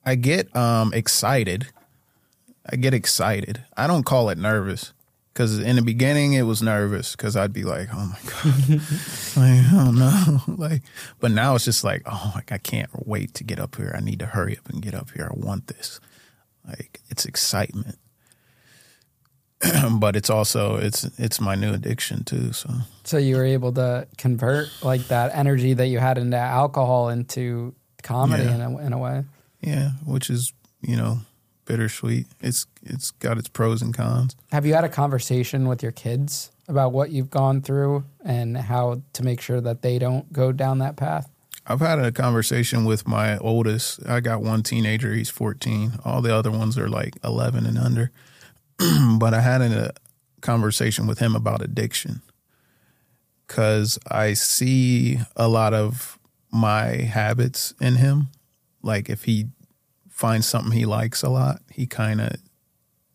I 0.06 0.16
get 0.16 0.54
um 0.56 0.94
excited. 0.94 1.68
I 2.70 2.78
get 2.78 2.94
excited. 2.94 3.64
I 3.78 3.88
don't 3.88 4.04
call 4.06 4.30
it 4.30 4.38
nervous 4.38 4.92
because 5.34 5.60
in 5.60 5.76
the 5.76 5.82
beginning 5.82 6.34
it 6.34 6.44
was 6.44 6.62
nervous 6.64 7.12
because 7.16 7.36
I'd 7.36 7.54
be 7.54 7.64
like, 7.64 7.90
oh 7.94 8.14
my 8.14 8.32
god, 8.32 8.82
don't 9.72 9.96
know, 10.00 10.42
like. 10.58 10.82
But 11.20 11.32
now 11.32 11.56
it's 11.56 11.66
just 11.66 11.84
like, 11.84 12.02
oh, 12.06 12.32
like 12.36 12.52
I 12.52 12.58
can't 12.58 12.90
wait 13.08 13.34
to 13.36 13.44
get 13.44 13.60
up 13.60 13.76
here. 13.76 13.94
I 13.96 14.00
need 14.02 14.20
to 14.20 14.26
hurry 14.28 14.58
up 14.58 14.68
and 14.70 14.82
get 14.82 14.96
up 14.96 15.12
here. 15.12 15.30
I 15.32 15.38
want 15.38 15.68
this. 15.68 16.00
Like 16.68 17.02
it's 17.10 17.26
excitement. 17.26 17.98
but 20.00 20.16
it's 20.16 20.30
also 20.30 20.76
it's 20.76 21.04
it's 21.18 21.40
my 21.40 21.56
new 21.56 21.74
addiction 21.74 22.24
too. 22.24 22.52
So 22.54 22.70
So 23.04 23.18
you 23.18 23.38
were 23.38 23.46
able 23.46 23.72
to 23.74 24.08
convert 24.18 24.70
like 24.84 25.08
that 25.08 25.32
energy 25.34 25.74
that 25.74 25.88
you 25.88 26.00
had 26.00 26.18
into 26.18 26.38
alcohol 26.38 27.10
into 27.10 27.74
comedy 28.04 28.44
Yeah. 28.44 28.56
in 28.56 28.62
a, 28.62 28.78
in 28.80 28.94
a 28.94 28.98
way. 28.98 29.24
yeah, 29.62 29.92
which 30.06 30.30
is 30.30 30.54
you 30.82 30.96
know 30.98 31.20
bittersweet. 31.66 32.28
It's 32.42 32.68
it's 32.84 33.12
got 33.12 33.38
its 33.38 33.48
pros 33.48 33.82
and 33.82 33.94
cons. 33.94 34.36
Have 34.52 34.66
you 34.66 34.74
had 34.74 34.84
a 34.84 34.90
conversation 34.90 35.68
with 35.68 35.82
your 35.82 35.92
kids 35.94 36.52
about 36.68 36.92
what 36.92 37.12
you've 37.12 37.30
gone 37.32 37.62
through 37.62 38.04
and 38.24 38.58
how 38.58 39.02
to 39.14 39.24
make 39.24 39.40
sure 39.42 39.62
that 39.62 39.82
they 39.82 39.98
don't 40.00 40.32
go 40.34 40.52
down 40.52 40.80
that 40.80 40.96
path? 40.96 41.30
I've 41.68 41.80
had 41.80 41.98
a 41.98 42.12
conversation 42.12 42.86
with 42.86 43.08
my 43.08 43.38
oldest. 43.40 44.06
I 44.08 44.20
got 44.20 44.42
one 44.44 44.62
teenager, 44.62 45.14
he's 45.14 45.32
14. 45.32 45.94
All 46.06 46.22
the 46.22 46.36
other 46.36 46.52
ones 46.52 46.78
are 46.78 46.88
like 46.88 47.16
11 47.24 47.66
and 47.66 47.78
under. 47.80 48.12
but 49.20 49.34
I 49.34 49.42
had 49.42 49.62
a 49.62 49.94
conversation 50.42 51.08
with 51.08 51.20
him 51.20 51.36
about 51.36 51.62
addiction 51.62 52.22
because 53.48 53.98
I 54.10 54.34
see 54.34 55.20
a 55.36 55.48
lot 55.48 55.74
of 55.74 56.20
my 56.52 56.88
habits 56.98 57.74
in 57.80 57.96
him. 57.96 58.28
Like 58.82 59.10
if 59.10 59.24
he 59.24 59.48
finds 60.10 60.48
something 60.48 60.72
he 60.72 60.86
likes 60.86 61.24
a 61.24 61.30
lot, 61.30 61.62
he 61.72 61.88
kind 61.88 62.22
of 62.22 62.36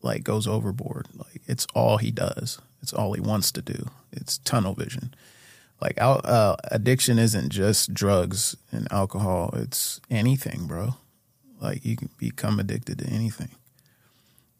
like 0.03 0.25
goes 0.25 0.47
overboard. 0.47 1.09
Like 1.15 1.43
it's 1.47 1.67
all 1.75 1.99
he 1.99 2.11
does. 2.11 2.61
It's 2.83 2.93
all 2.93 3.13
he 3.13 3.21
wants 3.21 3.53
to 3.53 3.63
do. 3.63 3.91
It's 4.13 4.39
tunnel 4.39 4.75
vision 4.75 5.15
like 5.81 6.01
uh, 6.01 6.57
addiction 6.65 7.19
isn't 7.19 7.51
just 7.51 7.95
drugs 7.95 8.57
and 8.71 8.87
alcohol 8.93 9.51
it's 9.57 10.01
anything 10.11 10.67
bro 10.67 10.95
like 11.61 11.85
you 11.85 11.97
can 11.97 12.11
become 12.19 12.61
addicted 12.61 12.99
to 12.99 13.07
anything 13.07 13.51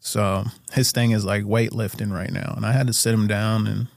so 0.03 0.45
his 0.73 0.91
thing 0.91 1.11
is 1.11 1.23
like 1.23 1.43
weightlifting 1.43 2.11
right 2.11 2.31
now. 2.31 2.55
And 2.57 2.65
i 2.65 2.73
had 2.73 2.87
to 2.87 2.93
sit 2.93 3.13
him 3.13 3.27
down 3.27 3.67
and 3.67 3.87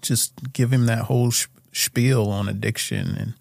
just 0.00 0.52
give 0.52 0.72
him 0.72 0.86
that 0.86 1.04
whole 1.04 1.30
sh- 1.30 1.46
spiel 1.72 2.30
on 2.30 2.48
addiction 2.48 3.14
and 3.14 3.34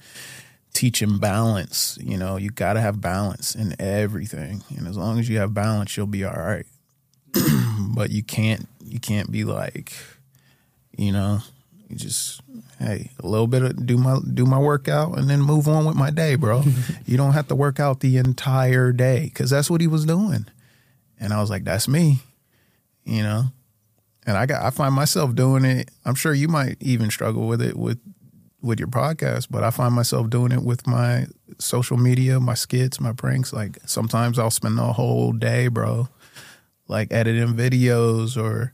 teach 0.73 1.01
him 1.01 1.19
balance. 1.19 1.97
You 2.01 2.17
know 2.17 2.35
you 2.35 2.51
got 2.51 2.73
to 2.73 2.81
have 2.81 3.01
balance 3.01 3.55
in 3.55 3.79
everything. 3.79 4.63
And 4.77 4.87
as 4.87 4.97
long 4.97 5.19
as 5.19 5.29
you 5.29 5.37
have 5.39 5.53
balance 5.53 5.95
you'll 5.95 6.05
be 6.05 6.25
all 6.25 6.35
right. 6.35 6.65
But 7.95 8.11
you 8.11 8.23
can't 8.23 8.67
you 8.83 8.99
can't 8.99 9.31
be 9.31 9.43
like 9.43 9.93
you 10.97 11.11
know 11.11 11.39
you 11.89 11.95
just 11.95 12.41
hey 12.79 13.11
a 13.19 13.27
little 13.27 13.47
bit 13.47 13.61
of 13.61 13.85
do 13.85 13.97
my 13.97 14.19
do 14.33 14.45
my 14.45 14.57
workout 14.57 15.17
and 15.17 15.29
then 15.29 15.41
move 15.41 15.67
on 15.67 15.85
with 15.85 15.95
my 15.95 16.09
day 16.09 16.35
bro. 16.35 16.63
You 17.05 17.17
don't 17.17 17.33
have 17.33 17.47
to 17.47 17.55
work 17.55 17.79
out 17.79 18.01
the 18.01 18.17
entire 18.17 18.91
day 18.91 19.25
because 19.25 19.49
that's 19.49 19.69
what 19.69 19.79
he 19.79 19.87
was 19.87 20.05
doing 20.05 20.47
and 21.23 21.33
i 21.33 21.41
was 21.41 21.49
like 21.49 21.63
that's 21.63 21.87
me 21.87 22.19
you 23.05 23.21
know? 23.21 23.45
And 24.25 24.37
i 24.37 24.45
got 24.45 24.63
i 24.63 24.69
find 24.69 24.93
myself 24.93 25.35
doing 25.35 25.65
it. 25.65 25.91
I'm 26.05 26.15
sure 26.15 26.33
you 26.33 26.47
might 26.47 26.77
even 26.79 27.09
struggle 27.09 27.47
with 27.47 27.61
it 27.61 27.75
with 27.75 27.99
with 28.61 28.79
your 28.79 28.87
podcast 28.87 29.47
but 29.49 29.61
i 29.61 29.69
find 29.69 29.93
myself 29.93 30.29
doing 30.29 30.53
it 30.53 30.63
with 30.63 30.87
my 30.87 31.25
social 31.59 31.97
media 31.97 32.39
my 32.39 32.53
skits 32.53 33.01
my 33.01 33.11
pranks. 33.11 33.51
Like 33.51 33.79
sometimes 33.85 34.39
i'll 34.39 34.51
spend 34.51 34.77
the 34.77 34.93
whole 34.93 35.33
day 35.33 35.67
bro 35.67 36.07
like 36.87 37.11
editing 37.11 37.55
videos 37.55 38.41
or 38.41 38.73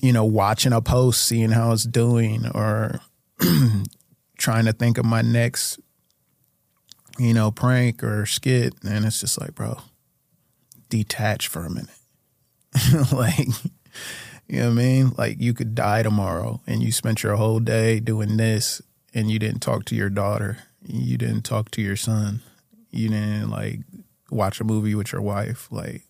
you 0.00 0.12
know, 0.12 0.24
watching 0.24 0.72
a 0.72 0.80
post, 0.80 1.24
seeing 1.24 1.50
how 1.50 1.72
it's 1.72 1.84
doing, 1.84 2.46
or 2.54 3.00
trying 4.38 4.66
to 4.66 4.72
think 4.72 4.98
of 4.98 5.04
my 5.04 5.22
next, 5.22 5.80
you 7.18 7.32
know, 7.32 7.50
prank 7.50 8.04
or 8.04 8.26
skit. 8.26 8.74
And 8.84 9.04
it's 9.04 9.20
just 9.20 9.40
like, 9.40 9.54
bro, 9.54 9.78
detach 10.88 11.48
for 11.48 11.64
a 11.64 11.70
minute. 11.70 11.90
like, 13.12 13.48
you 14.48 14.60
know 14.60 14.66
what 14.66 14.72
I 14.72 14.74
mean? 14.74 15.12
Like, 15.16 15.40
you 15.40 15.54
could 15.54 15.74
die 15.74 16.02
tomorrow 16.02 16.60
and 16.66 16.82
you 16.82 16.92
spent 16.92 17.22
your 17.22 17.36
whole 17.36 17.60
day 17.60 18.00
doing 18.00 18.36
this 18.36 18.82
and 19.14 19.30
you 19.30 19.38
didn't 19.38 19.60
talk 19.60 19.84
to 19.86 19.94
your 19.94 20.10
daughter. 20.10 20.58
You 20.86 21.16
didn't 21.16 21.42
talk 21.42 21.70
to 21.72 21.82
your 21.82 21.96
son. 21.96 22.42
You 22.90 23.08
didn't, 23.08 23.50
like, 23.50 23.80
watch 24.30 24.60
a 24.60 24.64
movie 24.64 24.94
with 24.94 25.12
your 25.12 25.22
wife. 25.22 25.68
Like, 25.70 26.02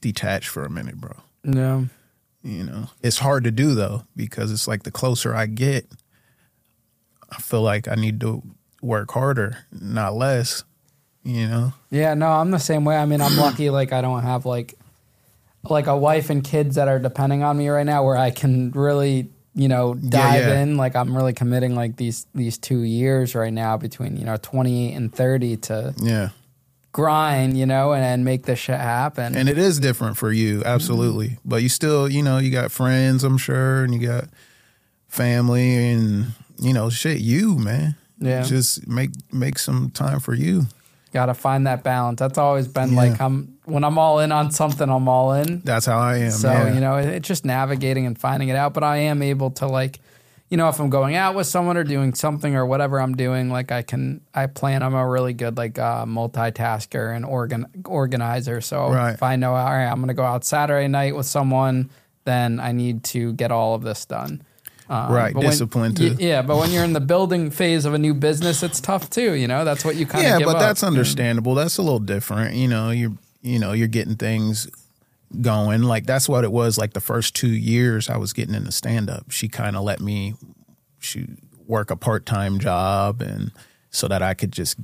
detach 0.00 0.48
for 0.48 0.64
a 0.64 0.70
minute, 0.70 0.96
bro. 0.96 1.12
No. 1.44 1.88
You 2.42 2.64
know, 2.64 2.90
it's 3.02 3.18
hard 3.18 3.44
to 3.44 3.50
do 3.50 3.74
though 3.74 4.04
because 4.16 4.50
it's 4.50 4.66
like 4.66 4.84
the 4.84 4.90
closer 4.90 5.34
I 5.34 5.44
get, 5.46 5.86
I 7.30 7.36
feel 7.36 7.60
like 7.60 7.86
I 7.86 7.96
need 7.96 8.18
to 8.20 8.42
work 8.80 9.10
harder, 9.10 9.66
not 9.70 10.14
less. 10.14 10.64
You 11.22 11.46
know, 11.48 11.72
Yeah, 11.90 12.14
no, 12.14 12.28
I'm 12.28 12.50
the 12.50 12.58
same 12.58 12.84
way. 12.84 12.96
I 12.96 13.04
mean, 13.04 13.20
I'm 13.20 13.36
lucky 13.36 13.70
like 13.70 13.92
I 13.92 14.00
don't 14.00 14.22
have 14.22 14.46
like 14.46 14.74
like 15.68 15.86
a 15.86 15.96
wife 15.96 16.30
and 16.30 16.42
kids 16.42 16.76
that 16.76 16.88
are 16.88 16.98
depending 16.98 17.42
on 17.42 17.58
me 17.58 17.68
right 17.68 17.84
now 17.84 18.04
where 18.04 18.16
I 18.16 18.30
can 18.30 18.70
really, 18.70 19.28
you 19.54 19.68
know, 19.68 19.94
dive 19.94 20.40
yeah. 20.40 20.60
in. 20.60 20.76
Like 20.76 20.96
I'm 20.96 21.14
really 21.14 21.34
committing 21.34 21.74
like 21.74 21.96
these 21.96 22.26
these 22.34 22.56
2 22.58 22.80
years 22.82 23.34
right 23.34 23.52
now 23.52 23.76
between, 23.76 24.16
you 24.16 24.24
know, 24.24 24.38
28 24.40 24.94
and 24.94 25.14
30 25.14 25.56
to 25.58 25.94
yeah. 26.02 26.30
grind, 26.92 27.58
you 27.58 27.66
know, 27.66 27.92
and, 27.92 28.02
and 28.02 28.24
make 28.24 28.46
this 28.46 28.58
shit 28.58 28.80
happen. 28.80 29.36
And 29.36 29.48
it 29.48 29.58
is 29.58 29.78
different 29.78 30.16
for 30.16 30.32
you, 30.32 30.60
mm-hmm. 30.60 30.68
absolutely. 30.68 31.38
But 31.44 31.62
you 31.62 31.68
still, 31.68 32.08
you 32.08 32.22
know, 32.22 32.38
you 32.38 32.50
got 32.50 32.72
friends, 32.72 33.22
I'm 33.22 33.38
sure, 33.38 33.84
and 33.84 33.92
you 33.94 34.06
got 34.06 34.24
family, 35.08 35.92
and 35.92 36.28
you 36.58 36.72
know, 36.72 36.88
shit, 36.88 37.18
you 37.18 37.58
man. 37.58 37.96
Yeah. 38.18 38.42
Just 38.42 38.86
make 38.86 39.10
make 39.32 39.58
some 39.58 39.90
time 39.90 40.20
for 40.20 40.34
you. 40.34 40.66
Got 41.12 41.26
to 41.26 41.34
find 41.34 41.66
that 41.66 41.82
balance. 41.82 42.18
That's 42.20 42.38
always 42.38 42.68
been 42.68 42.92
Yeah. 42.92 42.96
like 42.96 43.20
I'm 43.20 43.56
when 43.64 43.84
I'm 43.84 43.98
all 43.98 44.20
in 44.20 44.30
on 44.32 44.50
something, 44.50 44.88
I'm 44.88 45.08
all 45.08 45.32
in. 45.32 45.60
That's 45.64 45.86
how 45.86 45.98
I 45.98 46.16
am. 46.18 46.30
So, 46.30 46.50
yeah. 46.50 46.72
you 46.74 46.80
know, 46.80 46.96
it- 46.96 47.06
it's 47.08 47.28
just 47.28 47.44
navigating 47.44 48.06
and 48.06 48.18
finding 48.18 48.48
it 48.48 48.56
out. 48.56 48.74
But 48.74 48.82
I 48.84 48.96
am 48.98 49.22
able 49.22 49.50
to 49.52 49.66
like, 49.66 50.00
you 50.48 50.56
know, 50.56 50.68
if 50.68 50.80
I'm 50.80 50.90
going 50.90 51.14
out 51.14 51.34
with 51.36 51.46
someone 51.46 51.76
or 51.76 51.84
doing 51.84 52.12
something 52.14 52.56
or 52.56 52.66
whatever 52.66 53.00
I'm 53.00 53.14
doing, 53.16 53.50
like 53.50 53.70
I 53.70 53.82
can, 53.82 54.20
I 54.34 54.46
plan. 54.46 54.82
I'm 54.82 54.94
a 54.94 55.06
really 55.06 55.32
good 55.32 55.56
like 55.56 55.78
uh, 55.78 56.04
multitasker 56.04 57.14
and 57.14 57.24
organ 57.24 57.66
organizer. 57.84 58.60
So 58.60 58.90
Right. 58.90 59.14
if 59.14 59.22
I 59.22 59.36
know, 59.36 59.54
all 59.54 59.64
right, 59.70 59.86
I'm 59.86 59.96
going 59.96 60.08
to 60.08 60.14
go 60.14 60.24
out 60.24 60.44
Saturday 60.44 60.88
night 60.88 61.14
with 61.14 61.26
someone, 61.26 61.90
then 62.24 62.58
I 62.60 62.72
need 62.72 63.04
to 63.04 63.32
get 63.34 63.50
all 63.52 63.74
of 63.74 63.82
this 63.82 64.04
done. 64.04 64.42
Um, 64.90 65.12
Right, 65.12 65.32
but 65.32 65.40
when- 65.44 65.50
discipline, 65.50 65.92
y- 65.92 66.08
too. 66.08 66.16
yeah, 66.18 66.42
but 66.42 66.56
when 66.56 66.72
you're 66.72 66.82
in 66.82 66.92
the 66.94 67.00
building 67.00 67.50
phase 67.52 67.84
of 67.84 67.94
a 67.94 67.98
new 67.98 68.12
business, 68.12 68.62
it's 68.64 68.80
tough 68.80 69.08
too. 69.08 69.34
You 69.34 69.46
know, 69.46 69.64
that's 69.64 69.84
what 69.84 69.94
you 69.94 70.04
kind 70.04 70.26
of 70.26 70.40
yeah, 70.40 70.44
but 70.44 70.56
up. 70.56 70.60
that's 70.60 70.82
understandable. 70.82 71.54
That's 71.54 71.78
a 71.78 71.82
little 71.82 72.00
different. 72.00 72.56
You 72.56 72.66
know, 72.66 72.90
you're 72.90 73.12
you 73.40 73.58
know 73.60 73.70
you're 73.72 73.86
getting 73.88 74.16
things 74.16 74.66
going. 75.40 75.84
Like 75.84 76.06
that's 76.06 76.28
what 76.28 76.42
it 76.42 76.50
was. 76.50 76.76
Like 76.76 76.92
the 76.94 77.00
first 77.00 77.36
two 77.36 77.48
years 77.52 78.10
I 78.10 78.16
was 78.16 78.32
getting 78.32 78.54
into 78.54 78.72
stand 78.72 79.08
up, 79.08 79.30
she 79.30 79.46
kind 79.48 79.76
of 79.76 79.84
let 79.84 80.00
me 80.00 80.34
she 80.98 81.26
work 81.68 81.92
a 81.92 81.96
part 81.96 82.26
time 82.26 82.58
job 82.58 83.22
and 83.22 83.52
so 83.90 84.08
that 84.08 84.22
I 84.22 84.34
could 84.34 84.50
just 84.50 84.76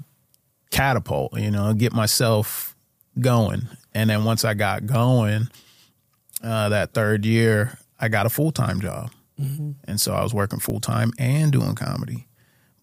catapult, 0.71 1.37
you 1.39 1.51
know, 1.51 1.75
get 1.75 1.93
myself 1.93 2.77
going. 3.19 3.67
And 3.93 4.09
then 4.11 4.23
once 4.25 4.45
I 4.45 4.55
got 4.55 4.87
going, 4.87 5.49
uh, 6.45 6.69
that 6.69 6.93
third 6.95 7.25
year, 7.27 7.79
I 7.99 8.07
got 8.09 8.27
a 8.27 8.31
full 8.31 8.53
time 8.53 8.81
job. 8.81 9.11
Mm-hmm. 9.41 9.73
And 9.85 10.01
so 10.01 10.15
I 10.15 10.23
was 10.23 10.33
working 10.33 10.61
full 10.61 10.81
time 10.81 11.13
and 11.19 11.53
doing 11.53 11.75
comedy. 11.75 12.27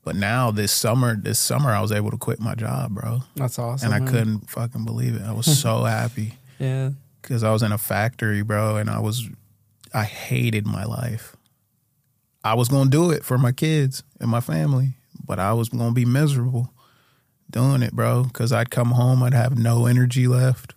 But 0.04 0.16
now 0.16 0.52
this 0.52 0.72
summer, 0.72 1.16
this 1.16 1.40
summer 1.40 1.72
I 1.72 1.82
was 1.82 1.92
able 1.92 2.12
to 2.12 2.18
quit 2.18 2.40
my 2.40 2.56
job, 2.56 2.94
bro. 2.94 3.22
That's 3.36 3.58
awesome. 3.58 3.88
And 3.88 3.96
I 3.96 4.00
man. 4.00 4.08
couldn't 4.08 4.50
fucking 4.50 4.86
believe 4.86 5.16
it. 5.16 5.22
I 5.22 5.32
was 5.32 5.60
so 5.60 5.84
happy. 5.84 6.38
Yeah. 6.60 6.92
Cuz 7.22 7.44
I 7.44 7.52
was 7.52 7.64
in 7.64 7.72
a 7.72 7.78
factory, 7.78 8.42
bro, 8.42 8.76
and 8.76 8.90
I 8.90 9.00
was 9.00 9.30
I 9.94 10.04
hated 10.04 10.68
my 10.68 10.84
life. 10.84 11.36
I 12.44 12.56
was 12.56 12.68
going 12.68 12.86
to 12.86 12.90
do 12.90 13.12
it 13.12 13.24
for 13.24 13.38
my 13.38 13.54
kids 13.54 14.04
and 14.20 14.30
my 14.30 14.42
family, 14.42 14.98
but 15.26 15.40
I 15.40 15.54
was 15.54 15.70
going 15.70 15.90
to 15.90 15.94
be 15.94 16.04
miserable 16.04 16.74
doing 17.50 17.82
it, 17.82 17.94
bro, 17.94 18.26
cuz 18.34 18.52
I'd 18.52 18.70
come 18.70 18.92
home, 18.92 19.24
I'd 19.24 19.34
have 19.34 19.58
no 19.58 19.86
energy 19.86 20.28
left. 20.28 20.74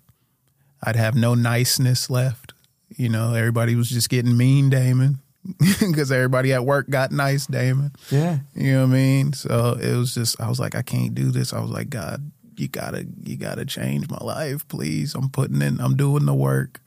I'd 0.82 0.94
have 0.94 1.16
no 1.16 1.34
niceness 1.34 2.08
left. 2.08 2.52
You 2.96 3.08
know, 3.08 3.34
everybody 3.34 3.74
was 3.74 3.90
just 3.90 4.08
getting 4.08 4.36
mean, 4.36 4.70
Damon 4.70 5.18
because 5.80 6.12
everybody 6.12 6.52
at 6.52 6.64
work 6.64 6.88
got 6.88 7.12
nice, 7.12 7.46
Damon. 7.46 7.92
Yeah. 8.10 8.38
You 8.54 8.72
know 8.72 8.80
what 8.82 8.90
I 8.90 8.92
mean? 8.92 9.32
So 9.32 9.78
it 9.80 9.96
was 9.96 10.14
just 10.14 10.40
I 10.40 10.48
was 10.48 10.60
like, 10.60 10.74
I 10.74 10.82
can't 10.82 11.14
do 11.14 11.30
this. 11.30 11.52
I 11.52 11.60
was 11.60 11.70
like, 11.70 11.90
God, 11.90 12.30
you 12.56 12.68
gotta 12.68 13.06
you 13.22 13.36
gotta 13.36 13.64
change 13.64 14.08
my 14.08 14.18
life, 14.18 14.66
please. 14.68 15.14
I'm 15.14 15.28
putting 15.28 15.62
in 15.62 15.80
I'm 15.80 15.96
doing 15.96 16.26
the 16.26 16.34
work. 16.34 16.80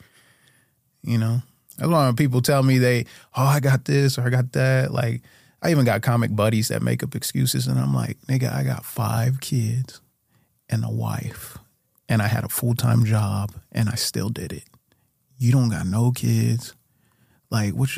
You 1.02 1.18
know? 1.18 1.42
That's 1.78 1.90
why 1.90 2.12
people 2.16 2.42
tell 2.42 2.62
me 2.62 2.78
they, 2.78 3.06
oh, 3.38 3.46
I 3.46 3.62
got 3.62 3.86
this 3.86 4.18
or 4.18 4.24
I 4.24 4.30
got 4.30 4.52
that, 4.52 4.92
like 4.92 5.22
I 5.62 5.72
even 5.72 5.86
got 5.86 6.02
comic 6.02 6.36
buddies 6.36 6.70
that 6.70 6.82
make 6.82 7.04
up 7.04 7.16
excuses 7.16 7.68
and 7.68 7.80
I'm 7.80 7.94
like, 7.94 8.18
nigga, 8.28 8.54
I 8.54 8.64
got 8.64 8.86
five 8.86 9.40
kids 9.40 10.02
and 10.70 10.84
a 10.84 10.90
wife. 10.90 11.58
And 12.08 12.22
I 12.22 12.28
had 12.28 12.44
a 12.44 12.50
full 12.50 12.76
time 12.76 13.06
job 13.06 13.52
and 13.72 13.88
I 13.88 13.96
still 13.96 14.30
did 14.30 14.52
it. 14.52 14.64
You 15.38 15.52
don't 15.52 15.70
got 15.70 15.86
no 15.86 16.12
kids 16.12 16.74
like, 17.52 17.74
what 17.74 17.98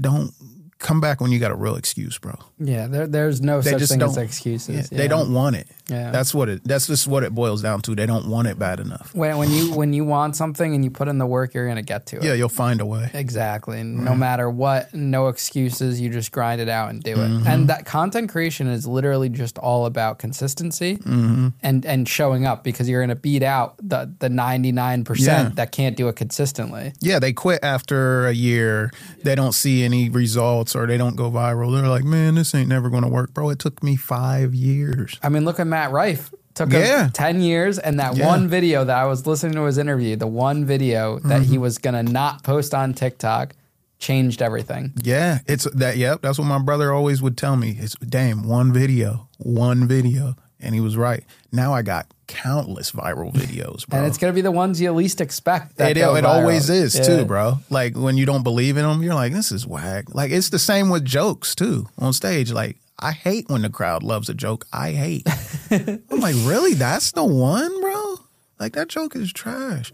don't 0.00 0.32
come 0.78 1.00
back 1.00 1.20
when 1.20 1.30
you 1.30 1.38
got 1.38 1.50
a 1.50 1.54
real 1.56 1.76
excuse, 1.76 2.18
bro. 2.18 2.38
Yeah, 2.64 2.86
there, 2.86 3.06
there's 3.06 3.40
no 3.40 3.60
they 3.60 3.72
such 3.72 3.88
thing 3.88 4.02
as 4.02 4.16
excuses. 4.16 4.74
Yeah, 4.74 4.82
yeah. 4.90 4.98
They 4.98 5.08
don't 5.08 5.32
want 5.32 5.56
it. 5.56 5.68
Yeah, 5.88 6.10
that's 6.10 6.34
what 6.34 6.48
it. 6.48 6.62
That's 6.64 6.86
just 6.86 7.06
what 7.06 7.22
it 7.22 7.34
boils 7.34 7.60
down 7.62 7.82
to. 7.82 7.94
They 7.94 8.06
don't 8.06 8.28
want 8.28 8.48
it 8.48 8.58
bad 8.58 8.80
enough. 8.80 9.14
When, 9.14 9.36
when 9.36 9.50
you 9.50 9.74
when 9.74 9.92
you 9.92 10.04
want 10.04 10.36
something 10.36 10.74
and 10.74 10.84
you 10.84 10.90
put 10.90 11.08
in 11.08 11.18
the 11.18 11.26
work, 11.26 11.54
you're 11.54 11.66
gonna 11.66 11.82
get 11.82 12.06
to 12.06 12.16
it. 12.16 12.24
Yeah, 12.24 12.34
you'll 12.34 12.48
find 12.48 12.80
a 12.80 12.86
way. 12.86 13.10
Exactly. 13.12 13.82
No 13.82 14.14
matter 14.14 14.48
what, 14.48 14.94
no 14.94 15.28
excuses. 15.28 16.00
You 16.00 16.08
just 16.08 16.32
grind 16.32 16.60
it 16.60 16.68
out 16.68 16.90
and 16.90 17.02
do 17.02 17.12
it. 17.12 17.16
Mm-hmm. 17.16 17.46
And 17.46 17.68
that 17.68 17.84
content 17.84 18.30
creation 18.30 18.68
is 18.68 18.86
literally 18.86 19.28
just 19.28 19.58
all 19.58 19.86
about 19.86 20.18
consistency 20.18 20.96
mm-hmm. 20.98 21.48
and 21.62 21.84
and 21.84 22.08
showing 22.08 22.46
up 22.46 22.64
because 22.64 22.88
you're 22.88 23.02
gonna 23.02 23.16
beat 23.16 23.42
out 23.42 23.76
the 23.78 24.12
the 24.18 24.28
99 24.28 24.98
yeah. 24.98 25.04
percent 25.04 25.56
that 25.56 25.72
can't 25.72 25.96
do 25.96 26.08
it 26.08 26.16
consistently. 26.16 26.92
Yeah, 27.00 27.18
they 27.18 27.32
quit 27.32 27.60
after 27.62 28.26
a 28.26 28.32
year. 28.32 28.92
They 29.24 29.34
don't 29.34 29.52
see 29.52 29.82
any 29.82 30.08
results 30.08 30.74
or 30.74 30.86
they 30.86 30.96
don't 30.96 31.16
go 31.16 31.30
viral. 31.30 31.74
They're 31.74 31.88
like, 31.88 32.04
man, 32.04 32.36
this 32.36 32.51
ain't 32.54 32.68
never 32.68 32.90
gonna 32.90 33.08
work, 33.08 33.34
bro. 33.34 33.50
It 33.50 33.58
took 33.58 33.82
me 33.82 33.96
five 33.96 34.54
years. 34.54 35.18
I 35.22 35.28
mean, 35.28 35.44
look 35.44 35.60
at 35.60 35.66
Matt 35.66 35.90
Rife. 35.90 36.32
Took 36.54 36.72
yeah. 36.72 37.04
him 37.04 37.12
10 37.12 37.40
years. 37.40 37.78
And 37.78 37.98
that 37.98 38.16
yeah. 38.16 38.26
one 38.26 38.48
video 38.48 38.84
that 38.84 38.96
I 38.96 39.06
was 39.06 39.26
listening 39.26 39.54
to 39.54 39.62
his 39.62 39.78
interview, 39.78 40.16
the 40.16 40.26
one 40.26 40.64
video 40.64 41.18
that 41.20 41.42
mm-hmm. 41.42 41.50
he 41.50 41.58
was 41.58 41.78
going 41.78 41.94
to 41.94 42.12
not 42.12 42.42
post 42.42 42.74
on 42.74 42.92
TikTok 42.92 43.54
changed 43.98 44.42
everything. 44.42 44.92
Yeah. 45.02 45.38
It's 45.46 45.64
that. 45.64 45.96
Yep. 45.96 46.22
That's 46.22 46.38
what 46.38 46.46
my 46.46 46.58
brother 46.58 46.92
always 46.92 47.22
would 47.22 47.38
tell 47.38 47.56
me. 47.56 47.76
It's 47.78 47.94
damn 47.96 48.46
one 48.46 48.72
video, 48.72 49.28
one 49.38 49.88
video. 49.88 50.36
And 50.62 50.74
he 50.74 50.80
was 50.80 50.96
right. 50.96 51.24
Now 51.50 51.74
I 51.74 51.82
got 51.82 52.06
countless 52.28 52.92
viral 52.92 53.32
videos, 53.32 53.86
bro. 53.86 53.98
and 53.98 54.06
it's 54.06 54.16
gonna 54.16 54.32
be 54.32 54.40
the 54.40 54.50
ones 54.50 54.80
you 54.80 54.90
least 54.92 55.20
expect. 55.20 55.76
That 55.76 55.96
it, 55.96 55.98
it 55.98 56.24
always 56.24 56.70
is 56.70 56.96
yeah. 56.96 57.04
too, 57.04 57.24
bro. 57.24 57.58
Like 57.68 57.96
when 57.96 58.16
you 58.16 58.24
don't 58.24 58.42
believe 58.42 58.76
in 58.76 58.84
them, 58.84 59.02
you're 59.02 59.14
like, 59.14 59.32
this 59.32 59.52
is 59.52 59.66
whack. 59.66 60.14
Like 60.14 60.30
it's 60.30 60.48
the 60.48 60.58
same 60.58 60.88
with 60.88 61.04
jokes 61.04 61.54
too 61.54 61.88
on 61.98 62.12
stage. 62.12 62.50
Like 62.52 62.78
I 62.98 63.12
hate 63.12 63.48
when 63.48 63.62
the 63.62 63.70
crowd 63.70 64.02
loves 64.02 64.28
a 64.28 64.34
joke. 64.34 64.66
I 64.72 64.92
hate. 64.92 65.26
I'm 65.70 66.20
like, 66.20 66.36
really? 66.38 66.74
That's 66.74 67.12
the 67.12 67.24
one, 67.24 67.80
bro? 67.80 68.16
Like 68.58 68.72
that 68.74 68.88
joke 68.88 69.16
is 69.16 69.32
trash. 69.32 69.92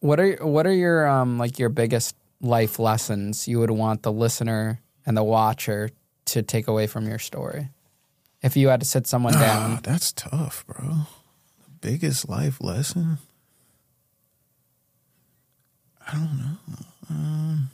What 0.00 0.20
are 0.20 0.36
what 0.36 0.66
are 0.66 0.72
your 0.72 1.06
um 1.06 1.38
like 1.38 1.58
your 1.58 1.68
biggest 1.68 2.14
life 2.40 2.78
lessons 2.78 3.48
you 3.48 3.58
would 3.58 3.70
want 3.70 4.04
the 4.04 4.12
listener 4.12 4.80
and 5.04 5.16
the 5.16 5.24
watcher 5.24 5.90
to 6.26 6.42
take 6.42 6.68
away 6.68 6.86
from 6.86 7.08
your 7.08 7.18
story? 7.18 7.68
If 8.48 8.56
you 8.56 8.68
had 8.68 8.80
to 8.80 8.86
sit 8.86 9.06
someone 9.06 9.34
down. 9.34 9.80
that's 9.82 10.10
tough, 10.10 10.64
bro. 10.66 11.02
The 11.64 11.70
biggest 11.82 12.30
life 12.30 12.62
lesson? 12.62 13.18
I 16.08 16.12
don't 16.12 16.38
know. 16.38 16.76
Um, 17.10 17.70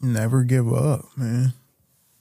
Never 0.00 0.44
give 0.44 0.72
up, 0.72 1.04
man. 1.14 1.52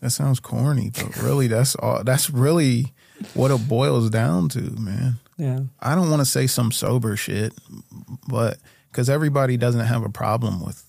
That 0.02 0.10
sounds 0.10 0.42
corny, 0.42 0.92
but 0.94 1.16
really, 1.22 1.48
that's 1.48 1.76
all. 1.76 2.04
That's 2.04 2.30
really 2.30 2.92
what 3.36 3.52
it 3.52 3.70
boils 3.70 4.10
down 4.10 4.50
to, 4.50 4.60
man. 4.60 5.16
Yeah. 5.38 5.62
I 5.80 5.96
don't 5.96 6.10
want 6.10 6.20
to 6.20 6.26
say 6.26 6.46
some 6.46 6.74
sober 6.74 7.16
shit, 7.16 7.54
but 8.28 8.58
because 8.92 9.10
everybody 9.10 9.56
doesn't 9.56 9.86
have 9.86 10.04
a 10.04 10.10
problem 10.10 10.62
with, 10.62 10.84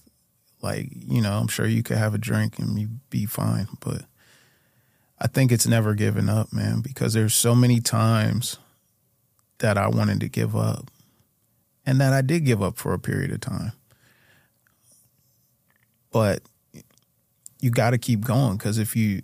like, 0.65 0.89
you 0.93 1.21
know, 1.21 1.35
I'm 1.35 1.47
sure 1.47 1.67
you 1.67 1.83
could 1.83 1.99
have 1.99 2.15
a 2.15 2.19
drink 2.19 2.59
and 2.59 2.79
you'd 2.79 3.11
be 3.11 3.27
fine, 3.27 3.69
but 3.81 4.03
I 5.21 5.27
think 5.27 5.53
it's 5.53 5.67
never 5.67 5.95
giving 5.95 6.31
up, 6.31 6.55
man, 6.55 6.81
because 6.81 7.13
there's 7.13 7.35
so 7.35 7.55
many 7.55 7.81
times 7.81 8.59
that 9.59 9.77
I 9.77 9.89
wanted 9.89 10.21
to 10.21 10.29
give 10.29 10.57
up 10.57 10.91
and 11.85 12.01
that 12.01 12.15
I 12.15 12.23
did 12.23 12.47
give 12.47 12.63
up 12.63 12.79
for 12.79 12.95
a 12.95 12.99
period 12.99 13.31
of 13.31 13.41
time. 13.41 13.73
But 16.11 16.43
you 17.61 17.71
got 17.71 17.91
to 17.91 17.99
keep 17.99 18.23
going 18.23 18.57
because 18.57 18.79
if 18.79 18.97
you 18.97 19.21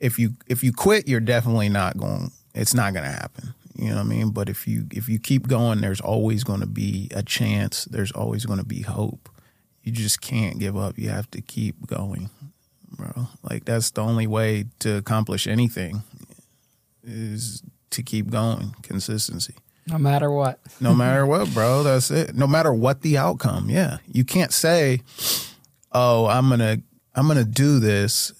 if 0.00 0.18
you 0.18 0.34
if 0.48 0.64
you 0.64 0.72
quit, 0.72 1.06
you're 1.06 1.20
definitely 1.20 1.68
not 1.68 1.98
going. 1.98 2.32
It's 2.54 2.74
not 2.74 2.94
going 2.94 3.04
to 3.04 3.12
happen. 3.12 3.54
You 3.76 3.90
know 3.90 3.96
what 3.96 4.06
I 4.06 4.08
mean? 4.08 4.30
But 4.30 4.48
if 4.48 4.66
you 4.66 4.86
if 4.90 5.08
you 5.08 5.20
keep 5.20 5.46
going, 5.46 5.82
there's 5.82 6.00
always 6.00 6.42
going 6.42 6.60
to 6.60 6.66
be 6.66 7.10
a 7.14 7.22
chance. 7.22 7.84
There's 7.84 8.10
always 8.10 8.44
going 8.44 8.58
to 8.58 8.64
be 8.64 8.82
hope. 8.82 9.28
You 9.88 9.94
just 9.94 10.20
can't 10.20 10.58
give 10.58 10.76
up. 10.76 10.98
You 10.98 11.08
have 11.08 11.30
to 11.30 11.40
keep 11.40 11.86
going, 11.86 12.28
bro. 12.90 13.28
Like 13.42 13.64
that's 13.64 13.90
the 13.90 14.02
only 14.02 14.26
way 14.26 14.66
to 14.80 14.98
accomplish 14.98 15.46
anything 15.46 16.02
is 17.02 17.62
to 17.88 18.02
keep 18.02 18.30
going. 18.30 18.74
Consistency. 18.82 19.54
No 19.86 19.96
matter 19.96 20.30
what. 20.30 20.60
no 20.78 20.94
matter 20.94 21.24
what, 21.24 21.54
bro. 21.54 21.82
That's 21.84 22.10
it. 22.10 22.34
No 22.34 22.46
matter 22.46 22.70
what 22.70 23.00
the 23.00 23.16
outcome. 23.16 23.70
Yeah. 23.70 23.96
You 24.12 24.24
can't 24.24 24.52
say, 24.52 25.00
"Oh, 25.90 26.26
I'm 26.26 26.48
going 26.48 26.60
to 26.60 26.82
I'm 27.14 27.24
going 27.24 27.38
to 27.38 27.46
do 27.46 27.78
this 27.78 28.34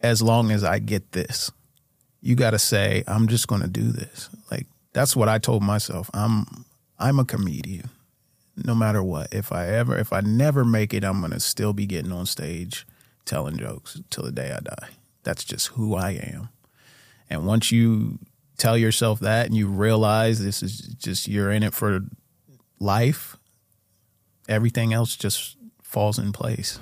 as 0.00 0.20
long 0.20 0.50
as 0.50 0.64
I 0.64 0.80
get 0.80 1.12
this. 1.12 1.52
You 2.20 2.34
got 2.34 2.50
to 2.50 2.58
say, 2.58 3.04
I'm 3.06 3.28
just 3.28 3.46
going 3.46 3.62
to 3.62 3.68
do 3.68 3.92
this. 3.92 4.28
Like 4.50 4.66
that's 4.92 5.14
what 5.14 5.28
I 5.28 5.38
told 5.38 5.62
myself. 5.62 6.10
I'm 6.12 6.64
I'm 6.98 7.20
a 7.20 7.24
comedian. 7.24 7.90
No 8.64 8.74
matter 8.74 9.02
what. 9.02 9.32
If 9.32 9.52
I 9.52 9.66
ever 9.68 9.96
if 9.96 10.12
I 10.12 10.20
never 10.20 10.64
make 10.64 10.94
it, 10.94 11.04
I'm 11.04 11.20
to 11.22 11.40
still 11.40 11.72
be 11.72 11.86
getting 11.86 12.12
on 12.12 12.26
stage 12.26 12.86
telling 13.24 13.56
jokes 13.56 14.00
till 14.10 14.24
the 14.24 14.32
day 14.32 14.52
I 14.52 14.60
die. 14.60 14.88
That's 15.22 15.44
just 15.44 15.68
who 15.68 15.94
I 15.94 16.12
am. 16.12 16.48
And 17.28 17.46
once 17.46 17.70
you 17.70 18.18
tell 18.56 18.76
yourself 18.76 19.20
that 19.20 19.46
and 19.46 19.56
you 19.56 19.68
realize 19.68 20.42
this 20.42 20.62
is 20.62 20.78
just 20.78 21.28
you're 21.28 21.50
in 21.50 21.62
it 21.62 21.74
for 21.74 22.00
life, 22.78 23.36
everything 24.48 24.92
else 24.92 25.16
just 25.16 25.56
falls 25.82 26.18
in 26.18 26.32
place. 26.32 26.78